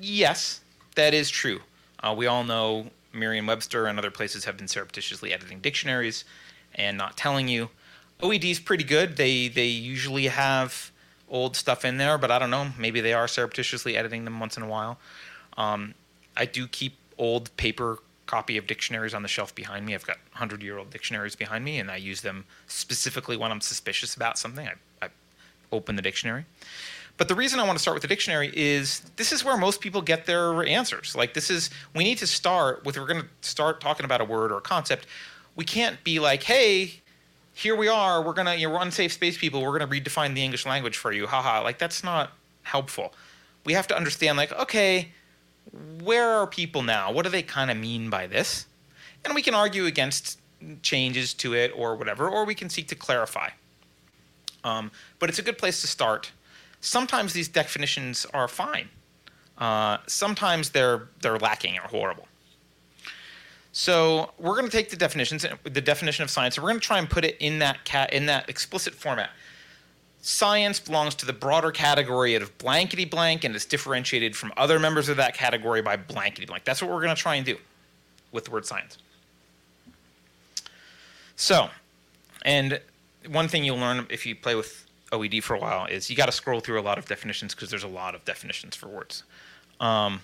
Yes, 0.01 0.61
that 0.97 1.15
is 1.15 1.31
true. 1.31 1.61
Uh, 2.01 2.15
we 2.17 2.27
all 2.27 2.45
know 2.45 2.87
Merriam 3.13 3.47
Webster 3.47 3.87
and 3.87 3.99
other 3.99 4.11
places 4.11 4.45
have 4.47 4.57
been 4.57 4.69
surreptitiously 4.69 5.33
editing 5.33 5.61
dictionaries 5.61 6.25
and 6.75 6.99
not 6.99 7.17
telling 7.17 7.47
you. 7.47 7.71
OED 8.21 8.51
is 8.51 8.61
pretty 8.61 8.85
good. 8.85 9.17
They 9.17 9.49
they 9.49 9.67
usually 9.67 10.27
have 10.27 10.91
old 11.29 11.57
stuff 11.57 11.85
in 11.85 11.99
there, 11.99 12.19
but 12.19 12.31
I 12.31 12.39
don't 12.39 12.51
know. 12.51 12.69
Maybe 12.79 13.01
they 13.01 13.13
are 13.13 13.29
surreptitiously 13.29 13.97
editing 13.97 14.25
them 14.25 14.39
once 14.39 14.57
in 14.57 14.63
a 14.63 14.69
while. 14.69 14.99
Um, 15.57 15.95
I 16.37 16.45
do 16.45 16.67
keep 16.67 16.95
old 17.19 17.55
paper 17.57 17.99
copy 18.27 18.57
of 18.57 18.67
dictionaries 18.67 19.15
on 19.15 19.23
the 19.23 19.29
shelf 19.29 19.55
behind 19.55 19.87
me. 19.87 19.95
I've 19.95 20.07
got 20.07 20.19
100 20.33 20.63
year 20.63 20.79
old 20.79 20.91
dictionaries 20.91 21.37
behind 21.37 21.65
me, 21.65 21.79
and 21.79 21.91
I 21.91 21.97
use 21.97 22.21
them 22.21 22.45
specifically 22.67 23.37
when 23.37 23.51
I'm 23.51 23.61
suspicious 23.61 24.15
about 24.15 24.39
something. 24.39 24.67
I, 24.67 24.75
I 25.07 25.09
open 25.73 25.97
the 25.97 26.03
dictionary. 26.03 26.45
But 27.17 27.29
the 27.29 27.35
reason 27.35 27.59
I 27.61 27.65
want 27.65 27.79
to 27.79 27.83
start 27.83 27.95
with 27.95 28.03
the 28.03 28.09
dictionary 28.09 28.53
is 28.55 29.01
this 29.17 29.33
is 29.33 29.43
where 29.43 29.57
most 29.57 29.81
people 29.81 30.03
get 30.03 30.27
their 30.27 30.65
answers. 30.65 31.17
Like, 31.17 31.33
this 31.33 31.49
is, 31.49 31.71
we 31.95 32.05
need 32.05 32.19
to 32.19 32.27
start 32.27 32.85
with, 32.85 32.99
we're 32.99 33.07
going 33.07 33.23
to 33.23 33.29
start 33.49 33.81
talking 33.81 34.05
about 34.05 34.21
a 34.21 34.25
word 34.25 34.53
or 34.53 34.59
a 34.59 34.63
concept. 34.63 35.07
We 35.55 35.65
can't 35.65 36.03
be 36.05 36.19
like, 36.19 36.43
hey, 36.43 37.01
here 37.57 37.75
we 37.75 37.89
are, 37.89 38.23
we're 38.23 38.35
to, 38.35 38.57
you 38.57 38.69
know, 38.69 38.75
we're 38.75 38.83
unsafe 38.83 39.13
space 39.13 39.37
people, 39.37 39.63
we're 39.63 39.79
to 39.79 39.87
redefine 39.87 40.35
the 40.35 40.45
English 40.45 40.67
language 40.67 40.97
for 40.97 41.11
you. 41.13 41.27
Haha. 41.27 41.63
Like, 41.63 41.79
that's 41.79 42.05
not 42.05 42.33
helpful. 42.63 43.15
We 43.65 43.73
have 43.73 43.87
to 43.89 43.97
understand, 43.97 44.37
like, 44.37 44.53
okay, 44.53 45.09
where 46.03 46.29
are 46.29 46.47
people 46.47 46.83
now? 46.83 47.11
What 47.11 47.25
do 47.25 47.31
they 47.31 47.43
kind 47.43 47.71
of 47.71 47.77
mean 47.77 48.11
by 48.11 48.27
this? 48.27 48.67
And 49.25 49.35
we 49.35 49.43
can 49.43 49.55
argue 49.55 49.87
against 49.87 50.39
changes 50.83 51.35
to 51.35 51.55
it 51.55 51.73
or 51.75 51.97
whatever, 51.97 52.29
or 52.29 52.45
we 52.45 52.55
can 52.55 52.69
seek 52.69 52.89
to 52.89 52.95
clarify. 52.95 53.49
Um, 54.63 54.91
but 55.19 55.29
it's 55.29 55.39
a 55.39 55.43
good 55.43 55.59
place 55.59 55.81
to 55.81 55.87
start 55.87 56.31
sometimes 56.87 57.33
these 57.33 57.49
definitions 57.49 58.27
are 58.33 58.49
fine. 58.49 58.89
Uh, 59.59 59.99
sometimes 60.07 60.71
they're 60.71 61.09
they're 61.21 61.39
lacking 61.39 61.79
or 61.79 61.89
horrible. 61.89 62.29
So 63.79 64.31
we're 64.39 64.55
going 64.55 64.65
to 64.65 64.71
take 64.71 64.89
the 64.89 64.97
definitions, 64.97 65.45
the 65.65 65.83
definition 65.83 66.23
of 66.23 66.31
science, 66.31 66.57
and 66.57 66.65
we're 66.65 66.71
going 66.71 66.81
to 66.81 66.87
try 66.87 66.99
and 66.99 67.11
put 67.11 67.27
it 67.27 67.37
in 67.41 67.59
that 67.59 67.85
cat 67.85 68.11
in 68.11 68.25
that 68.25 68.49
explicit 68.49 68.95
format. 68.95 69.29
Science 70.23 70.81
belongs 70.81 71.15
to 71.17 71.27
the 71.27 71.35
broader 71.35 71.71
category 71.71 72.35
of 72.37 72.57
blankety 72.57 73.05
blank, 73.05 73.45
and 73.45 73.55
it's 73.55 73.67
differentiated 73.67 74.35
from 74.35 74.51
other 74.57 74.79
members 74.79 75.11
of 75.11 75.19
that 75.19 75.35
category 75.35 75.83
by 75.83 75.95
blankety 75.95 76.47
blank. 76.47 76.65
That's 76.65 76.81
what 76.81 76.91
we're 76.91 77.03
going 77.03 77.15
to 77.15 77.21
try 77.21 77.35
and 77.35 77.45
do 77.45 77.59
with 78.33 78.47
the 78.47 78.51
word 78.51 78.65
science. 78.65 78.97
So, 81.37 81.69
and 82.47 82.81
one 83.29 83.47
thing 83.47 83.63
you'll 83.63 83.77
learn 83.77 84.07
if 84.09 84.25
you 84.25 84.35
play 84.35 84.55
with 84.55 84.87
OED 85.13 85.43
for 85.43 85.53
a 85.53 85.61
while 85.61 85.85
is 85.85 86.09
you 86.09 86.17
got 86.17 86.27
to 86.27 86.33
scroll 86.33 86.61
through 86.61 86.81
a 86.81 86.83
lot 86.83 86.97
of 86.97 87.05
definitions 87.05 87.55
because 87.55 87.69
there's 87.69 87.85
a 87.85 87.89
lot 87.89 88.15
of 88.15 88.25
definitions 88.25 88.75
for 88.75 88.89
words. 88.89 89.25
Um, 89.81 90.23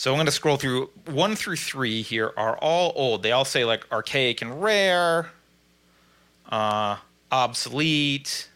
so 0.00 0.12
I'm 0.12 0.16
going 0.16 0.24
to 0.24 0.32
scroll 0.32 0.56
through 0.56 0.88
one 1.10 1.36
through 1.36 1.56
three 1.56 2.00
here 2.00 2.32
are 2.34 2.56
all 2.56 2.94
old. 2.96 3.22
They 3.22 3.32
all 3.32 3.44
say 3.44 3.66
like 3.66 3.84
archaic 3.92 4.40
and 4.40 4.62
rare, 4.62 5.30
uh, 6.48 6.96
obsolete. 7.30 8.48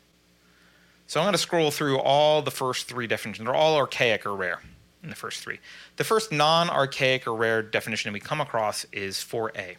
So 1.07 1.20
I'm 1.20 1.24
going 1.24 1.34
to 1.34 1.38
scroll 1.38 1.70
through 1.70 1.99
all 1.99 2.40
the 2.40 2.51
first 2.51 2.88
three 2.88 3.07
definitions. 3.07 3.45
They're 3.45 3.55
all 3.55 3.76
archaic 3.76 4.24
or 4.24 4.34
rare 4.34 4.62
in 5.03 5.11
the 5.11 5.14
first 5.14 5.42
three. 5.42 5.61
The 5.97 6.05
first 6.05 6.32
non 6.32 6.70
archaic 6.70 7.26
or 7.26 7.36
rare 7.36 7.61
definition 7.61 8.11
we 8.14 8.20
come 8.20 8.40
across 8.40 8.86
is 8.90 9.18
4a. 9.18 9.76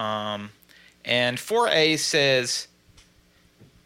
Um, 0.00 0.48
and 1.04 1.36
4a 1.36 1.98
says 1.98 2.68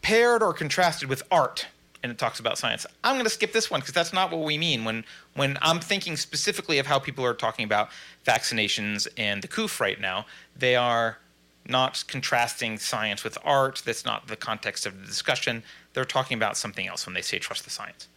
paired 0.00 0.44
or 0.44 0.52
contrasted 0.52 1.08
with 1.08 1.24
art 1.28 1.66
and 2.02 2.10
it 2.10 2.18
talks 2.18 2.40
about 2.40 2.58
science. 2.58 2.86
I'm 3.04 3.14
going 3.14 3.24
to 3.24 3.30
skip 3.30 3.52
this 3.52 3.70
one 3.70 3.80
because 3.80 3.94
that's 3.94 4.12
not 4.12 4.30
what 4.30 4.42
we 4.42 4.56
mean 4.58 4.84
when 4.84 5.04
when 5.34 5.58
I'm 5.62 5.80
thinking 5.80 6.16
specifically 6.16 6.78
of 6.78 6.86
how 6.86 6.98
people 6.98 7.24
are 7.24 7.34
talking 7.34 7.64
about 7.64 7.90
vaccinations 8.26 9.06
and 9.16 9.42
the 9.42 9.48
COOF 9.48 9.80
right 9.80 10.00
now. 10.00 10.26
They 10.56 10.76
are 10.76 11.18
not 11.66 12.04
contrasting 12.08 12.78
science 12.78 13.22
with 13.22 13.36
art. 13.44 13.82
That's 13.84 14.04
not 14.04 14.28
the 14.28 14.36
context 14.36 14.86
of 14.86 15.00
the 15.00 15.06
discussion. 15.06 15.62
They're 15.92 16.04
talking 16.04 16.36
about 16.36 16.56
something 16.56 16.86
else 16.86 17.06
when 17.06 17.14
they 17.14 17.22
say 17.22 17.38
trust 17.38 17.64
the 17.64 17.70
science. 17.70 18.08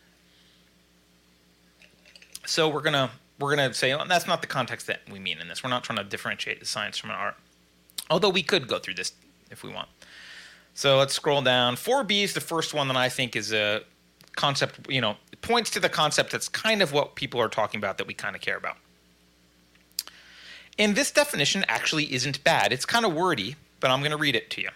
So 2.45 2.69
we're 2.69 2.81
gonna 2.81 3.11
we're 3.39 3.55
gonna 3.55 3.73
say 3.73 3.93
well, 3.95 4.05
that's 4.05 4.27
not 4.27 4.41
the 4.41 4.47
context 4.47 4.87
that 4.87 5.01
we 5.11 5.19
mean 5.19 5.39
in 5.39 5.47
this. 5.47 5.63
We're 5.63 5.69
not 5.69 5.83
trying 5.83 5.97
to 5.97 6.03
differentiate 6.03 6.59
the 6.59 6.65
science 6.65 6.97
from 6.97 7.11
an 7.11 7.17
art. 7.17 7.35
Although 8.09 8.29
we 8.29 8.43
could 8.43 8.67
go 8.67 8.79
through 8.79 8.95
this 8.95 9.13
if 9.49 9.63
we 9.63 9.69
want. 9.71 9.87
So 10.73 10.97
let's 10.97 11.13
scroll 11.13 11.41
down. 11.41 11.75
4B 11.75 12.23
is 12.23 12.33
the 12.33 12.41
first 12.41 12.73
one 12.73 12.87
that 12.87 12.97
I 12.97 13.09
think 13.09 13.35
is 13.35 13.53
a 13.53 13.81
concept, 14.35 14.89
you 14.89 15.01
know, 15.01 15.17
points 15.41 15.69
to 15.71 15.79
the 15.79 15.89
concept 15.89 16.31
that's 16.31 16.49
kind 16.49 16.81
of 16.81 16.91
what 16.91 17.15
people 17.15 17.39
are 17.39 17.49
talking 17.49 17.77
about 17.77 17.97
that 17.97 18.07
we 18.07 18.13
kind 18.13 18.35
of 18.35 18.41
care 18.41 18.57
about. 18.57 18.77
And 20.79 20.95
this 20.95 21.11
definition 21.11 21.63
actually 21.67 22.11
isn't 22.13 22.43
bad. 22.43 22.73
It's 22.73 22.85
kind 22.85 23.05
of 23.05 23.13
wordy, 23.13 23.55
but 23.79 23.91
I'm 23.91 23.99
going 23.99 24.11
to 24.11 24.17
read 24.17 24.35
it 24.35 24.49
to 24.51 24.61
you. 24.61 24.69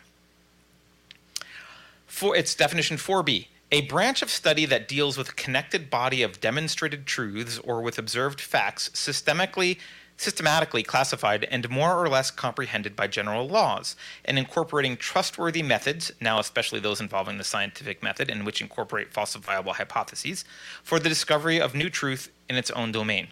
For 2.06 2.36
its 2.36 2.54
definition 2.54 2.98
4B, 2.98 3.48
a 3.72 3.82
branch 3.82 4.22
of 4.22 4.30
study 4.30 4.66
that 4.66 4.88
deals 4.88 5.18
with 5.18 5.30
a 5.30 5.34
connected 5.34 5.90
body 5.90 6.22
of 6.22 6.40
demonstrated 6.40 7.06
truths 7.06 7.60
or 7.60 7.82
with 7.82 7.98
observed 7.98 8.40
facts 8.40 8.90
systemically 8.90 9.78
systematically 10.18 10.82
classified 10.82 11.44
and 11.46 11.70
more 11.70 11.94
or 11.94 12.10
less 12.10 12.32
comprehended 12.32 12.96
by 12.96 13.08
general 13.08 13.48
laws, 13.48 13.96
and 14.26 14.38
incorporating 14.38 14.98
trustworthy 14.98 15.62
methods, 15.62 16.12
now 16.20 16.40
especially 16.40 16.80
those 16.80 17.00
involving 17.00 17.38
the 17.38 17.44
scientific 17.44 18.02
method 18.02 18.30
and 18.30 18.46
which 18.46 18.60
incorporate 18.60 19.14
falsifiable 19.14 19.76
hypotheses, 19.76 20.44
for 20.84 21.00
the 21.00 21.08
discovery 21.08 21.62
of 21.62 21.76
new 21.76 21.90
truth 21.90 22.32
in 22.50 22.56
its 22.56 22.72
own 22.72 22.92
domain. 22.92 23.28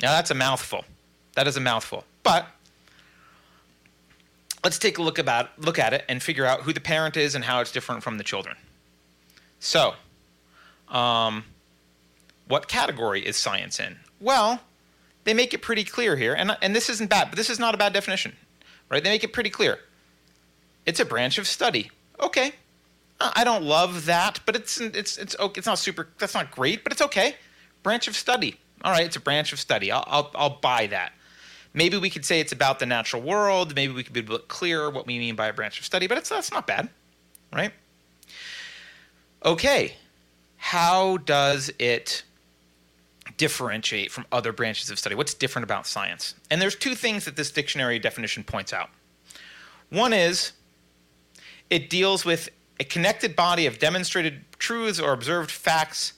Now 0.00 0.12
that's 0.12 0.30
a 0.30 0.34
mouthful. 0.34 0.84
That 1.34 1.48
is 1.48 1.56
a 1.56 1.60
mouthful. 1.60 2.04
But 2.22 2.46
let's 4.62 4.78
take 4.78 4.98
a 4.98 5.02
look 5.02 5.18
about 5.18 5.58
look 5.58 5.78
at 5.78 5.92
it 5.92 6.04
and 6.08 6.22
figure 6.22 6.46
out 6.46 6.62
who 6.62 6.72
the 6.72 6.80
parent 6.80 7.16
is 7.16 7.34
and 7.34 7.44
how 7.44 7.60
it's 7.60 7.72
different 7.72 8.02
from 8.02 8.18
the 8.18 8.24
children. 8.24 8.56
So, 9.58 9.94
um, 10.88 11.44
what 12.46 12.68
category 12.68 13.26
is 13.26 13.36
science 13.36 13.80
in? 13.80 13.96
Well, 14.20 14.60
they 15.26 15.34
make 15.34 15.52
it 15.52 15.60
pretty 15.60 15.82
clear 15.82 16.16
here, 16.16 16.34
and, 16.34 16.56
and 16.62 16.74
this 16.74 16.88
isn't 16.88 17.10
bad, 17.10 17.30
but 17.30 17.36
this 17.36 17.50
is 17.50 17.58
not 17.58 17.74
a 17.74 17.76
bad 17.76 17.92
definition, 17.92 18.32
right? 18.88 19.02
They 19.02 19.10
make 19.10 19.24
it 19.24 19.32
pretty 19.32 19.50
clear. 19.50 19.80
It's 20.86 21.00
a 21.00 21.04
branch 21.04 21.36
of 21.36 21.48
study. 21.48 21.90
Okay, 22.20 22.52
I 23.20 23.42
don't 23.42 23.64
love 23.64 24.06
that, 24.06 24.38
but 24.46 24.54
it's 24.54 24.80
it's 24.80 25.18
it's 25.18 25.36
okay. 25.38 25.58
It's 25.58 25.66
not 25.66 25.80
super. 25.80 26.08
That's 26.18 26.32
not 26.32 26.52
great, 26.52 26.84
but 26.84 26.92
it's 26.92 27.02
okay. 27.02 27.34
Branch 27.82 28.06
of 28.06 28.14
study. 28.14 28.60
All 28.84 28.92
right, 28.92 29.04
it's 29.04 29.16
a 29.16 29.20
branch 29.20 29.52
of 29.52 29.58
study. 29.58 29.90
I'll 29.90 30.04
I'll, 30.06 30.30
I'll 30.36 30.58
buy 30.60 30.86
that. 30.86 31.12
Maybe 31.74 31.96
we 31.96 32.08
could 32.08 32.24
say 32.24 32.38
it's 32.38 32.52
about 32.52 32.78
the 32.78 32.86
natural 32.86 33.20
world. 33.20 33.74
Maybe 33.74 33.92
we 33.92 34.04
could 34.04 34.12
be 34.12 34.20
a 34.20 34.22
bit 34.22 34.46
clearer 34.46 34.90
what 34.90 35.08
we 35.08 35.18
mean 35.18 35.34
by 35.34 35.48
a 35.48 35.52
branch 35.52 35.80
of 35.80 35.84
study, 35.84 36.06
but 36.06 36.18
it's 36.18 36.28
that's 36.28 36.52
not 36.52 36.68
bad, 36.68 36.88
right? 37.52 37.72
Okay, 39.44 39.96
how 40.56 41.16
does 41.16 41.72
it 41.80 42.22
differentiate 43.36 44.10
from 44.10 44.26
other 44.32 44.52
branches 44.52 44.90
of 44.90 44.98
study? 44.98 45.14
What's 45.14 45.34
different 45.34 45.64
about 45.64 45.86
science? 45.86 46.34
And 46.50 46.60
there's 46.60 46.76
two 46.76 46.94
things 46.94 47.24
that 47.24 47.36
this 47.36 47.50
dictionary 47.50 47.98
definition 47.98 48.44
points 48.44 48.72
out. 48.72 48.90
One 49.90 50.12
is 50.12 50.52
it 51.70 51.90
deals 51.90 52.24
with 52.24 52.48
a 52.78 52.84
connected 52.84 53.34
body 53.36 53.66
of 53.66 53.78
demonstrated 53.78 54.44
truths 54.58 55.00
or 55.00 55.12
observed 55.12 55.50
facts 55.50 56.12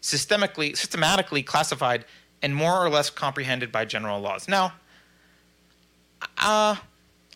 systemically 0.00 0.76
systematically 0.76 1.42
classified 1.42 2.04
and 2.42 2.54
more 2.54 2.84
or 2.84 2.90
less 2.90 3.08
comprehended 3.08 3.70
by 3.70 3.84
general 3.84 4.20
laws. 4.20 4.48
Now, 4.48 4.72
uh, 6.38 6.76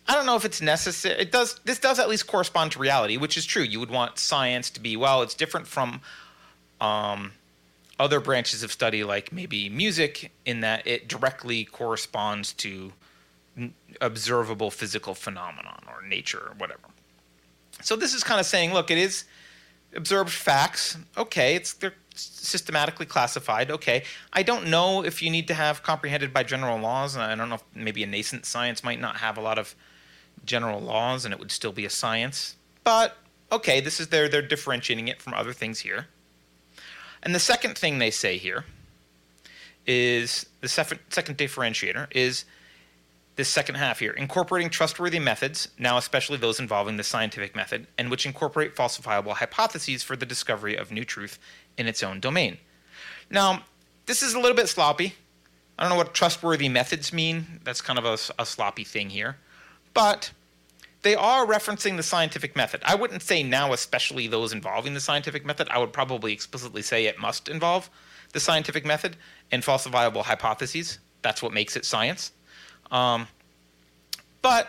I 0.08 0.14
don't 0.14 0.26
know 0.26 0.36
if 0.36 0.44
it's 0.44 0.60
necessary. 0.60 1.20
It 1.20 1.32
does. 1.32 1.60
This 1.64 1.78
does 1.78 1.98
at 1.98 2.08
least 2.08 2.26
correspond 2.26 2.72
to 2.72 2.78
reality, 2.78 3.16
which 3.16 3.36
is 3.36 3.44
true. 3.44 3.62
You 3.62 3.80
would 3.80 3.90
want 3.90 4.18
science 4.18 4.70
to 4.70 4.80
be 4.80 4.96
well. 4.96 5.22
It's 5.22 5.34
different 5.34 5.66
from 5.66 6.00
um, 6.80 7.32
other 7.98 8.20
branches 8.20 8.62
of 8.62 8.70
study, 8.70 9.04
like 9.04 9.32
maybe 9.32 9.68
music, 9.68 10.32
in 10.44 10.60
that 10.60 10.86
it 10.86 11.08
directly 11.08 11.64
corresponds 11.64 12.52
to 12.54 12.92
observable 14.00 14.70
physical 14.70 15.14
phenomenon 15.14 15.82
or 15.88 16.06
nature 16.06 16.48
or 16.50 16.54
whatever. 16.58 16.88
So 17.82 17.96
this 17.96 18.14
is 18.14 18.22
kind 18.22 18.40
of 18.40 18.46
saying, 18.46 18.72
look, 18.72 18.90
it 18.90 18.98
is 18.98 19.24
observed 19.94 20.30
facts. 20.30 20.98
Okay, 21.16 21.54
it's 21.54 21.72
they're 21.72 21.94
systematically 22.14 23.06
classified. 23.06 23.70
Okay, 23.70 24.04
I 24.32 24.42
don't 24.42 24.68
know 24.68 25.04
if 25.04 25.22
you 25.22 25.30
need 25.30 25.48
to 25.48 25.54
have 25.54 25.82
comprehended 25.82 26.32
by 26.32 26.42
general 26.42 26.78
laws. 26.78 27.16
I 27.16 27.34
don't 27.34 27.48
know 27.48 27.56
if 27.56 27.64
maybe 27.74 28.02
a 28.02 28.06
nascent 28.06 28.46
science 28.46 28.84
might 28.84 29.00
not 29.00 29.18
have 29.18 29.36
a 29.38 29.40
lot 29.40 29.58
of 29.58 29.74
general 30.44 30.80
laws, 30.80 31.24
and 31.24 31.32
it 31.32 31.40
would 31.40 31.50
still 31.50 31.72
be 31.72 31.84
a 31.84 31.90
science. 31.90 32.56
But 32.84 33.16
okay, 33.50 33.80
this 33.80 34.00
is 34.00 34.08
they're 34.08 34.28
they're 34.28 34.42
differentiating 34.42 35.08
it 35.08 35.20
from 35.22 35.34
other 35.34 35.52
things 35.52 35.80
here. 35.80 36.08
And 37.26 37.34
the 37.34 37.40
second 37.40 37.76
thing 37.76 37.98
they 37.98 38.12
say 38.12 38.38
here 38.38 38.64
is 39.84 40.46
the 40.60 40.68
second, 40.68 41.00
differentiator 41.10 42.06
is 42.12 42.44
this 43.34 43.48
second 43.48 43.74
half 43.74 43.98
here 43.98 44.12
incorporating 44.12 44.70
trustworthy 44.70 45.18
methods, 45.18 45.70
now 45.76 45.98
especially 45.98 46.36
those 46.36 46.60
involving 46.60 46.98
the 46.98 47.02
scientific 47.02 47.56
method, 47.56 47.88
and 47.98 48.12
which 48.12 48.26
incorporate 48.26 48.76
falsifiable 48.76 49.32
hypotheses 49.32 50.04
for 50.04 50.14
the 50.14 50.24
discovery 50.24 50.76
of 50.76 50.92
new 50.92 51.04
truth 51.04 51.40
in 51.76 51.88
its 51.88 52.00
own 52.04 52.20
domain. 52.20 52.58
Now, 53.28 53.64
this 54.06 54.22
is 54.22 54.34
a 54.34 54.38
little 54.38 54.56
bit 54.56 54.68
sloppy. 54.68 55.14
I 55.76 55.82
don't 55.82 55.90
know 55.90 55.96
what 55.96 56.14
trustworthy 56.14 56.68
methods 56.68 57.12
mean. 57.12 57.60
That's 57.64 57.80
kind 57.80 57.98
of 57.98 58.04
a, 58.04 58.40
a 58.40 58.46
sloppy 58.46 58.84
thing 58.84 59.10
here. 59.10 59.36
But 59.94 60.30
they 61.06 61.14
are 61.14 61.46
referencing 61.46 61.96
the 61.96 62.02
scientific 62.02 62.56
method. 62.56 62.80
I 62.84 62.96
wouldn't 62.96 63.22
say 63.22 63.44
now, 63.44 63.72
especially 63.72 64.26
those 64.26 64.52
involving 64.52 64.92
the 64.92 64.98
scientific 64.98 65.46
method. 65.46 65.68
I 65.70 65.78
would 65.78 65.92
probably 65.92 66.32
explicitly 66.32 66.82
say 66.82 67.06
it 67.06 67.16
must 67.16 67.48
involve 67.48 67.88
the 68.32 68.40
scientific 68.40 68.84
method 68.84 69.16
and 69.52 69.62
falsifiable 69.62 70.24
hypotheses. 70.24 70.98
That's 71.22 71.40
what 71.44 71.52
makes 71.52 71.76
it 71.76 71.84
science. 71.84 72.32
Um, 72.90 73.28
but 74.42 74.68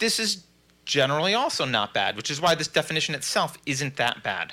this 0.00 0.20
is 0.20 0.44
generally 0.84 1.32
also 1.32 1.64
not 1.64 1.94
bad, 1.94 2.14
which 2.14 2.30
is 2.30 2.38
why 2.38 2.54
this 2.54 2.68
definition 2.68 3.14
itself 3.14 3.56
isn't 3.64 3.96
that 3.96 4.22
bad, 4.22 4.52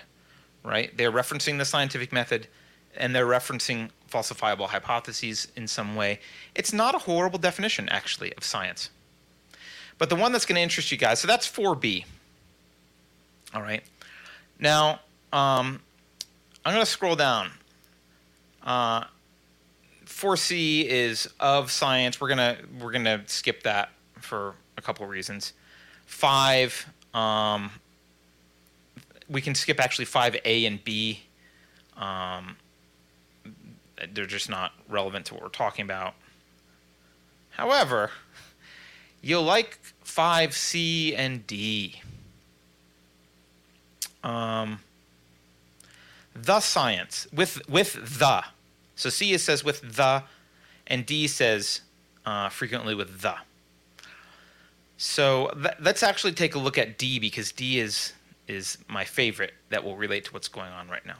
right? 0.64 0.98
They're 0.98 1.12
referencing 1.12 1.58
the 1.58 1.66
scientific 1.66 2.14
method 2.14 2.48
and 2.96 3.14
they're 3.14 3.28
referencing 3.28 3.90
falsifiable 4.10 4.68
hypotheses 4.68 5.50
in 5.58 5.68
some 5.68 5.94
way. 5.94 6.22
It's 6.56 6.72
not 6.72 6.96
a 6.96 7.00
horrible 7.00 7.38
definition, 7.38 7.90
actually, 7.90 8.34
of 8.38 8.46
science. 8.46 8.92
But 10.02 10.10
the 10.10 10.16
one 10.16 10.32
that's 10.32 10.47
going 10.47 10.56
to 10.56 10.62
interest 10.62 10.91
you 10.91 10.97
guys, 10.97 11.20
so 11.20 11.28
that's 11.28 11.47
4b. 11.47 12.06
All 13.54 13.62
right. 13.62 13.84
Now, 14.58 14.93
um, 15.32 15.80
I'm 16.66 16.74
going 16.74 16.84
to 16.84 16.88
scroll 16.88 17.16
down. 17.16 17.52
Uh, 18.64 19.04
4c 20.06 20.86
is 20.86 21.30
of 21.39 21.72
science. 21.72 22.20
We're 22.20 22.30
gonna 22.30 22.58
we're 22.80 22.91
gonna 22.91 23.22
skip 23.28 23.62
that 23.64 23.89
for 24.20 24.56
a 24.76 24.82
couple 24.82 25.06
reasons. 25.06 25.54
Five, 26.08 26.88
um, 27.14 27.70
we 29.30 29.39
can 29.39 29.54
skip 29.54 29.80
actually 29.80 30.06
five 30.06 30.36
A 30.45 30.66
and 30.66 30.84
B. 30.84 31.22
Um, 31.95 32.56
they're 34.14 34.26
just 34.26 34.49
not 34.49 34.72
relevant 34.89 35.28
to 35.28 35.36
what 35.36 35.43
we're 35.43 35.49
talking 35.49 35.86
about. 35.86 36.16
However, 37.52 38.10
you'll 39.22 39.43
like 39.43 39.80
5C 40.05 41.15
and 41.17 41.45
D. 41.47 42.01
Um, 44.24 44.80
the 46.36 46.59
science 46.59 47.28
with 47.34 47.67
with 47.69 48.19
the. 48.19 48.43
So 48.95 49.09
C 49.09 49.38
says 49.38 49.63
with 49.63 49.95
the, 49.95 50.24
and 50.88 51.05
D 51.05 51.28
says 51.28 51.82
uh, 52.26 52.49
frequently 52.49 52.95
with 52.95 53.22
the. 53.22 53.36
So 54.97 55.51
th- 55.59 55.76
let's 55.80 56.03
actually 56.03 56.34
take 56.34 56.53
a 56.53 56.59
look 56.59 56.78
at 56.78 56.97
D 56.97 57.19
because 57.19 57.51
D 57.51 57.80
is 57.80 58.13
is 58.47 58.78
my 58.88 59.05
favorite 59.05 59.53
that 59.69 59.84
will 59.84 59.95
relate 59.95 60.26
to 60.26 60.34
what's 60.34 60.47
going 60.47 60.72
on 60.72 60.89
right 60.89 61.05
now. 61.05 61.17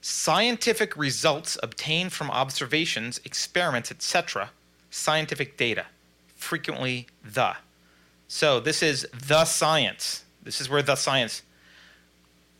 Scientific 0.00 0.96
results 0.96 1.56
obtained 1.62 2.12
from 2.12 2.30
observations, 2.30 3.20
experiments, 3.24 3.90
etc. 3.90 4.50
Scientific 4.90 5.56
data, 5.56 5.86
frequently 6.42 7.06
the. 7.24 7.56
So 8.28 8.60
this 8.60 8.82
is 8.82 9.06
the 9.12 9.44
science. 9.44 10.24
This 10.42 10.60
is 10.60 10.68
where 10.68 10.82
the 10.82 10.96
science 10.96 11.42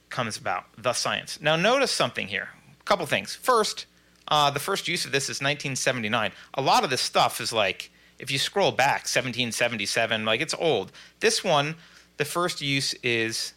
comes 0.09 0.37
about. 0.37 0.65
The 0.79 0.93
science. 0.93 1.41
Now 1.41 1.57
notice 1.57 1.91
something 1.91 2.29
here. 2.29 2.51
A 2.81 2.85
couple 2.85 3.05
things. 3.07 3.35
First, 3.35 3.87
uh, 4.29 4.51
the 4.51 4.61
first 4.61 4.89
use 4.89 5.05
of 5.05 5.13
this 5.13 5.25
is 5.25 5.41
1979. 5.41 6.33
A 6.55 6.63
lot 6.63 6.85
of 6.85 6.91
this 6.91 7.01
stuff 7.01 7.41
is 7.41 7.53
like, 7.53 7.91
if 8.19 8.31
you 8.31 8.39
scroll 8.39 8.71
back, 8.71 9.03
1777, 9.03 10.25
like 10.25 10.41
it's 10.41 10.55
old. 10.55 10.93
This 11.21 11.43
one, 11.43 11.75
the 12.19 12.25
first 12.25 12.61
use 12.61 12.95
is 13.03 13.55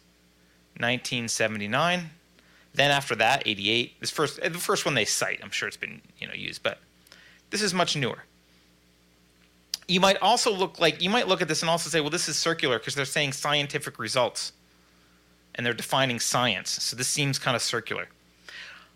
1979. 0.78 2.10
Then 2.74 2.90
after 2.90 3.14
that, 3.14 3.42
88. 3.46 4.00
This 4.00 4.10
first, 4.10 4.42
the 4.42 4.50
first 4.58 4.84
one 4.84 4.94
they 4.94 5.04
cite. 5.04 5.40
I'm 5.42 5.50
sure 5.50 5.68
it's 5.68 5.76
been 5.76 6.02
you 6.18 6.26
know 6.26 6.34
used, 6.34 6.62
but 6.62 6.78
this 7.50 7.62
is 7.62 7.72
much 7.72 7.96
newer. 7.96 8.24
You 9.88 10.00
might 10.00 10.16
also 10.20 10.52
look 10.52 10.80
like 10.80 11.00
you 11.00 11.10
might 11.10 11.28
look 11.28 11.40
at 11.42 11.48
this 11.48 11.62
and 11.62 11.70
also 11.70 11.88
say, 11.90 12.00
well, 12.00 12.10
this 12.10 12.28
is 12.28 12.36
circular 12.36 12.78
because 12.78 12.94
they're 12.94 13.04
saying 13.04 13.32
scientific 13.32 13.98
results, 13.98 14.52
and 15.54 15.64
they're 15.64 15.74
defining 15.74 16.20
science. 16.20 16.70
So 16.70 16.96
this 16.96 17.08
seems 17.08 17.38
kind 17.38 17.54
of 17.54 17.62
circular. 17.62 18.08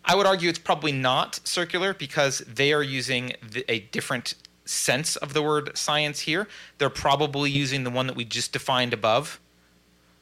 I 0.05 0.15
would 0.15 0.27
argue 0.27 0.49
it's 0.49 0.59
probably 0.59 0.93
not 0.93 1.41
circular 1.45 1.95
because 1.95 2.39
they 2.41 2.73
are 2.73 2.83
using 2.83 3.35
the, 3.49 3.65
a 3.71 3.81
different 3.81 4.35
sense 4.65 5.17
of 5.17 5.35
the 5.35 5.43
word 5.43 5.77
science 5.77 6.21
here. 6.21 6.49
They're 6.79 6.91
probably 6.91 7.51
using 7.51 7.85
the 7.85 7.91
one 7.91 8.07
that 8.07 8.17
we 8.17 8.25
just 8.25 8.53
defined 8.53 8.93
above, 8.93 9.41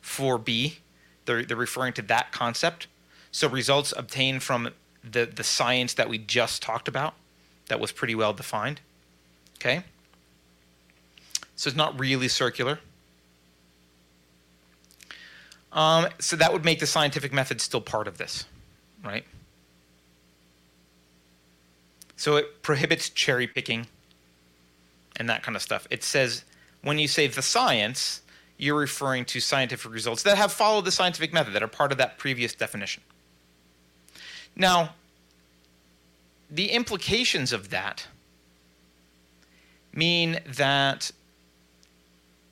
for 0.00 0.38
B. 0.38 0.78
They're, 1.26 1.44
they're 1.44 1.56
referring 1.56 1.92
to 1.94 2.02
that 2.02 2.32
concept. 2.32 2.86
So 3.30 3.48
results 3.48 3.92
obtained 3.96 4.42
from 4.42 4.70
the, 5.04 5.26
the 5.26 5.44
science 5.44 5.94
that 5.94 6.08
we 6.08 6.18
just 6.18 6.62
talked 6.62 6.88
about, 6.88 7.14
that 7.66 7.78
was 7.78 7.92
pretty 7.92 8.14
well 8.14 8.32
defined. 8.32 8.80
Okay? 9.56 9.84
So 11.58 11.66
it's 11.66 11.76
not 11.76 11.98
really 11.98 12.28
circular. 12.28 12.78
Um, 15.72 16.06
so 16.20 16.36
that 16.36 16.52
would 16.52 16.64
make 16.64 16.78
the 16.78 16.86
scientific 16.86 17.32
method 17.32 17.60
still 17.60 17.80
part 17.80 18.06
of 18.06 18.16
this, 18.16 18.44
right? 19.04 19.24
So 22.14 22.36
it 22.36 22.62
prohibits 22.62 23.10
cherry 23.10 23.48
picking 23.48 23.88
and 25.16 25.28
that 25.28 25.42
kind 25.42 25.56
of 25.56 25.62
stuff. 25.62 25.88
It 25.90 26.04
says 26.04 26.44
when 26.82 27.00
you 27.00 27.08
say 27.08 27.26
the 27.26 27.42
science, 27.42 28.22
you're 28.56 28.78
referring 28.78 29.24
to 29.24 29.40
scientific 29.40 29.90
results 29.90 30.22
that 30.22 30.38
have 30.38 30.52
followed 30.52 30.84
the 30.84 30.92
scientific 30.92 31.32
method, 31.32 31.54
that 31.54 31.62
are 31.64 31.68
part 31.68 31.90
of 31.90 31.98
that 31.98 32.18
previous 32.18 32.54
definition. 32.54 33.02
Now, 34.54 34.94
the 36.48 36.70
implications 36.70 37.52
of 37.52 37.70
that 37.70 38.06
mean 39.92 40.38
that 40.46 41.10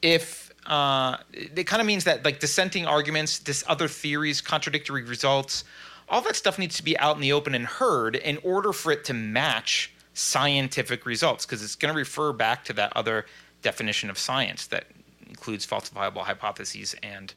if 0.03 0.53
uh, 0.67 1.17
it 1.33 1.65
kind 1.65 1.81
of 1.81 1.87
means 1.87 2.05
that 2.05 2.25
like 2.25 2.41
dissenting 2.41 2.87
arguments, 2.87 3.39
this 3.39 3.65
other 3.67 3.89
theories, 3.89 4.41
contradictory 4.41 5.05
results, 5.05 5.65
all 6.09 6.21
that 6.23 6.37
stuff 6.37 6.59
needs 6.59 6.77
to 6.77 6.85
be 6.85 6.99
out 6.99 7.17
in 7.17 7.23
the 7.23 7.33
open 7.33 7.55
and 7.55 7.67
heard 7.67 8.17
in 8.17 8.39
order 8.43 8.73
for 8.73 8.93
it 8.93 9.05
to 9.05 9.15
match 9.15 9.93
scientific 10.15 11.05
results 11.05 11.45
because 11.45 11.63
it's 11.63 11.75
going 11.75 11.93
to 11.93 11.99
refer 11.99 12.33
back 12.33 12.65
to 12.65 12.73
that 12.73 12.93
other 12.97 13.27
definition 13.63 14.09
of 14.09 14.19
science 14.19 14.67
that 14.69 14.87
includes 15.27 15.67
falsifiable 15.67 16.23
hypotheses 16.23 16.95
and 17.03 17.35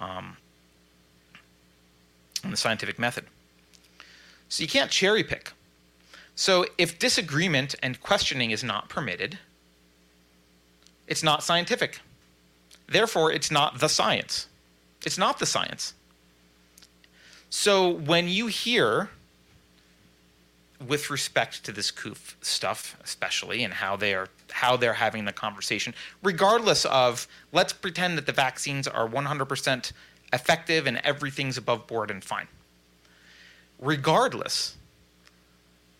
um, 0.00 0.36
and 2.44 2.52
the 2.52 2.56
scientific 2.56 2.98
method. 2.98 3.24
So 4.48 4.62
you 4.62 4.68
can't 4.68 4.90
cherry 4.90 5.22
pick. 5.24 5.52
So 6.34 6.66
if 6.76 6.98
disagreement 6.98 7.74
and 7.82 8.00
questioning 8.00 8.50
is 8.50 8.64
not 8.64 8.88
permitted, 8.88 9.38
it's 11.06 11.22
not 11.22 11.42
scientific. 11.42 12.00
Therefore, 12.88 13.32
it's 13.32 13.50
not 13.50 13.80
the 13.80 13.88
science. 13.88 14.48
It's 15.04 15.18
not 15.18 15.38
the 15.38 15.46
science. 15.46 15.94
So 17.50 17.88
when 17.88 18.28
you 18.28 18.46
hear, 18.46 19.10
with 20.86 21.10
respect 21.10 21.64
to 21.64 21.72
this 21.72 21.90
COOF 21.90 22.36
stuff, 22.40 22.96
especially, 23.04 23.62
and 23.62 23.74
how 23.74 23.96
they 23.96 24.14
are 24.14 24.28
how 24.50 24.76
they're 24.76 24.92
having 24.94 25.24
the 25.24 25.32
conversation, 25.32 25.94
regardless 26.22 26.84
of 26.84 27.26
let's 27.52 27.72
pretend 27.72 28.18
that 28.18 28.26
the 28.26 28.32
vaccines 28.32 28.86
are 28.86 29.08
100% 29.08 29.92
effective 30.32 30.86
and 30.86 30.98
everything's 30.98 31.56
above 31.56 31.86
board 31.86 32.10
and 32.10 32.22
fine 32.22 32.48
regardless, 33.82 34.76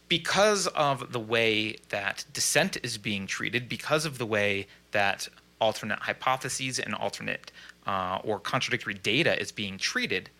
because 0.08 0.68
of 0.68 1.12
the 1.12 1.20
way 1.20 1.76
that 1.88 2.24
dissent 2.32 2.78
is 2.82 2.96
being 2.96 3.26
treated, 3.26 3.68
because 3.68 4.06
of 4.06 4.18
the 4.18 4.26
way 4.26 4.66
that 4.92 5.28
alternate 5.60 6.00
hypotheses 6.00 6.78
and 6.78 6.94
alternate 6.94 7.52
uh, 7.86 8.18
or 8.24 8.38
contradictory 8.38 8.94
data 8.94 9.38
is 9.40 9.52
being 9.52 9.78
treated, 9.78 10.30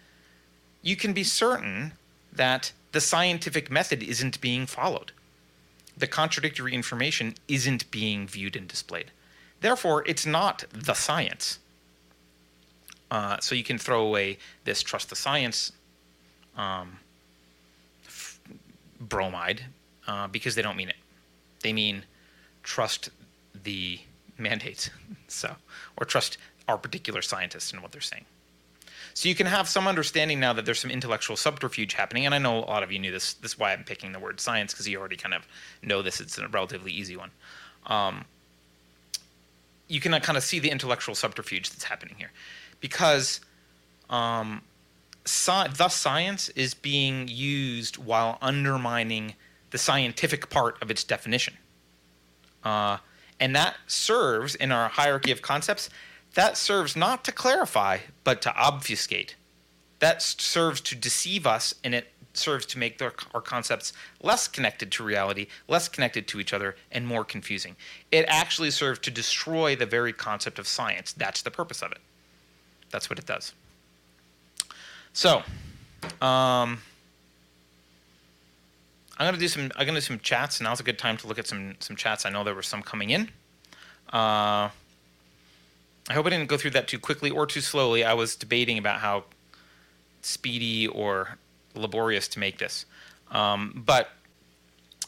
you 0.82 0.96
can 0.96 1.12
be 1.12 1.24
certain 1.24 1.92
that 2.32 2.72
the 2.92 3.00
scientific 3.00 3.70
method 3.70 4.03
isn't 4.03 4.40
being 4.40 4.66
followed. 4.66 5.12
The 5.96 6.07
contradictory 6.07 6.74
information 6.74 7.34
isn't 7.48 7.90
being 7.90 8.26
viewed 8.26 8.57
and 8.57 8.66
displayed. 8.66 9.11
Therefore, 9.61 10.03
it's 10.07 10.26
not 10.26 10.64
the 10.72 10.94
science. 10.94 11.59
Uh, 13.11 13.38
so 13.40 13.55
you 13.55 13.62
can 13.62 13.78
throw 13.78 14.03
away 14.03 14.38
this 14.64 14.82
trust 14.82 15.11
the 15.11 15.16
science 15.16 15.72
um, 16.57 16.98
bromide 18.98 19.64
uh, 20.07 20.26
because 20.28 20.55
they 20.55 20.62
don't 20.62 20.76
mean 20.76 20.88
it. 20.88 20.96
They 21.61 21.72
mean 21.72 22.05
trust 22.62 23.11
the 23.62 24.00
mandates, 24.43 24.90
so 25.28 25.57
or 25.97 26.05
trust 26.05 26.38
our 26.68 26.78
particular 26.78 27.22
scientists 27.22 27.72
and 27.72 27.82
what 27.82 27.93
they're 27.93 28.01
saying. 28.01 28.24
So 29.14 29.28
you 29.28 29.34
can 29.34 29.47
have 29.47 29.68
some 29.68 29.86
understanding 29.86 30.40
now 30.40 30.53
that 30.55 30.64
there's 30.64 30.78
some 30.78 30.90
intellectual 30.90 31.36
subterfuge 31.36 31.93
happening, 31.93 32.24
and 32.24 32.34
I 32.34 32.38
know 32.38 32.59
a 32.59 32.61
lot 32.61 32.82
of 32.82 32.90
you 32.90 32.99
knew 32.99 33.11
this. 33.11 33.34
This 33.34 33.53
is 33.53 33.59
why 33.59 33.72
I'm 33.72 33.84
picking 33.84 34.12
the 34.12 34.18
word 34.18 34.40
science 34.40 34.72
because 34.72 34.88
you 34.88 34.99
already 34.99 35.16
kind 35.16 35.34
of 35.34 35.47
know 35.82 36.03
this. 36.03 36.20
It's 36.20 36.38
a 36.38 36.49
relatively 36.49 36.93
easy 36.93 37.16
one. 37.16 37.30
Um, 37.86 38.24
you 39.88 40.01
can 40.01 40.18
kind 40.20 40.38
of 40.38 40.45
see 40.45 40.59
the 40.59 40.70
intellectual 40.70 41.14
subterfuge 41.14 41.70
that's 41.70 41.84
happening 41.84 42.14
here, 42.16 42.30
because 42.80 43.40
um, 44.09 44.62
sci- 45.26 45.68
thus 45.76 45.95
science 45.95 46.49
is 46.51 46.72
being 46.72 47.28
used 47.28 47.99
while 47.99 48.38
undermining 48.40 49.34
the 49.70 49.78
scientific 49.78 50.49
part 50.49 50.80
of 50.80 50.90
its 50.90 51.05
definition. 51.05 51.55
Uh, 52.64 52.99
and 53.41 53.55
that 53.57 53.76
serves 53.87 54.55
in 54.55 54.72
our 54.72 54.89
hierarchy 54.89 55.30
of 55.33 55.43
concepts, 55.43 55.91
that 56.35 56.57
serves 56.57 56.97
not 56.97 57.24
to 57.24 57.33
clarify, 57.33 57.99
but 58.24 58.41
to 58.43 58.55
obfuscate. 58.55 59.37
That 59.99 60.22
serves 60.22 60.80
to 60.83 60.95
deceive 60.95 61.47
us, 61.47 61.74
and 61.85 61.95
it 61.95 62.09
serves 62.35 62.64
to 62.66 62.78
make 62.78 63.01
our 63.03 63.41
concepts 63.41 63.93
less 64.22 64.49
connected 64.49 64.91
to 64.93 65.05
reality, 65.05 65.47
less 65.68 65.89
connected 65.89 66.26
to 66.28 66.41
each 66.41 66.53
other, 66.53 66.76
and 66.91 67.07
more 67.07 67.24
confusing. 67.24 67.76
It 68.11 68.24
actually 68.28 68.70
serves 68.70 68.99
to 69.01 69.11
destroy 69.11 69.76
the 69.76 69.87
very 69.87 70.12
concept 70.12 70.59
of 70.59 70.66
science. 70.66 71.12
That's 71.12 71.43
the 71.43 71.51
purpose 71.51 71.83
of 71.83 71.93
it. 71.93 71.99
That's 72.91 73.11
what 73.11 73.18
it 73.18 73.26
does. 73.26 73.53
So, 75.12 75.43
um, 76.20 76.80
I'm 79.18 79.26
gonna 79.26 79.38
do 79.38 79.48
some. 79.48 79.70
I'm 79.76 79.86
gonna 79.86 79.98
do 79.98 80.02
some 80.02 80.18
chats. 80.20 80.60
Now's 80.60 80.80
a 80.80 80.82
good 80.82 80.98
time 80.98 81.16
to 81.18 81.26
look 81.26 81.38
at 81.38 81.46
some 81.46 81.76
some 81.80 81.96
chats. 81.96 82.26
I 82.26 82.30
know 82.30 82.44
there 82.44 82.54
were 82.54 82.62
some 82.62 82.82
coming 82.82 83.10
in. 83.10 83.28
Uh, 84.12 84.68
I 86.08 86.14
hope 86.14 86.26
I 86.26 86.30
didn't 86.30 86.48
go 86.48 86.56
through 86.56 86.72
that 86.72 86.88
too 86.88 86.98
quickly 86.98 87.30
or 87.30 87.46
too 87.46 87.60
slowly. 87.60 88.04
I 88.04 88.14
was 88.14 88.36
debating 88.36 88.78
about 88.78 89.00
how 89.00 89.24
speedy 90.22 90.86
or 90.86 91.38
laborious 91.74 92.28
to 92.28 92.38
make 92.38 92.58
this. 92.58 92.84
Um, 93.30 93.82
but 93.86 94.10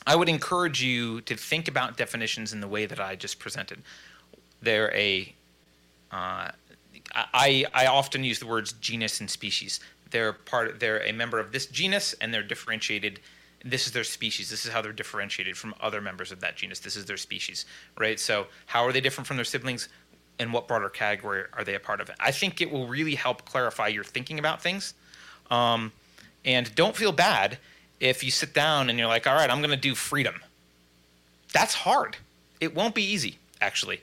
I 0.07 0.17
would 0.17 0.29
encourage 0.29 0.83
you 0.83 1.21
to 1.23 1.37
think 1.37 1.69
about 1.69 1.97
definitions 1.97 2.53
in 2.53 2.61
the 2.61 2.69
way 2.69 2.87
that 2.87 3.01
I 3.01 3.17
just 3.17 3.39
presented. 3.39 3.83
They're 4.63 4.93
a 4.95 5.35
uh, 6.11 6.51
I, 7.15 7.65
I 7.73 7.87
often 7.87 8.25
use 8.25 8.39
the 8.39 8.47
words 8.47 8.73
genus 8.75 9.21
and 9.21 9.31
species. 9.31 9.81
They're 10.11 10.33
part. 10.33 10.81
They're 10.81 11.03
a 11.03 11.13
member 11.13 11.39
of 11.39 11.53
this 11.53 11.67
genus, 11.67 12.15
and 12.21 12.33
they're 12.33 12.43
differentiated. 12.43 13.21
This 13.65 13.87
is 13.87 13.93
their 13.93 14.05
species. 14.05 14.51
This 14.51 14.67
is 14.67 14.73
how 14.73 14.83
they're 14.83 14.93
differentiated 14.93 15.57
from 15.57 15.75
other 15.81 16.01
members 16.01 16.31
of 16.31 16.41
that 16.41 16.57
genus. 16.57 16.81
This 16.81 16.97
is 16.97 17.07
their 17.07 17.17
species, 17.17 17.65
right? 17.99 18.21
So, 18.21 18.47
how 18.67 18.85
are 18.85 18.93
they 18.93 19.01
different 19.01 19.27
from 19.27 19.37
their 19.37 19.45
siblings? 19.45 19.89
And 20.39 20.53
what 20.53 20.69
broader 20.69 20.89
category 20.89 21.45
are 21.53 21.65
they 21.65 21.75
a 21.75 21.81
part 21.81 22.01
of? 22.01 22.11
I 22.19 22.31
think 22.31 22.61
it 22.61 22.71
will 22.71 22.89
really 22.89 23.15
help 23.15 23.45
clarify 23.45 23.89
your 23.89 24.05
thinking 24.05 24.39
about 24.39 24.61
things. 24.61 24.95
Um, 25.51 25.93
and 26.45 26.75
don't 26.75 26.97
feel 26.97 27.13
bad 27.13 27.59
if 28.01 28.23
you 28.25 28.31
sit 28.31 28.53
down 28.53 28.91
and 28.91 28.99
you're 28.99 29.09
like, 29.09 29.27
all 29.27 29.35
right, 29.35 29.49
I'm 29.49 29.59
going 29.59 29.71
to 29.71 29.77
do 29.77 29.95
freedom. 29.95 30.43
That's 31.53 31.75
hard. 31.75 32.17
It 32.61 32.75
won't 32.75 32.95
be 32.95 33.03
easy, 33.03 33.39
actually. 33.61 34.01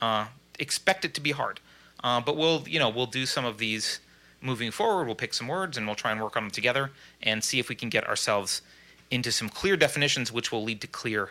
Uh, 0.00 0.26
expect 0.58 1.04
it 1.04 1.14
to 1.14 1.20
be 1.20 1.32
hard. 1.32 1.60
Uh, 2.04 2.20
but 2.20 2.36
we'll, 2.36 2.64
you 2.68 2.78
know, 2.78 2.88
we'll 2.88 3.06
do 3.06 3.26
some 3.26 3.44
of 3.44 3.58
these 3.58 4.00
moving 4.40 4.70
forward. 4.70 5.06
We'll 5.06 5.14
pick 5.14 5.34
some 5.34 5.48
words 5.48 5.76
and 5.76 5.86
we'll 5.86 5.96
try 5.96 6.12
and 6.12 6.20
work 6.20 6.36
on 6.36 6.44
them 6.44 6.50
together 6.50 6.90
and 7.22 7.42
see 7.42 7.58
if 7.58 7.68
we 7.68 7.74
can 7.74 7.88
get 7.88 8.06
ourselves 8.06 8.62
into 9.10 9.32
some 9.32 9.48
clear 9.48 9.76
definitions, 9.76 10.32
which 10.32 10.52
will 10.52 10.62
lead 10.62 10.80
to 10.80 10.86
clear 10.86 11.30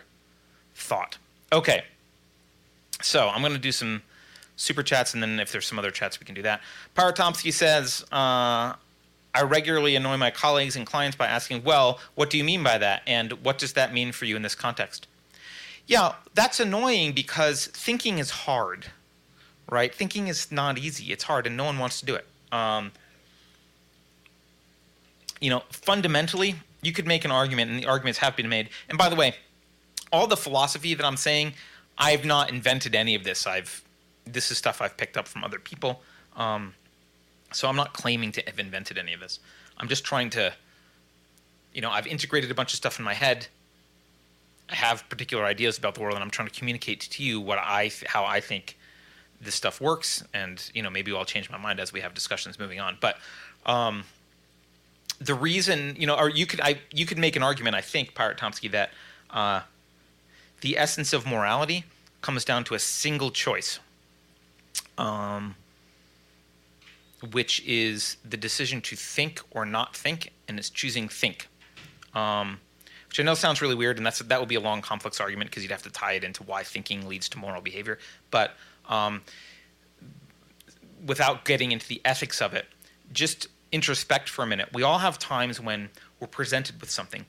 thought. 0.75 1.17
Okay. 1.51 1.83
So 3.01 3.29
I'm 3.29 3.41
going 3.41 3.53
to 3.53 3.59
do 3.59 3.71
some 3.71 4.01
super 4.55 4.83
chats, 4.83 5.13
and 5.13 5.23
then 5.23 5.39
if 5.39 5.51
there's 5.51 5.65
some 5.65 5.79
other 5.79 5.91
chats, 5.91 6.19
we 6.19 6.25
can 6.25 6.35
do 6.35 6.41
that. 6.41 6.61
Pirate 6.95 7.15
Tomsky 7.15 7.53
says, 7.53 8.03
uh, 8.11 8.73
I 9.33 9.41
regularly 9.43 9.95
annoy 9.95 10.17
my 10.17 10.31
colleagues 10.31 10.75
and 10.75 10.85
clients 10.85 11.15
by 11.15 11.27
asking, 11.27 11.63
well, 11.63 11.99
what 12.15 12.29
do 12.29 12.37
you 12.37 12.43
mean 12.43 12.63
by 12.63 12.77
that? 12.77 13.03
And 13.07 13.31
what 13.43 13.57
does 13.57 13.73
that 13.73 13.93
mean 13.93 14.11
for 14.11 14.25
you 14.25 14.35
in 14.35 14.41
this 14.41 14.55
context? 14.55 15.07
Yeah, 15.87 16.13
that's 16.33 16.59
annoying 16.59 17.13
because 17.13 17.67
thinking 17.67 18.19
is 18.19 18.29
hard, 18.31 18.87
right? 19.69 19.93
Thinking 19.93 20.27
is 20.27 20.51
not 20.51 20.77
easy. 20.77 21.11
It's 21.11 21.23
hard, 21.23 21.47
and 21.47 21.55
no 21.55 21.63
one 21.63 21.79
wants 21.79 21.99
to 22.01 22.05
do 22.05 22.15
it. 22.15 22.25
Um, 22.51 22.91
you 25.39 25.49
know, 25.49 25.63
fundamentally, 25.69 26.55
you 26.81 26.91
could 26.91 27.07
make 27.07 27.25
an 27.25 27.31
argument, 27.31 27.71
and 27.71 27.79
the 27.79 27.87
arguments 27.87 28.19
have 28.19 28.35
been 28.35 28.49
made. 28.49 28.69
And 28.87 28.97
by 28.97 29.09
the 29.09 29.15
way, 29.15 29.35
all 30.11 30.27
the 30.27 30.37
philosophy 30.37 30.93
that 30.93 31.05
I'm 31.05 31.17
saying, 31.17 31.53
I've 31.97 32.25
not 32.25 32.49
invented 32.49 32.95
any 32.95 33.15
of 33.15 33.23
this. 33.23 33.45
I've 33.45 33.83
this 34.25 34.51
is 34.51 34.57
stuff 34.57 34.81
I've 34.81 34.95
picked 34.95 35.17
up 35.17 35.27
from 35.27 35.43
other 35.43 35.59
people. 35.59 36.01
Um, 36.35 36.73
so 37.51 37.67
I'm 37.67 37.75
not 37.75 37.93
claiming 37.93 38.31
to 38.33 38.43
have 38.45 38.59
invented 38.59 38.97
any 38.97 39.13
of 39.13 39.19
this. 39.19 39.39
I'm 39.77 39.87
just 39.87 40.03
trying 40.03 40.29
to, 40.31 40.53
you 41.73 41.81
know, 41.81 41.89
I've 41.89 42.07
integrated 42.07 42.51
a 42.51 42.53
bunch 42.53 42.73
of 42.73 42.77
stuff 42.77 42.99
in 42.99 43.05
my 43.05 43.13
head. 43.13 43.47
I 44.69 44.75
have 44.75 45.07
particular 45.09 45.45
ideas 45.45 45.77
about 45.77 45.95
the 45.95 46.01
world, 46.01 46.13
and 46.13 46.23
I'm 46.23 46.29
trying 46.29 46.47
to 46.47 46.53
communicate 46.53 47.01
to 47.01 47.23
you 47.23 47.41
what 47.41 47.57
I, 47.57 47.91
how 48.05 48.23
I 48.23 48.39
think 48.39 48.77
this 49.41 49.55
stuff 49.55 49.81
works. 49.81 50.23
And 50.33 50.69
you 50.73 50.83
know, 50.83 50.89
maybe 50.89 51.11
I'll 51.11 51.25
change 51.25 51.49
my 51.49 51.57
mind 51.57 51.79
as 51.79 51.91
we 51.91 52.01
have 52.01 52.13
discussions 52.13 52.59
moving 52.59 52.79
on. 52.79 52.97
But 53.01 53.17
um, 53.65 54.03
the 55.19 55.33
reason, 55.33 55.95
you 55.97 56.07
know, 56.07 56.15
or 56.15 56.29
you 56.29 56.45
could, 56.45 56.61
I, 56.61 56.79
you 56.91 57.05
could 57.05 57.17
make 57.17 57.35
an 57.35 57.43
argument, 57.43 57.75
I 57.75 57.81
think, 57.81 58.15
Pirate 58.15 58.37
Tomsky, 58.37 58.71
that 58.71 58.91
uh, 59.29 59.61
the 60.61 60.77
essence 60.77 61.13
of 61.13 61.25
morality 61.25 61.83
comes 62.21 62.45
down 62.45 62.63
to 62.65 62.73
a 62.75 62.79
single 62.79 63.31
choice. 63.31 63.79
Um, 64.97 65.55
which 67.31 67.61
is 67.65 68.17
the 68.27 68.37
decision 68.37 68.81
to 68.81 68.95
think 68.95 69.41
or 69.51 69.65
not 69.65 69.95
think, 69.95 70.31
and 70.47 70.57
it's 70.57 70.69
choosing 70.69 71.09
think. 71.09 71.47
Um, 72.13 72.59
which 73.07 73.19
I 73.19 73.23
know 73.23 73.33
sounds 73.33 73.61
really 73.61 73.75
weird, 73.75 73.97
and 73.97 74.05
that's 74.05 74.19
that 74.19 74.39
would 74.39 74.49
be 74.49 74.55
a 74.55 74.59
long, 74.59 74.81
complex 74.81 75.19
argument 75.19 75.49
because 75.49 75.63
you'd 75.63 75.71
have 75.71 75.83
to 75.83 75.89
tie 75.89 76.13
it 76.13 76.23
into 76.23 76.43
why 76.43 76.63
thinking 76.63 77.07
leads 77.07 77.27
to 77.29 77.37
moral 77.37 77.61
behavior. 77.61 77.97
But 78.31 78.55
um, 78.87 79.21
without 81.05 81.43
getting 81.45 81.71
into 81.71 81.87
the 81.87 82.01
ethics 82.05 82.41
of 82.41 82.53
it, 82.53 82.67
just 83.11 83.47
introspect 83.71 84.29
for 84.29 84.43
a 84.43 84.47
minute. 84.47 84.69
We 84.73 84.83
all 84.83 84.99
have 84.99 85.19
times 85.19 85.59
when 85.59 85.89
we're 86.19 86.27
presented 86.27 86.79
with 86.81 86.89
something, 86.89 87.25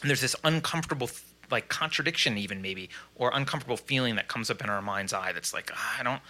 and 0.00 0.10
there's 0.10 0.20
this 0.20 0.36
uncomfortable, 0.44 1.10
like 1.50 1.68
contradiction, 1.68 2.38
even 2.38 2.62
maybe, 2.62 2.90
or 3.16 3.30
uncomfortable 3.34 3.76
feeling 3.76 4.16
that 4.16 4.28
comes 4.28 4.50
up 4.50 4.62
in 4.62 4.70
our 4.70 4.82
mind's 4.82 5.12
eye. 5.12 5.32
That's 5.32 5.52
like, 5.52 5.70
ah, 5.74 5.96
I 6.00 6.02
don't, 6.02 6.20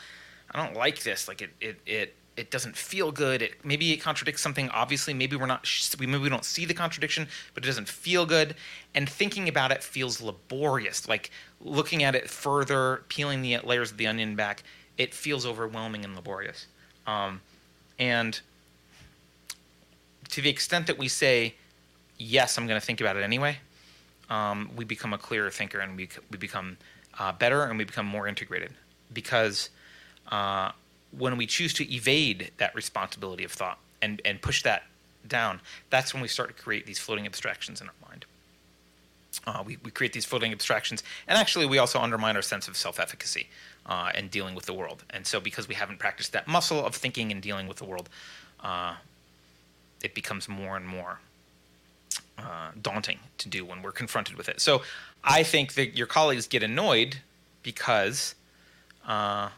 I 0.51 0.65
don't 0.65 0.77
like 0.77 1.03
this. 1.03 1.29
Like 1.29 1.43
it, 1.43 1.51
it, 1.61 1.81
it 1.87 2.15
it 2.39 2.53
doesn't 2.53 2.77
feel 2.77 3.11
good. 3.11 3.43
It 3.43 3.65
maybe 3.65 3.93
it 3.93 3.97
contradicts 3.97 4.41
something. 4.41 4.69
Obviously, 4.69 5.13
maybe 5.13 5.35
we're 5.35 5.47
not. 5.47 5.69
We 5.99 6.07
maybe 6.07 6.23
we 6.23 6.29
don't 6.29 6.45
see 6.45 6.65
the 6.65 6.73
contradiction, 6.73 7.27
but 7.53 7.65
it 7.65 7.67
doesn't 7.67 7.89
feel 7.89 8.25
good. 8.27 8.55
And 8.95 9.09
thinking 9.09 9.49
about 9.49 9.73
it 9.73 9.83
feels 9.83 10.21
laborious. 10.21 11.09
Like 11.09 11.33
looking 11.61 12.05
at 12.05 12.15
it 12.15 12.31
further, 12.31 13.03
peeling 13.09 13.43
the 13.43 13.59
layers 13.59 13.91
of 13.91 13.97
the 13.97 14.07
onion 14.07 14.37
back, 14.37 14.63
it 14.97 15.13
feels 15.15 15.45
overwhelming 15.45 16.05
and 16.05 16.15
laborious. 16.15 16.69
Um, 17.09 17.41
and 17.99 18.41
to 20.31 20.43
the 20.43 20.51
extent 20.51 20.87
that 20.87 20.99
we 20.99 21.09
say, 21.09 21.55
"Yes, 22.19 22.59
I'm 22.59 22.67
going 22.67 22.81
to 22.81 22.85
think 22.85 23.01
about 23.01 23.17
it 23.17 23.23
anyway," 23.23 23.59
um, 24.31 24.71
we 24.77 24.85
become 24.85 25.13
a 25.13 25.19
clearer 25.19 25.51
thinker, 25.51 25.81
and 25.81 25.97
we 25.97 26.09
we 26.31 26.39
become 26.39 26.77
uh, 27.19 27.33
better, 27.33 27.65
and 27.65 27.79
we 27.79 27.85
become 27.85 28.07
more 28.07 28.27
integrated 28.29 28.73
because. 29.13 29.71
Uh, 30.31 30.73
when 31.17 31.37
we 31.37 31.47
choose 31.47 31.73
to 31.75 31.95
evade 31.95 32.51
that 32.59 32.75
responsibility 32.75 33.45
of 33.45 33.53
thought 33.53 33.79
and, 34.03 34.21
and 34.25 34.43
push 34.43 34.63
that 34.63 34.85
down, 35.27 35.61
that's 35.91 36.13
when 36.13 36.23
we 36.23 36.29
start 36.29 36.55
to 36.55 36.63
create 36.63 36.87
these 36.87 36.99
floating 36.99 37.27
abstractions 37.27 37.81
in 37.81 37.89
our 37.89 38.09
mind. 38.09 38.25
Uh, 39.47 39.63
we, 39.65 39.79
we 39.83 39.91
create 39.91 40.13
these 40.13 40.25
floating 40.25 40.53
abstractions, 40.53 41.03
and 41.27 41.39
actually, 41.39 41.65
we 41.67 41.79
also 41.79 42.01
undermine 42.01 42.35
our 42.35 42.43
sense 42.43 42.67
of 42.67 42.77
self 42.77 42.99
efficacy 42.99 43.49
uh, 43.87 44.11
and 44.15 44.31
dealing 44.31 44.55
with 44.55 44.67
the 44.67 44.73
world. 44.73 45.05
And 45.11 45.27
so, 45.27 45.39
because 45.39 45.69
we 45.69 45.75
haven't 45.75 45.99
practiced 45.99 46.33
that 46.33 46.49
muscle 46.49 46.85
of 46.85 46.95
thinking 46.95 47.31
and 47.31 47.41
dealing 47.41 47.67
with 47.69 47.77
the 47.77 47.85
world, 47.85 48.09
uh, 48.63 48.97
it 50.03 50.15
becomes 50.15 50.49
more 50.49 50.77
and 50.77 50.87
more 50.87 51.21
uh, 52.39 52.71
daunting 52.81 53.19
to 53.39 53.49
do 53.49 53.65
when 53.65 53.83
we're 53.83 53.93
confronted 53.93 54.37
with 54.37 54.49
it. 54.49 54.61
So, 54.61 54.83
I 55.25 55.43
think 55.43 55.75
that 55.75 55.97
your 55.97 56.07
colleagues 56.07 56.47
get 56.47 56.63
annoyed 56.63 57.17
because 57.63 58.35
uh, 59.07 59.49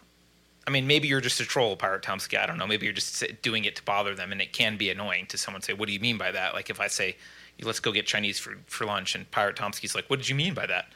I 0.66 0.70
mean, 0.70 0.86
maybe 0.86 1.08
you're 1.08 1.20
just 1.20 1.40
a 1.40 1.44
troll, 1.44 1.76
Pirate 1.76 2.02
Tomsky. 2.02 2.38
I 2.38 2.46
don't 2.46 2.56
know. 2.56 2.66
Maybe 2.66 2.86
you're 2.86 2.92
just 2.92 3.24
doing 3.42 3.64
it 3.64 3.74
to 3.76 3.82
bother 3.82 4.14
them, 4.14 4.30
and 4.30 4.40
it 4.40 4.52
can 4.52 4.76
be 4.76 4.88
annoying 4.88 5.26
to 5.26 5.36
someone 5.36 5.62
say, 5.62 5.72
"What 5.72 5.86
do 5.88 5.92
you 5.92 5.98
mean 5.98 6.16
by 6.16 6.30
that?" 6.30 6.54
Like 6.54 6.70
if 6.70 6.80
I 6.80 6.86
say, 6.86 7.16
"Let's 7.60 7.80
go 7.80 7.90
get 7.90 8.06
Chinese 8.06 8.38
for 8.38 8.56
for 8.66 8.84
lunch," 8.84 9.16
and 9.16 9.28
Pirate 9.32 9.56
Tomsky's 9.56 9.96
like, 9.96 10.08
"What 10.08 10.20
did 10.20 10.28
you 10.28 10.36
mean 10.36 10.54
by 10.54 10.66
that?" 10.66 10.86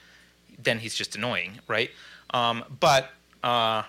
Then 0.63 0.79
he's 0.79 0.95
just 0.95 1.17
annoying, 1.17 1.59
right? 1.67 1.91
Um, 2.31 2.65
but 2.79 3.11
uh, 3.43 3.83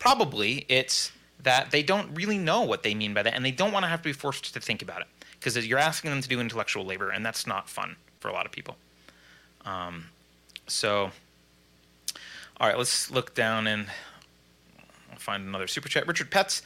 probably 0.00 0.66
it's 0.68 1.12
that 1.42 1.70
they 1.70 1.82
don't 1.82 2.14
really 2.14 2.38
know 2.38 2.62
what 2.62 2.82
they 2.82 2.94
mean 2.94 3.14
by 3.14 3.22
that, 3.22 3.34
and 3.34 3.44
they 3.44 3.50
don't 3.50 3.72
want 3.72 3.84
to 3.84 3.88
have 3.88 4.02
to 4.02 4.08
be 4.08 4.12
forced 4.12 4.52
to 4.52 4.60
think 4.60 4.82
about 4.82 5.00
it 5.00 5.06
because 5.38 5.66
you're 5.66 5.78
asking 5.78 6.10
them 6.10 6.20
to 6.20 6.28
do 6.28 6.40
intellectual 6.40 6.84
labor, 6.84 7.10
and 7.10 7.24
that's 7.24 7.46
not 7.46 7.68
fun 7.68 7.96
for 8.20 8.28
a 8.28 8.32
lot 8.32 8.46
of 8.46 8.52
people. 8.52 8.76
Um, 9.64 10.06
so, 10.66 11.10
all 12.58 12.66
right, 12.66 12.76
let's 12.76 13.10
look 13.10 13.34
down 13.34 13.66
and 13.66 13.86
find 15.16 15.46
another 15.46 15.66
super 15.66 15.88
chat. 15.88 16.06
Richard 16.06 16.30
Pets, 16.30 16.62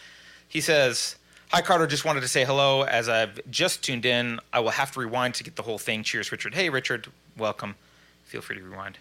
he 0.49 0.61
says, 0.61 1.17
Hi, 1.55 1.61
Carter. 1.61 1.87
Just 1.87 2.07
wanted 2.07 2.23
to 2.23 2.29
say 2.29 2.47
hello. 2.47 2.81
As 2.81 3.11
I've 3.11 3.39
just 3.51 3.85
tuned 3.85 4.07
in, 4.07 4.41
I 4.55 4.61
will 4.61 4.71
have 4.71 4.91
to 4.93 5.01
rewind 5.01 5.35
to 5.35 5.45
get 5.45 5.55
the 5.55 5.63
whole 5.63 5.77
thing. 5.77 6.03
Cheers, 6.03 6.33
Richard. 6.33 6.55
Hey, 6.55 6.71
Richard. 6.71 7.09
Welcome. 7.37 7.75
Feel 8.25 8.41
free 8.41 8.57
to 8.57 8.63
rewind. 8.63 8.97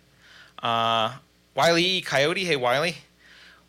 Uh, 0.62 1.14
Wiley 1.56 2.02
Coyote. 2.02 2.44
Hey, 2.44 2.58
Wiley. 2.58 2.98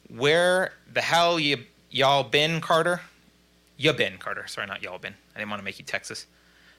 Where 0.09 0.73
the 0.93 1.01
hell 1.01 1.39
you, 1.39 1.59
y'all 1.93 2.25
been, 2.25 2.61
Carter? 2.61 3.03
You 3.77 3.93
been, 3.93 4.19
Carter. 4.19 4.47
Sorry, 4.47 4.67
not 4.67 4.83
y'all 4.83 4.99
been. 4.99 5.15
I 5.35 5.39
didn't 5.39 5.51
want 5.51 5.61
to 5.61 5.65
make 5.65 5.79
you 5.79 5.85
Texas. 5.85 6.27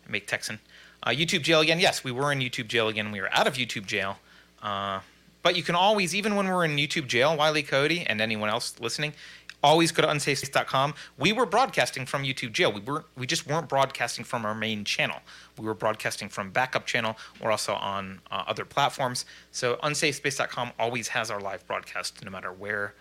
Make 0.07 0.27
Texan. 0.27 0.59
Uh, 1.01 1.11
YouTube 1.11 1.43
jail 1.43 1.61
again. 1.61 1.79
Yes, 1.79 2.03
we 2.03 2.11
were 2.11 2.31
in 2.31 2.39
YouTube 2.39 2.67
jail 2.67 2.89
again. 2.89 3.11
We 3.11 3.21
were 3.21 3.33
out 3.33 3.47
of 3.47 3.53
YouTube 3.53 3.85
jail. 3.85 4.17
Uh, 4.61 4.99
but 5.41 5.55
you 5.55 5.63
can 5.63 5.75
always, 5.75 6.13
even 6.15 6.35
when 6.35 6.47
we're 6.47 6.65
in 6.65 6.75
YouTube 6.77 7.07
jail, 7.07 7.35
Wiley 7.37 7.63
Cody 7.63 8.01
and 8.01 8.19
anyone 8.19 8.49
else 8.49 8.79
listening, 8.79 9.13
always 9.61 9.91
go 9.91 10.01
to 10.01 10.07
unsafespace.com. 10.07 10.93
We 11.17 11.31
were 11.31 11.45
broadcasting 11.45 12.05
from 12.05 12.23
YouTube 12.23 12.51
jail. 12.51 12.71
We 12.71 12.81
weren't. 12.81 13.05
We 13.17 13.25
just 13.27 13.47
weren't 13.47 13.69
broadcasting 13.69 14.25
from 14.25 14.45
our 14.45 14.55
main 14.55 14.83
channel. 14.83 15.19
We 15.57 15.65
were 15.65 15.73
broadcasting 15.73 16.29
from 16.29 16.51
backup 16.51 16.85
channel. 16.85 17.17
We're 17.41 17.51
also 17.51 17.73
on 17.73 18.21
uh, 18.31 18.43
other 18.47 18.65
platforms. 18.65 19.25
So 19.51 19.77
unsafespace.com 19.77 20.71
always 20.79 21.09
has 21.09 21.31
our 21.31 21.39
live 21.39 21.65
broadcast, 21.67 22.23
no 22.23 22.31
matter 22.31 22.51
where 22.51 22.93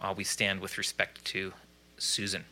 uh, 0.00 0.14
we 0.16 0.24
stand 0.24 0.60
with 0.60 0.78
respect 0.78 1.24
to 1.26 1.52
Susan. 1.98 2.44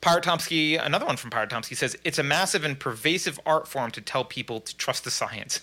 Pirate 0.00 0.24
Tomsky, 0.24 0.84
another 0.84 1.06
one 1.06 1.16
from 1.16 1.30
Pirate 1.30 1.50
Tomsky 1.50 1.76
says 1.76 1.96
it's 2.04 2.18
a 2.18 2.24
massive 2.24 2.64
and 2.64 2.78
pervasive 2.78 3.38
art 3.46 3.68
form 3.68 3.90
to 3.92 4.00
tell 4.00 4.24
people 4.24 4.60
to 4.60 4.76
trust 4.76 5.04
the 5.04 5.10
science. 5.10 5.60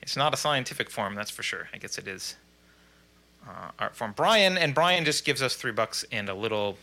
It's 0.00 0.16
not 0.16 0.32
a 0.32 0.36
scientific 0.36 0.90
form, 0.90 1.14
that's 1.14 1.30
for 1.30 1.42
sure. 1.42 1.68
I 1.72 1.78
guess 1.78 1.98
it 1.98 2.08
is 2.08 2.36
uh, 3.48 3.70
art 3.78 3.94
form. 3.96 4.12
Brian, 4.16 4.56
and 4.56 4.74
Brian 4.74 5.04
just 5.04 5.24
gives 5.24 5.42
us 5.42 5.56
three 5.56 5.72
bucks 5.72 6.04
and 6.10 6.28
a 6.28 6.34
little 6.34 6.78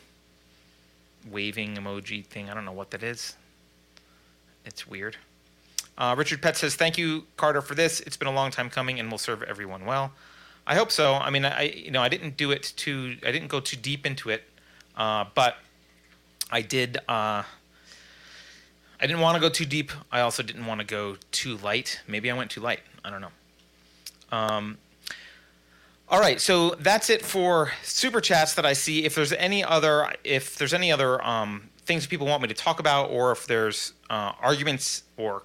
waving 1.30 1.76
emoji 1.76 2.26
thing. 2.26 2.50
I 2.50 2.54
don't 2.54 2.66
know 2.66 2.72
what 2.72 2.92
that 2.92 3.04
is. 3.04 3.36
It's 4.66 4.88
weird. 4.88 5.18
Uh, 5.98 6.16
Richard 6.18 6.42
Pett 6.42 6.58
says, 6.58 6.76
"Thank 6.76 6.98
you, 6.98 7.26
Carter, 7.38 7.62
for 7.62 7.76
this. 7.76 8.00
It's 8.02 8.18
been 8.18 8.28
a 8.28 8.34
long 8.34 8.52
time 8.52 8.70
coming, 8.70 9.00
and 9.00 9.10
will 9.12 9.18
serve 9.18 9.44
everyone 9.44 9.86
well." 9.86 10.14
I 10.66 10.76
hope 10.76 10.92
so. 10.92 11.14
I 11.16 11.30
mean, 11.30 11.46
I 11.46 11.64
you 11.64 11.92
know 11.92 12.02
I 12.02 12.10
didn't 12.10 12.38
do 12.38 12.52
it 12.52 12.74
too. 12.76 13.18
I 13.26 13.32
didn't 13.32 13.48
go 13.48 13.60
too 13.60 13.78
deep 13.78 14.06
into 14.06 14.30
it, 14.30 14.44
uh, 14.96 15.26
but 15.34 15.58
I 16.52 16.62
did. 16.62 16.98
Uh, 17.08 17.44
I 19.02 19.08
didn't 19.08 19.22
want 19.22 19.36
to 19.36 19.42
go 19.42 19.50
too 19.50 19.66
deep. 19.66 19.92
I 20.12 20.22
also 20.22 20.44
didn't 20.44 20.68
want 20.68 20.80
to 20.80 20.86
go 20.86 21.18
too 21.32 21.58
light. 21.58 22.02
Maybe 22.08 22.30
I 22.30 22.36
went 22.36 22.52
too 22.52 22.62
light. 22.62 22.82
I 23.04 23.10
don't 23.10 23.22
know. 23.22 23.32
Um, 24.32 24.78
all 26.08 26.20
right, 26.20 26.40
so 26.40 26.72
that's 26.72 27.10
it 27.10 27.24
for 27.24 27.72
super 27.84 28.22
chats 28.22 28.54
that 28.56 28.66
I 28.66 28.74
see. 28.74 29.06
If 29.06 29.16
there's 29.16 29.32
any 29.32 29.64
other, 29.64 30.14
if 30.24 30.58
there's 30.58 30.74
any 30.74 30.92
other 30.92 31.26
um, 31.26 31.70
things 31.86 32.06
people 32.06 32.28
want 32.28 32.42
me 32.42 32.50
to 32.50 32.54
talk 32.54 32.80
about, 32.80 33.10
or 33.10 33.32
if 33.32 33.48
there's 33.48 33.94
uh, 34.10 34.34
arguments 34.42 35.04
or 35.18 35.44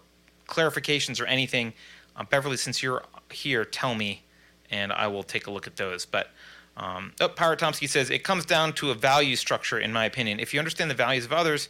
clarifications 0.48 1.20
or 1.20 1.24
anything, 1.26 1.72
uh, 2.16 2.24
Beverly, 2.24 2.56
since 2.56 2.82
you're 2.82 3.04
here, 3.30 3.64
tell 3.64 3.94
me, 3.94 4.22
and 4.70 4.92
I 4.92 5.06
will 5.06 5.22
take 5.22 5.46
a 5.46 5.50
look 5.50 5.66
at 5.66 5.76
those. 5.76 6.04
But 6.06 6.30
um, 6.76 7.12
oh, 7.20 7.28
Tomsky 7.28 7.88
says 7.88 8.10
it 8.10 8.24
comes 8.24 8.44
down 8.44 8.72
to 8.74 8.90
a 8.90 8.94
value 8.94 9.36
structure, 9.36 9.78
in 9.78 9.92
my 9.92 10.04
opinion. 10.04 10.40
If 10.40 10.52
you 10.52 10.60
understand 10.60 10.90
the 10.90 10.94
values 10.94 11.24
of 11.24 11.32
others, 11.32 11.68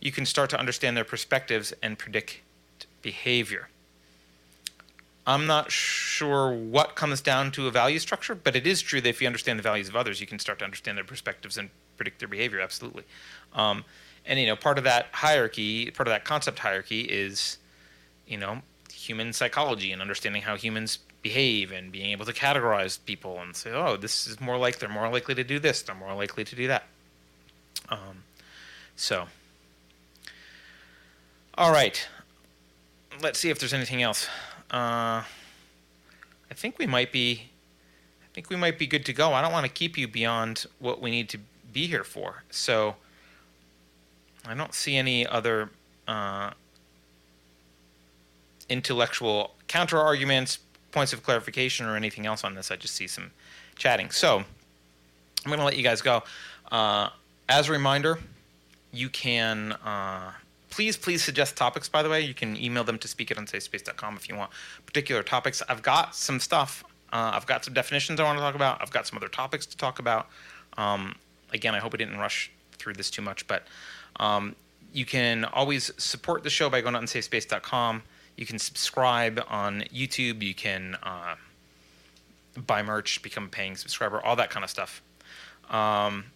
you 0.00 0.12
can 0.12 0.26
start 0.26 0.50
to 0.50 0.58
understand 0.58 0.96
their 0.96 1.04
perspectives 1.04 1.72
and 1.82 1.98
predict 1.98 2.40
behavior. 3.02 3.68
I'm 5.26 5.46
not 5.46 5.72
sure 5.72 6.52
what 6.52 6.94
comes 6.94 7.20
down 7.20 7.50
to 7.52 7.66
a 7.66 7.70
value 7.70 7.98
structure, 7.98 8.34
but 8.34 8.54
it 8.54 8.66
is 8.66 8.80
true 8.80 9.00
that 9.00 9.08
if 9.08 9.20
you 9.20 9.26
understand 9.26 9.58
the 9.58 9.62
values 9.62 9.88
of 9.88 9.96
others, 9.96 10.20
you 10.20 10.26
can 10.26 10.38
start 10.38 10.60
to 10.60 10.64
understand 10.64 10.96
their 10.96 11.04
perspectives 11.04 11.58
and 11.58 11.68
predict 11.96 12.20
their 12.20 12.28
behavior. 12.28 12.60
Absolutely. 12.60 13.02
Um, 13.52 13.84
and 14.24 14.38
you 14.38 14.46
know, 14.46 14.56
part 14.56 14.78
of 14.78 14.84
that 14.84 15.08
hierarchy, 15.12 15.90
part 15.90 16.06
of 16.06 16.12
that 16.12 16.24
concept 16.24 16.60
hierarchy 16.60 17.00
is, 17.00 17.58
you 18.26 18.38
know, 18.38 18.62
human 18.92 19.32
psychology 19.32 19.92
and 19.92 20.00
understanding 20.00 20.42
how 20.42 20.56
humans 20.56 20.98
behave 21.28 21.72
and 21.72 21.90
being 21.90 22.10
able 22.12 22.24
to 22.24 22.32
categorize 22.32 22.98
people 23.04 23.40
and 23.40 23.56
say, 23.56 23.72
oh, 23.72 23.96
this 23.96 24.28
is 24.28 24.40
more 24.40 24.56
like 24.56 24.78
they're 24.78 24.88
more 24.88 25.08
likely 25.08 25.34
to 25.34 25.42
do 25.42 25.58
this, 25.58 25.82
they're 25.82 25.94
more 26.06 26.14
likely 26.14 26.44
to 26.44 26.54
do 26.54 26.68
that. 26.68 26.84
Um, 27.88 28.22
so, 28.94 29.26
all 31.56 31.72
right. 31.72 32.06
Let's 33.20 33.38
see 33.40 33.50
if 33.50 33.58
there's 33.58 33.74
anything 33.74 34.02
else. 34.02 34.28
Uh, 34.70 35.22
I 36.50 36.54
think 36.54 36.78
we 36.78 36.86
might 36.86 37.10
be. 37.10 37.50
I 38.22 38.28
think 38.34 38.50
we 38.50 38.56
might 38.56 38.78
be 38.78 38.86
good 38.86 39.04
to 39.06 39.12
go. 39.12 39.32
I 39.32 39.40
don't 39.40 39.52
want 39.52 39.64
to 39.64 39.72
keep 39.72 39.96
you 39.98 40.06
beyond 40.06 40.66
what 40.78 41.00
we 41.00 41.10
need 41.10 41.28
to 41.30 41.38
be 41.72 41.86
here 41.86 42.04
for. 42.04 42.44
So 42.50 42.96
I 44.46 44.54
don't 44.54 44.74
see 44.74 44.96
any 44.96 45.26
other 45.26 45.70
uh, 46.06 46.50
intellectual 48.68 49.54
counter 49.68 49.98
arguments, 49.98 50.58
points 50.96 51.12
of 51.12 51.22
clarification, 51.22 51.84
or 51.84 51.94
anything 51.94 52.24
else 52.24 52.42
on 52.42 52.54
this. 52.54 52.70
I 52.70 52.76
just 52.76 52.94
see 52.94 53.06
some 53.06 53.30
chatting. 53.74 54.10
So 54.10 54.38
I'm 54.38 54.44
going 55.44 55.58
to 55.58 55.64
let 55.66 55.76
you 55.76 55.82
guys 55.82 56.00
go. 56.00 56.22
Uh, 56.72 57.10
as 57.50 57.68
a 57.68 57.72
reminder, 57.72 58.18
you 58.92 59.10
can 59.10 59.72
uh, 59.72 60.32
please, 60.70 60.96
please 60.96 61.22
suggest 61.22 61.54
topics, 61.54 61.86
by 61.86 62.02
the 62.02 62.08
way. 62.08 62.22
You 62.22 62.32
can 62.32 62.56
email 62.56 62.82
them 62.82 62.98
to 63.00 63.08
speak 63.08 63.30
at 63.30 63.36
unsafespace.com 63.36 64.16
if 64.16 64.26
you 64.26 64.36
want 64.36 64.50
particular 64.86 65.22
topics. 65.22 65.62
I've 65.68 65.82
got 65.82 66.14
some 66.14 66.40
stuff. 66.40 66.82
Uh, 67.12 67.32
I've 67.34 67.46
got 67.46 67.62
some 67.62 67.74
definitions 67.74 68.18
I 68.18 68.24
want 68.24 68.38
to 68.38 68.40
talk 68.40 68.54
about. 68.54 68.80
I've 68.80 68.90
got 68.90 69.06
some 69.06 69.18
other 69.18 69.28
topics 69.28 69.66
to 69.66 69.76
talk 69.76 69.98
about. 69.98 70.28
Um, 70.78 71.14
again, 71.52 71.74
I 71.74 71.78
hope 71.78 71.92
I 71.92 71.98
didn't 71.98 72.16
rush 72.16 72.50
through 72.78 72.94
this 72.94 73.10
too 73.10 73.20
much, 73.20 73.46
but 73.46 73.66
um, 74.18 74.56
you 74.94 75.04
can 75.04 75.44
always 75.44 75.92
support 75.98 76.42
the 76.42 76.48
show 76.48 76.70
by 76.70 76.80
going 76.80 76.94
to 76.94 77.00
unsafespace.com. 77.00 78.02
You 78.36 78.46
can 78.46 78.58
subscribe 78.58 79.42
on 79.48 79.82
YouTube. 79.92 80.42
You 80.42 80.54
can 80.54 80.96
uh, 81.02 81.36
buy 82.66 82.82
merch, 82.82 83.22
become 83.22 83.44
a 83.44 83.48
paying 83.48 83.76
subscriber, 83.76 84.20
all 84.24 84.36
that 84.36 84.50
kind 84.50 84.64
of 84.64 84.70
stuff. 84.70 85.02
Um, 85.70 86.26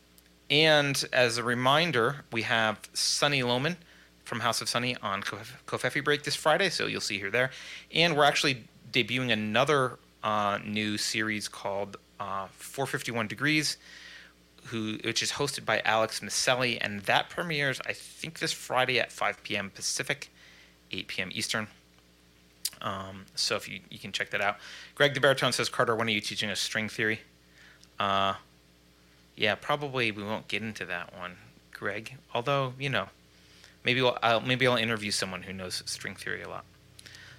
and 0.50 1.04
as 1.12 1.38
a 1.38 1.44
reminder, 1.44 2.24
we 2.32 2.42
have 2.42 2.80
Sunny 2.92 3.42
Loman 3.42 3.76
from 4.24 4.40
House 4.40 4.60
of 4.60 4.68
Sunny 4.68 4.96
on 5.02 5.22
Covfefe 5.22 6.04
Break 6.04 6.24
this 6.24 6.36
Friday, 6.36 6.70
so 6.70 6.86
you'll 6.86 7.00
see 7.00 7.18
her 7.18 7.30
there. 7.30 7.50
And 7.92 8.16
we're 8.16 8.24
actually 8.24 8.64
debuting 8.92 9.30
another 9.30 9.98
uh, 10.22 10.58
new 10.64 10.98
series 10.98 11.48
called 11.48 11.96
uh, 12.18 12.48
451 12.52 13.28
Degrees, 13.28 13.76
who 14.66 14.98
which 15.04 15.22
is 15.22 15.32
hosted 15.32 15.64
by 15.64 15.80
Alex 15.84 16.20
Maselli, 16.20 16.78
and 16.80 17.00
that 17.02 17.30
premieres 17.30 17.80
I 17.86 17.92
think 17.92 18.38
this 18.40 18.52
Friday 18.52 19.00
at 19.00 19.10
5 19.10 19.42
p.m. 19.42 19.70
Pacific, 19.70 20.30
8 20.90 21.08
p.m. 21.08 21.30
Eastern. 21.32 21.68
Um, 22.82 23.26
so 23.34 23.56
if 23.56 23.68
you 23.68 23.80
you 23.90 23.98
can 23.98 24.12
check 24.12 24.30
that 24.30 24.40
out. 24.40 24.56
Greg 24.94 25.14
the 25.14 25.20
Baritone 25.20 25.52
says, 25.52 25.68
Carter, 25.68 25.94
when 25.94 26.06
are 26.06 26.12
you 26.12 26.20
teaching 26.20 26.50
us 26.50 26.60
string 26.60 26.88
theory? 26.88 27.20
Uh, 27.98 28.34
yeah, 29.36 29.54
probably 29.54 30.10
we 30.10 30.22
won't 30.22 30.48
get 30.48 30.62
into 30.62 30.84
that 30.86 31.16
one, 31.18 31.36
Greg. 31.72 32.16
Although 32.34 32.74
you 32.78 32.88
know 32.88 33.08
Maybe 33.84 34.02
we'll, 34.02 34.18
I'll, 34.22 34.40
maybe 34.40 34.66
I'll 34.66 34.76
interview 34.76 35.10
someone 35.10 35.42
who 35.42 35.52
knows 35.52 35.82
string 35.86 36.14
theory 36.14 36.42
a 36.42 36.48
lot. 36.48 36.64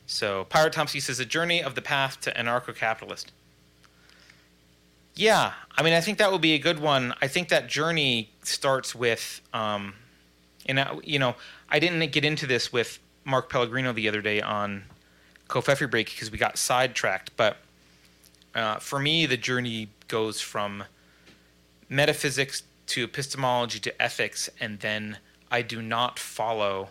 So 0.07 0.45
Pirate 0.45 0.73
Thompson 0.73 0.99
says 1.01 1.19
a 1.19 1.25
journey 1.25 1.63
of 1.63 1.75
the 1.75 1.81
path 1.81 2.19
to 2.21 2.31
anarcho-capitalist. 2.31 3.31
Yeah, 5.15 5.53
I 5.77 5.83
mean, 5.83 5.93
I 5.93 6.01
think 6.01 6.17
that 6.17 6.31
would 6.31 6.41
be 6.41 6.53
a 6.53 6.59
good 6.59 6.79
one. 6.79 7.13
I 7.21 7.27
think 7.27 7.49
that 7.49 7.67
journey 7.67 8.29
starts 8.43 8.95
with, 8.95 9.41
um, 9.53 9.93
and 10.65 10.79
I, 10.79 10.97
you 11.03 11.19
know, 11.19 11.35
I 11.69 11.79
didn't 11.79 12.11
get 12.11 12.25
into 12.25 12.47
this 12.47 12.73
with 12.73 12.99
Mark 13.23 13.49
Pellegrino 13.49 13.93
the 13.93 14.07
other 14.07 14.21
day 14.21 14.41
on 14.41 14.83
Covfefe 15.51 15.89
Break 15.89 16.07
because 16.07 16.31
we 16.31 16.37
got 16.37 16.57
sidetracked. 16.57 17.35
But 17.37 17.57
uh, 18.55 18.77
for 18.77 18.99
me, 18.99 19.25
the 19.25 19.37
journey 19.37 19.89
goes 20.07 20.41
from 20.41 20.85
metaphysics 21.89 22.63
to 22.87 23.03
epistemology 23.03 23.79
to 23.79 24.01
ethics, 24.01 24.49
and 24.59 24.79
then 24.79 25.17
I 25.51 25.61
do 25.61 25.81
not 25.81 26.17
follow 26.17 26.89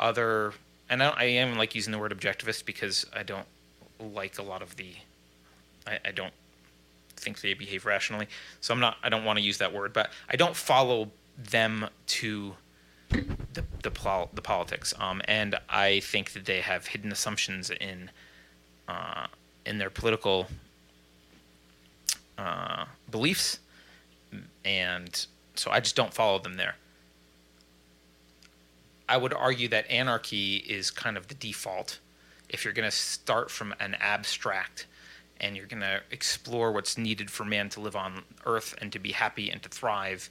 other, 0.00 0.54
and 0.90 1.02
I, 1.02 1.10
I, 1.10 1.24
am 1.24 1.56
like 1.56 1.74
using 1.74 1.92
the 1.92 1.98
word 1.98 2.12
objectivist 2.18 2.64
because 2.64 3.06
I 3.14 3.22
don't 3.22 3.46
like 4.00 4.38
a 4.38 4.42
lot 4.42 4.60
of 4.60 4.76
the, 4.76 4.88
I, 5.86 5.98
I 6.06 6.10
don't 6.10 6.32
think 7.16 7.40
they 7.40 7.54
behave 7.54 7.86
rationally. 7.86 8.26
So 8.60 8.74
I'm 8.74 8.80
not, 8.80 8.96
I 9.02 9.08
don't 9.08 9.24
want 9.24 9.38
to 9.38 9.44
use 9.44 9.58
that 9.58 9.72
word, 9.72 9.92
but 9.92 10.10
I 10.28 10.36
don't 10.36 10.56
follow 10.56 11.10
them 11.38 11.88
to 12.06 12.54
the 13.52 13.64
the, 13.82 13.90
pol- 13.90 14.30
the 14.32 14.42
politics. 14.42 14.94
Um, 14.98 15.22
and 15.26 15.56
I 15.68 16.00
think 16.00 16.32
that 16.32 16.44
they 16.44 16.60
have 16.60 16.88
hidden 16.88 17.12
assumptions 17.12 17.70
in 17.70 18.10
uh, 18.88 19.26
in 19.64 19.78
their 19.78 19.90
political 19.90 20.46
uh, 22.38 22.84
beliefs, 23.10 23.60
and 24.64 25.26
so 25.54 25.70
I 25.70 25.80
just 25.80 25.96
don't 25.96 26.12
follow 26.12 26.38
them 26.38 26.54
there. 26.54 26.76
I 29.08 29.16
would 29.16 29.34
argue 29.34 29.68
that 29.68 29.90
anarchy 29.90 30.56
is 30.56 30.90
kind 30.90 31.16
of 31.16 31.28
the 31.28 31.34
default. 31.34 31.98
If 32.48 32.64
you're 32.64 32.72
going 32.72 32.90
to 32.90 32.96
start 32.96 33.50
from 33.50 33.74
an 33.80 33.96
abstract 34.00 34.86
and 35.40 35.56
you're 35.56 35.66
going 35.66 35.82
to 35.82 36.00
explore 36.10 36.72
what's 36.72 36.96
needed 36.96 37.30
for 37.30 37.44
man 37.44 37.68
to 37.70 37.80
live 37.80 37.96
on 37.96 38.22
Earth 38.46 38.74
and 38.80 38.90
to 38.92 38.98
be 38.98 39.12
happy 39.12 39.50
and 39.50 39.62
to 39.62 39.68
thrive, 39.68 40.30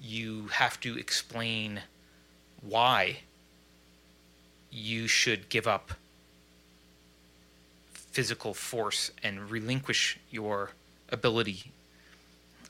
you 0.00 0.48
have 0.48 0.78
to 0.80 0.98
explain 0.98 1.80
why 2.62 3.18
you 4.70 5.06
should 5.06 5.48
give 5.48 5.66
up 5.66 5.92
physical 7.92 8.54
force 8.54 9.10
and 9.22 9.50
relinquish 9.50 10.18
your 10.30 10.70
ability 11.10 11.70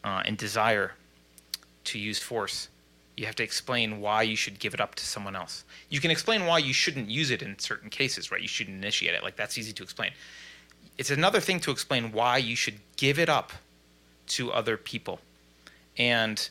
uh, 0.04 0.22
and 0.24 0.36
desire 0.36 0.92
to 1.84 1.98
use 1.98 2.18
force 2.18 2.68
you 3.16 3.24
have 3.24 3.36
to 3.36 3.42
explain 3.42 4.00
why 4.00 4.22
you 4.22 4.36
should 4.36 4.58
give 4.58 4.74
it 4.74 4.80
up 4.80 4.94
to 4.96 5.04
someone 5.04 5.34
else. 5.34 5.64
You 5.88 6.00
can 6.00 6.10
explain 6.10 6.44
why 6.44 6.58
you 6.58 6.74
shouldn't 6.74 7.08
use 7.08 7.30
it 7.30 7.42
in 7.42 7.58
certain 7.58 7.88
cases, 7.88 8.30
right? 8.30 8.42
You 8.42 8.48
shouldn't 8.48 8.76
initiate 8.76 9.14
it. 9.14 9.22
Like 9.22 9.36
that's 9.36 9.56
easy 9.56 9.72
to 9.72 9.82
explain. 9.82 10.12
It's 10.98 11.10
another 11.10 11.40
thing 11.40 11.60
to 11.60 11.70
explain 11.70 12.12
why 12.12 12.36
you 12.38 12.56
should 12.56 12.78
give 12.96 13.18
it 13.18 13.28
up 13.28 13.52
to 14.28 14.52
other 14.52 14.76
people. 14.76 15.20
and 15.98 16.50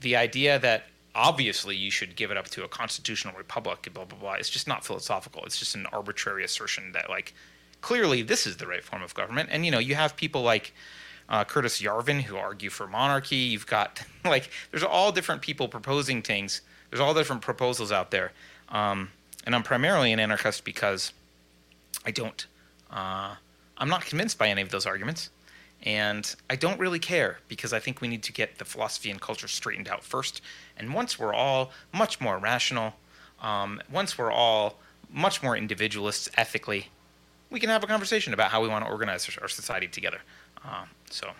the 0.00 0.16
idea 0.16 0.58
that 0.58 0.84
obviously 1.14 1.76
you 1.76 1.90
should 1.90 2.16
give 2.16 2.30
it 2.30 2.36
up 2.36 2.48
to 2.50 2.64
a 2.64 2.68
constitutional 2.68 3.34
republic, 3.36 3.88
blah 3.92 4.04
blah 4.04 4.18
blah, 4.18 4.32
it's 4.34 4.50
just 4.50 4.68
not 4.68 4.84
philosophical. 4.84 5.44
It's 5.44 5.58
just 5.58 5.74
an 5.74 5.86
arbitrary 5.92 6.44
assertion 6.44 6.92
that 6.92 7.08
like 7.08 7.34
clearly 7.80 8.22
this 8.22 8.46
is 8.46 8.56
the 8.56 8.66
right 8.66 8.82
form 8.82 9.02
of 9.02 9.14
government. 9.14 9.48
And 9.52 9.64
you 9.64 9.70
know, 9.70 9.78
you 9.78 9.94
have 9.94 10.16
people 10.16 10.42
like 10.42 10.72
uh, 11.28 11.44
Curtis 11.44 11.80
Yarvin 11.80 12.22
who 12.22 12.36
argue 12.36 12.70
for 12.70 12.86
monarchy. 12.86 13.36
You've 13.36 13.66
got 13.66 14.02
like 14.24 14.50
there's 14.70 14.84
all 14.84 15.12
different 15.12 15.42
people 15.42 15.68
proposing 15.68 16.22
things. 16.22 16.60
There's 16.90 17.00
all 17.00 17.14
different 17.14 17.42
proposals 17.42 17.92
out 17.92 18.10
there. 18.10 18.32
Um, 18.68 19.10
and 19.44 19.54
I'm 19.54 19.62
primarily 19.62 20.12
an 20.12 20.20
anarchist 20.20 20.64
because 20.64 21.12
I 22.04 22.10
don't. 22.10 22.46
Uh, 22.90 23.34
I'm 23.76 23.88
not 23.88 24.06
convinced 24.06 24.38
by 24.38 24.48
any 24.48 24.62
of 24.62 24.70
those 24.70 24.86
arguments. 24.86 25.30
And 25.84 26.34
I 26.48 26.56
don't 26.56 26.80
really 26.80 26.98
care 26.98 27.38
because 27.46 27.74
I 27.74 27.78
think 27.78 28.00
we 28.00 28.08
need 28.08 28.22
to 28.22 28.32
get 28.32 28.58
the 28.58 28.64
philosophy 28.64 29.10
and 29.10 29.20
culture 29.20 29.48
straightened 29.48 29.86
out 29.86 30.02
first. 30.02 30.40
And 30.78 30.94
once 30.94 31.18
we're 31.18 31.34
all 31.34 31.72
much 31.92 32.20
more 32.20 32.38
rational, 32.38 32.94
um, 33.42 33.80
once 33.92 34.16
we're 34.16 34.32
all 34.32 34.78
much 35.12 35.42
more 35.42 35.56
individualists 35.56 36.30
ethically, 36.38 36.88
we 37.50 37.60
can 37.60 37.68
have 37.68 37.84
a 37.84 37.86
conversation 37.86 38.32
about 38.32 38.50
how 38.50 38.62
we 38.62 38.68
want 38.68 38.84
to 38.84 38.90
organize 38.90 39.28
our 39.40 39.48
society 39.48 39.86
together. 39.86 40.20
Um, 40.64 40.88
so, 41.10 41.30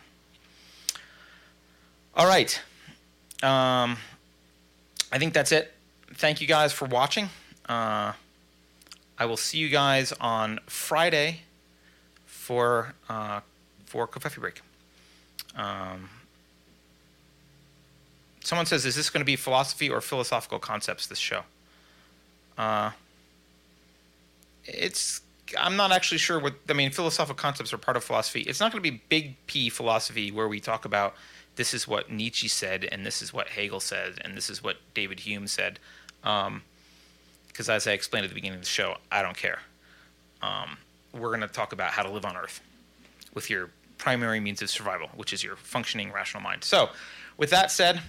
all 2.14 2.26
right. 2.26 2.60
Um, 3.42 3.96
I 5.10 5.18
think 5.18 5.32
that's 5.32 5.52
it. 5.52 5.72
Thank 6.14 6.40
you 6.42 6.46
guys 6.46 6.72
for 6.72 6.84
watching. 6.84 7.30
Uh, 7.66 8.12
I 9.18 9.26
will 9.26 9.38
see 9.38 9.58
you 9.58 9.70
guys 9.70 10.12
on 10.20 10.60
Friday 10.66 11.40
for 12.26 12.94
uh, 13.08 13.40
for 13.94 14.08
Covfefe 14.08 14.40
Break. 14.40 14.60
Um, 15.54 16.10
someone 18.42 18.66
says, 18.66 18.84
"Is 18.84 18.96
this 18.96 19.08
going 19.08 19.20
to 19.20 19.24
be 19.24 19.36
philosophy 19.36 19.88
or 19.88 20.00
philosophical 20.00 20.58
concepts?" 20.58 21.06
This 21.06 21.20
show. 21.20 21.42
Uh, 22.58 22.90
it's. 24.64 25.20
I'm 25.56 25.76
not 25.76 25.92
actually 25.92 26.18
sure 26.18 26.40
what. 26.40 26.54
I 26.68 26.72
mean, 26.72 26.90
philosophical 26.90 27.40
concepts 27.40 27.72
are 27.72 27.78
part 27.78 27.96
of 27.96 28.02
philosophy. 28.02 28.40
It's 28.40 28.58
not 28.58 28.72
going 28.72 28.82
to 28.82 28.90
be 28.90 29.00
big 29.08 29.36
P 29.46 29.70
philosophy 29.70 30.32
where 30.32 30.48
we 30.48 30.58
talk 30.58 30.84
about 30.84 31.14
this 31.54 31.72
is 31.72 31.86
what 31.86 32.10
Nietzsche 32.10 32.48
said 32.48 32.88
and 32.90 33.06
this 33.06 33.22
is 33.22 33.32
what 33.32 33.46
Hegel 33.46 33.78
said 33.78 34.18
and 34.22 34.36
this 34.36 34.50
is 34.50 34.60
what 34.60 34.78
David 34.92 35.20
Hume 35.20 35.46
said. 35.46 35.78
Um, 36.24 36.62
because 37.46 37.68
as 37.68 37.86
I 37.86 37.92
explained 37.92 38.24
at 38.24 38.30
the 38.30 38.34
beginning 38.34 38.56
of 38.56 38.64
the 38.64 38.68
show, 38.68 38.96
I 39.12 39.22
don't 39.22 39.36
care. 39.36 39.60
Um, 40.42 40.78
we're 41.12 41.28
going 41.28 41.42
to 41.42 41.46
talk 41.46 41.72
about 41.72 41.92
how 41.92 42.02
to 42.02 42.10
live 42.10 42.24
on 42.24 42.36
Earth 42.36 42.60
with 43.34 43.50
your 43.50 43.70
primary 44.04 44.38
means 44.38 44.60
of 44.60 44.68
survival, 44.68 45.08
which 45.14 45.32
is 45.32 45.42
your 45.42 45.56
functioning 45.56 46.12
rational 46.12 46.42
mind. 46.42 46.62
So, 46.62 46.90
with 47.38 47.48
that 47.48 47.70
said, 47.70 48.02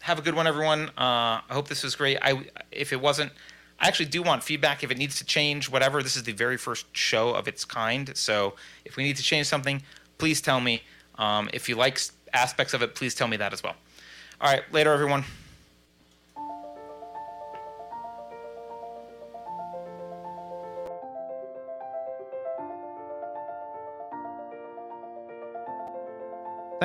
have 0.00 0.18
a 0.18 0.22
good 0.22 0.34
one, 0.34 0.46
everyone. 0.46 0.88
Uh, 0.96 1.44
I 1.46 1.50
hope 1.50 1.68
this 1.68 1.82
was 1.82 1.94
great. 1.94 2.16
I, 2.22 2.46
if 2.72 2.90
it 2.90 3.02
wasn't, 3.02 3.32
I 3.78 3.86
actually 3.86 4.06
do 4.06 4.22
want 4.22 4.42
feedback 4.42 4.82
if 4.82 4.90
it 4.90 4.96
needs 4.96 5.18
to 5.18 5.26
change, 5.26 5.68
whatever. 5.68 6.02
This 6.02 6.16
is 6.16 6.22
the 6.22 6.32
very 6.32 6.56
first 6.56 6.86
show 6.96 7.34
of 7.34 7.48
its 7.48 7.66
kind. 7.66 8.16
So, 8.16 8.54
if 8.86 8.96
we 8.96 9.02
need 9.02 9.16
to 9.16 9.22
change 9.22 9.46
something, 9.46 9.82
please 10.16 10.40
tell 10.40 10.58
me. 10.58 10.82
Um, 11.16 11.50
if 11.52 11.68
you 11.68 11.76
like 11.76 12.00
aspects 12.32 12.72
of 12.72 12.80
it, 12.80 12.94
please 12.94 13.14
tell 13.14 13.28
me 13.28 13.36
that 13.36 13.52
as 13.52 13.62
well. 13.62 13.76
All 14.40 14.50
right, 14.50 14.62
later, 14.72 14.90
everyone. 14.90 15.24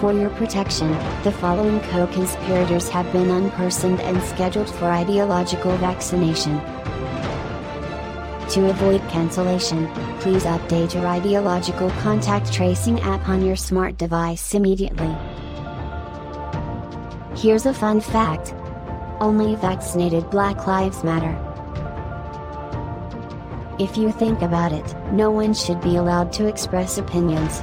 For 0.00 0.12
your 0.12 0.30
protection, 0.30 0.92
the 1.24 1.32
following 1.32 1.80
co-conspirators 1.80 2.88
have 2.90 3.10
been 3.12 3.30
unpersoned 3.30 3.98
and 3.98 4.22
scheduled 4.22 4.70
for 4.70 4.84
ideological 4.84 5.76
vaccination. 5.78 6.60
To 8.50 8.70
avoid 8.70 9.00
cancellation, 9.08 9.88
please 10.20 10.44
update 10.44 10.94
your 10.94 11.04
ideological 11.04 11.90
contact 12.02 12.52
tracing 12.52 13.00
app 13.00 13.28
on 13.28 13.44
your 13.44 13.56
smart 13.56 13.98
device 13.98 14.54
immediately. 14.54 15.12
Here's 17.36 17.66
a 17.66 17.74
fun 17.74 18.00
fact. 18.00 18.54
Only 19.20 19.56
vaccinated 19.56 20.30
Black 20.30 20.64
Lives 20.68 21.02
Matter. 21.02 21.36
If 23.80 23.96
you 23.96 24.12
think 24.12 24.42
about 24.42 24.70
it, 24.70 24.94
no 25.12 25.32
one 25.32 25.54
should 25.54 25.80
be 25.80 25.96
allowed 25.96 26.32
to 26.34 26.46
express 26.46 26.98
opinions 26.98 27.62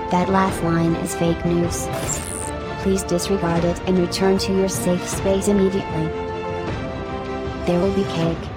that 0.11 0.27
last 0.27 0.61
line 0.61 0.93
is 0.95 1.15
fake 1.15 1.43
news. 1.45 1.87
Please 2.83 3.01
disregard 3.03 3.63
it 3.63 3.79
and 3.87 3.97
return 3.97 4.37
to 4.39 4.53
your 4.53 4.67
safe 4.67 5.07
space 5.07 5.47
immediately. 5.47 6.07
There 7.65 7.79
will 7.79 7.93
be 7.93 8.03
cake. 8.03 8.50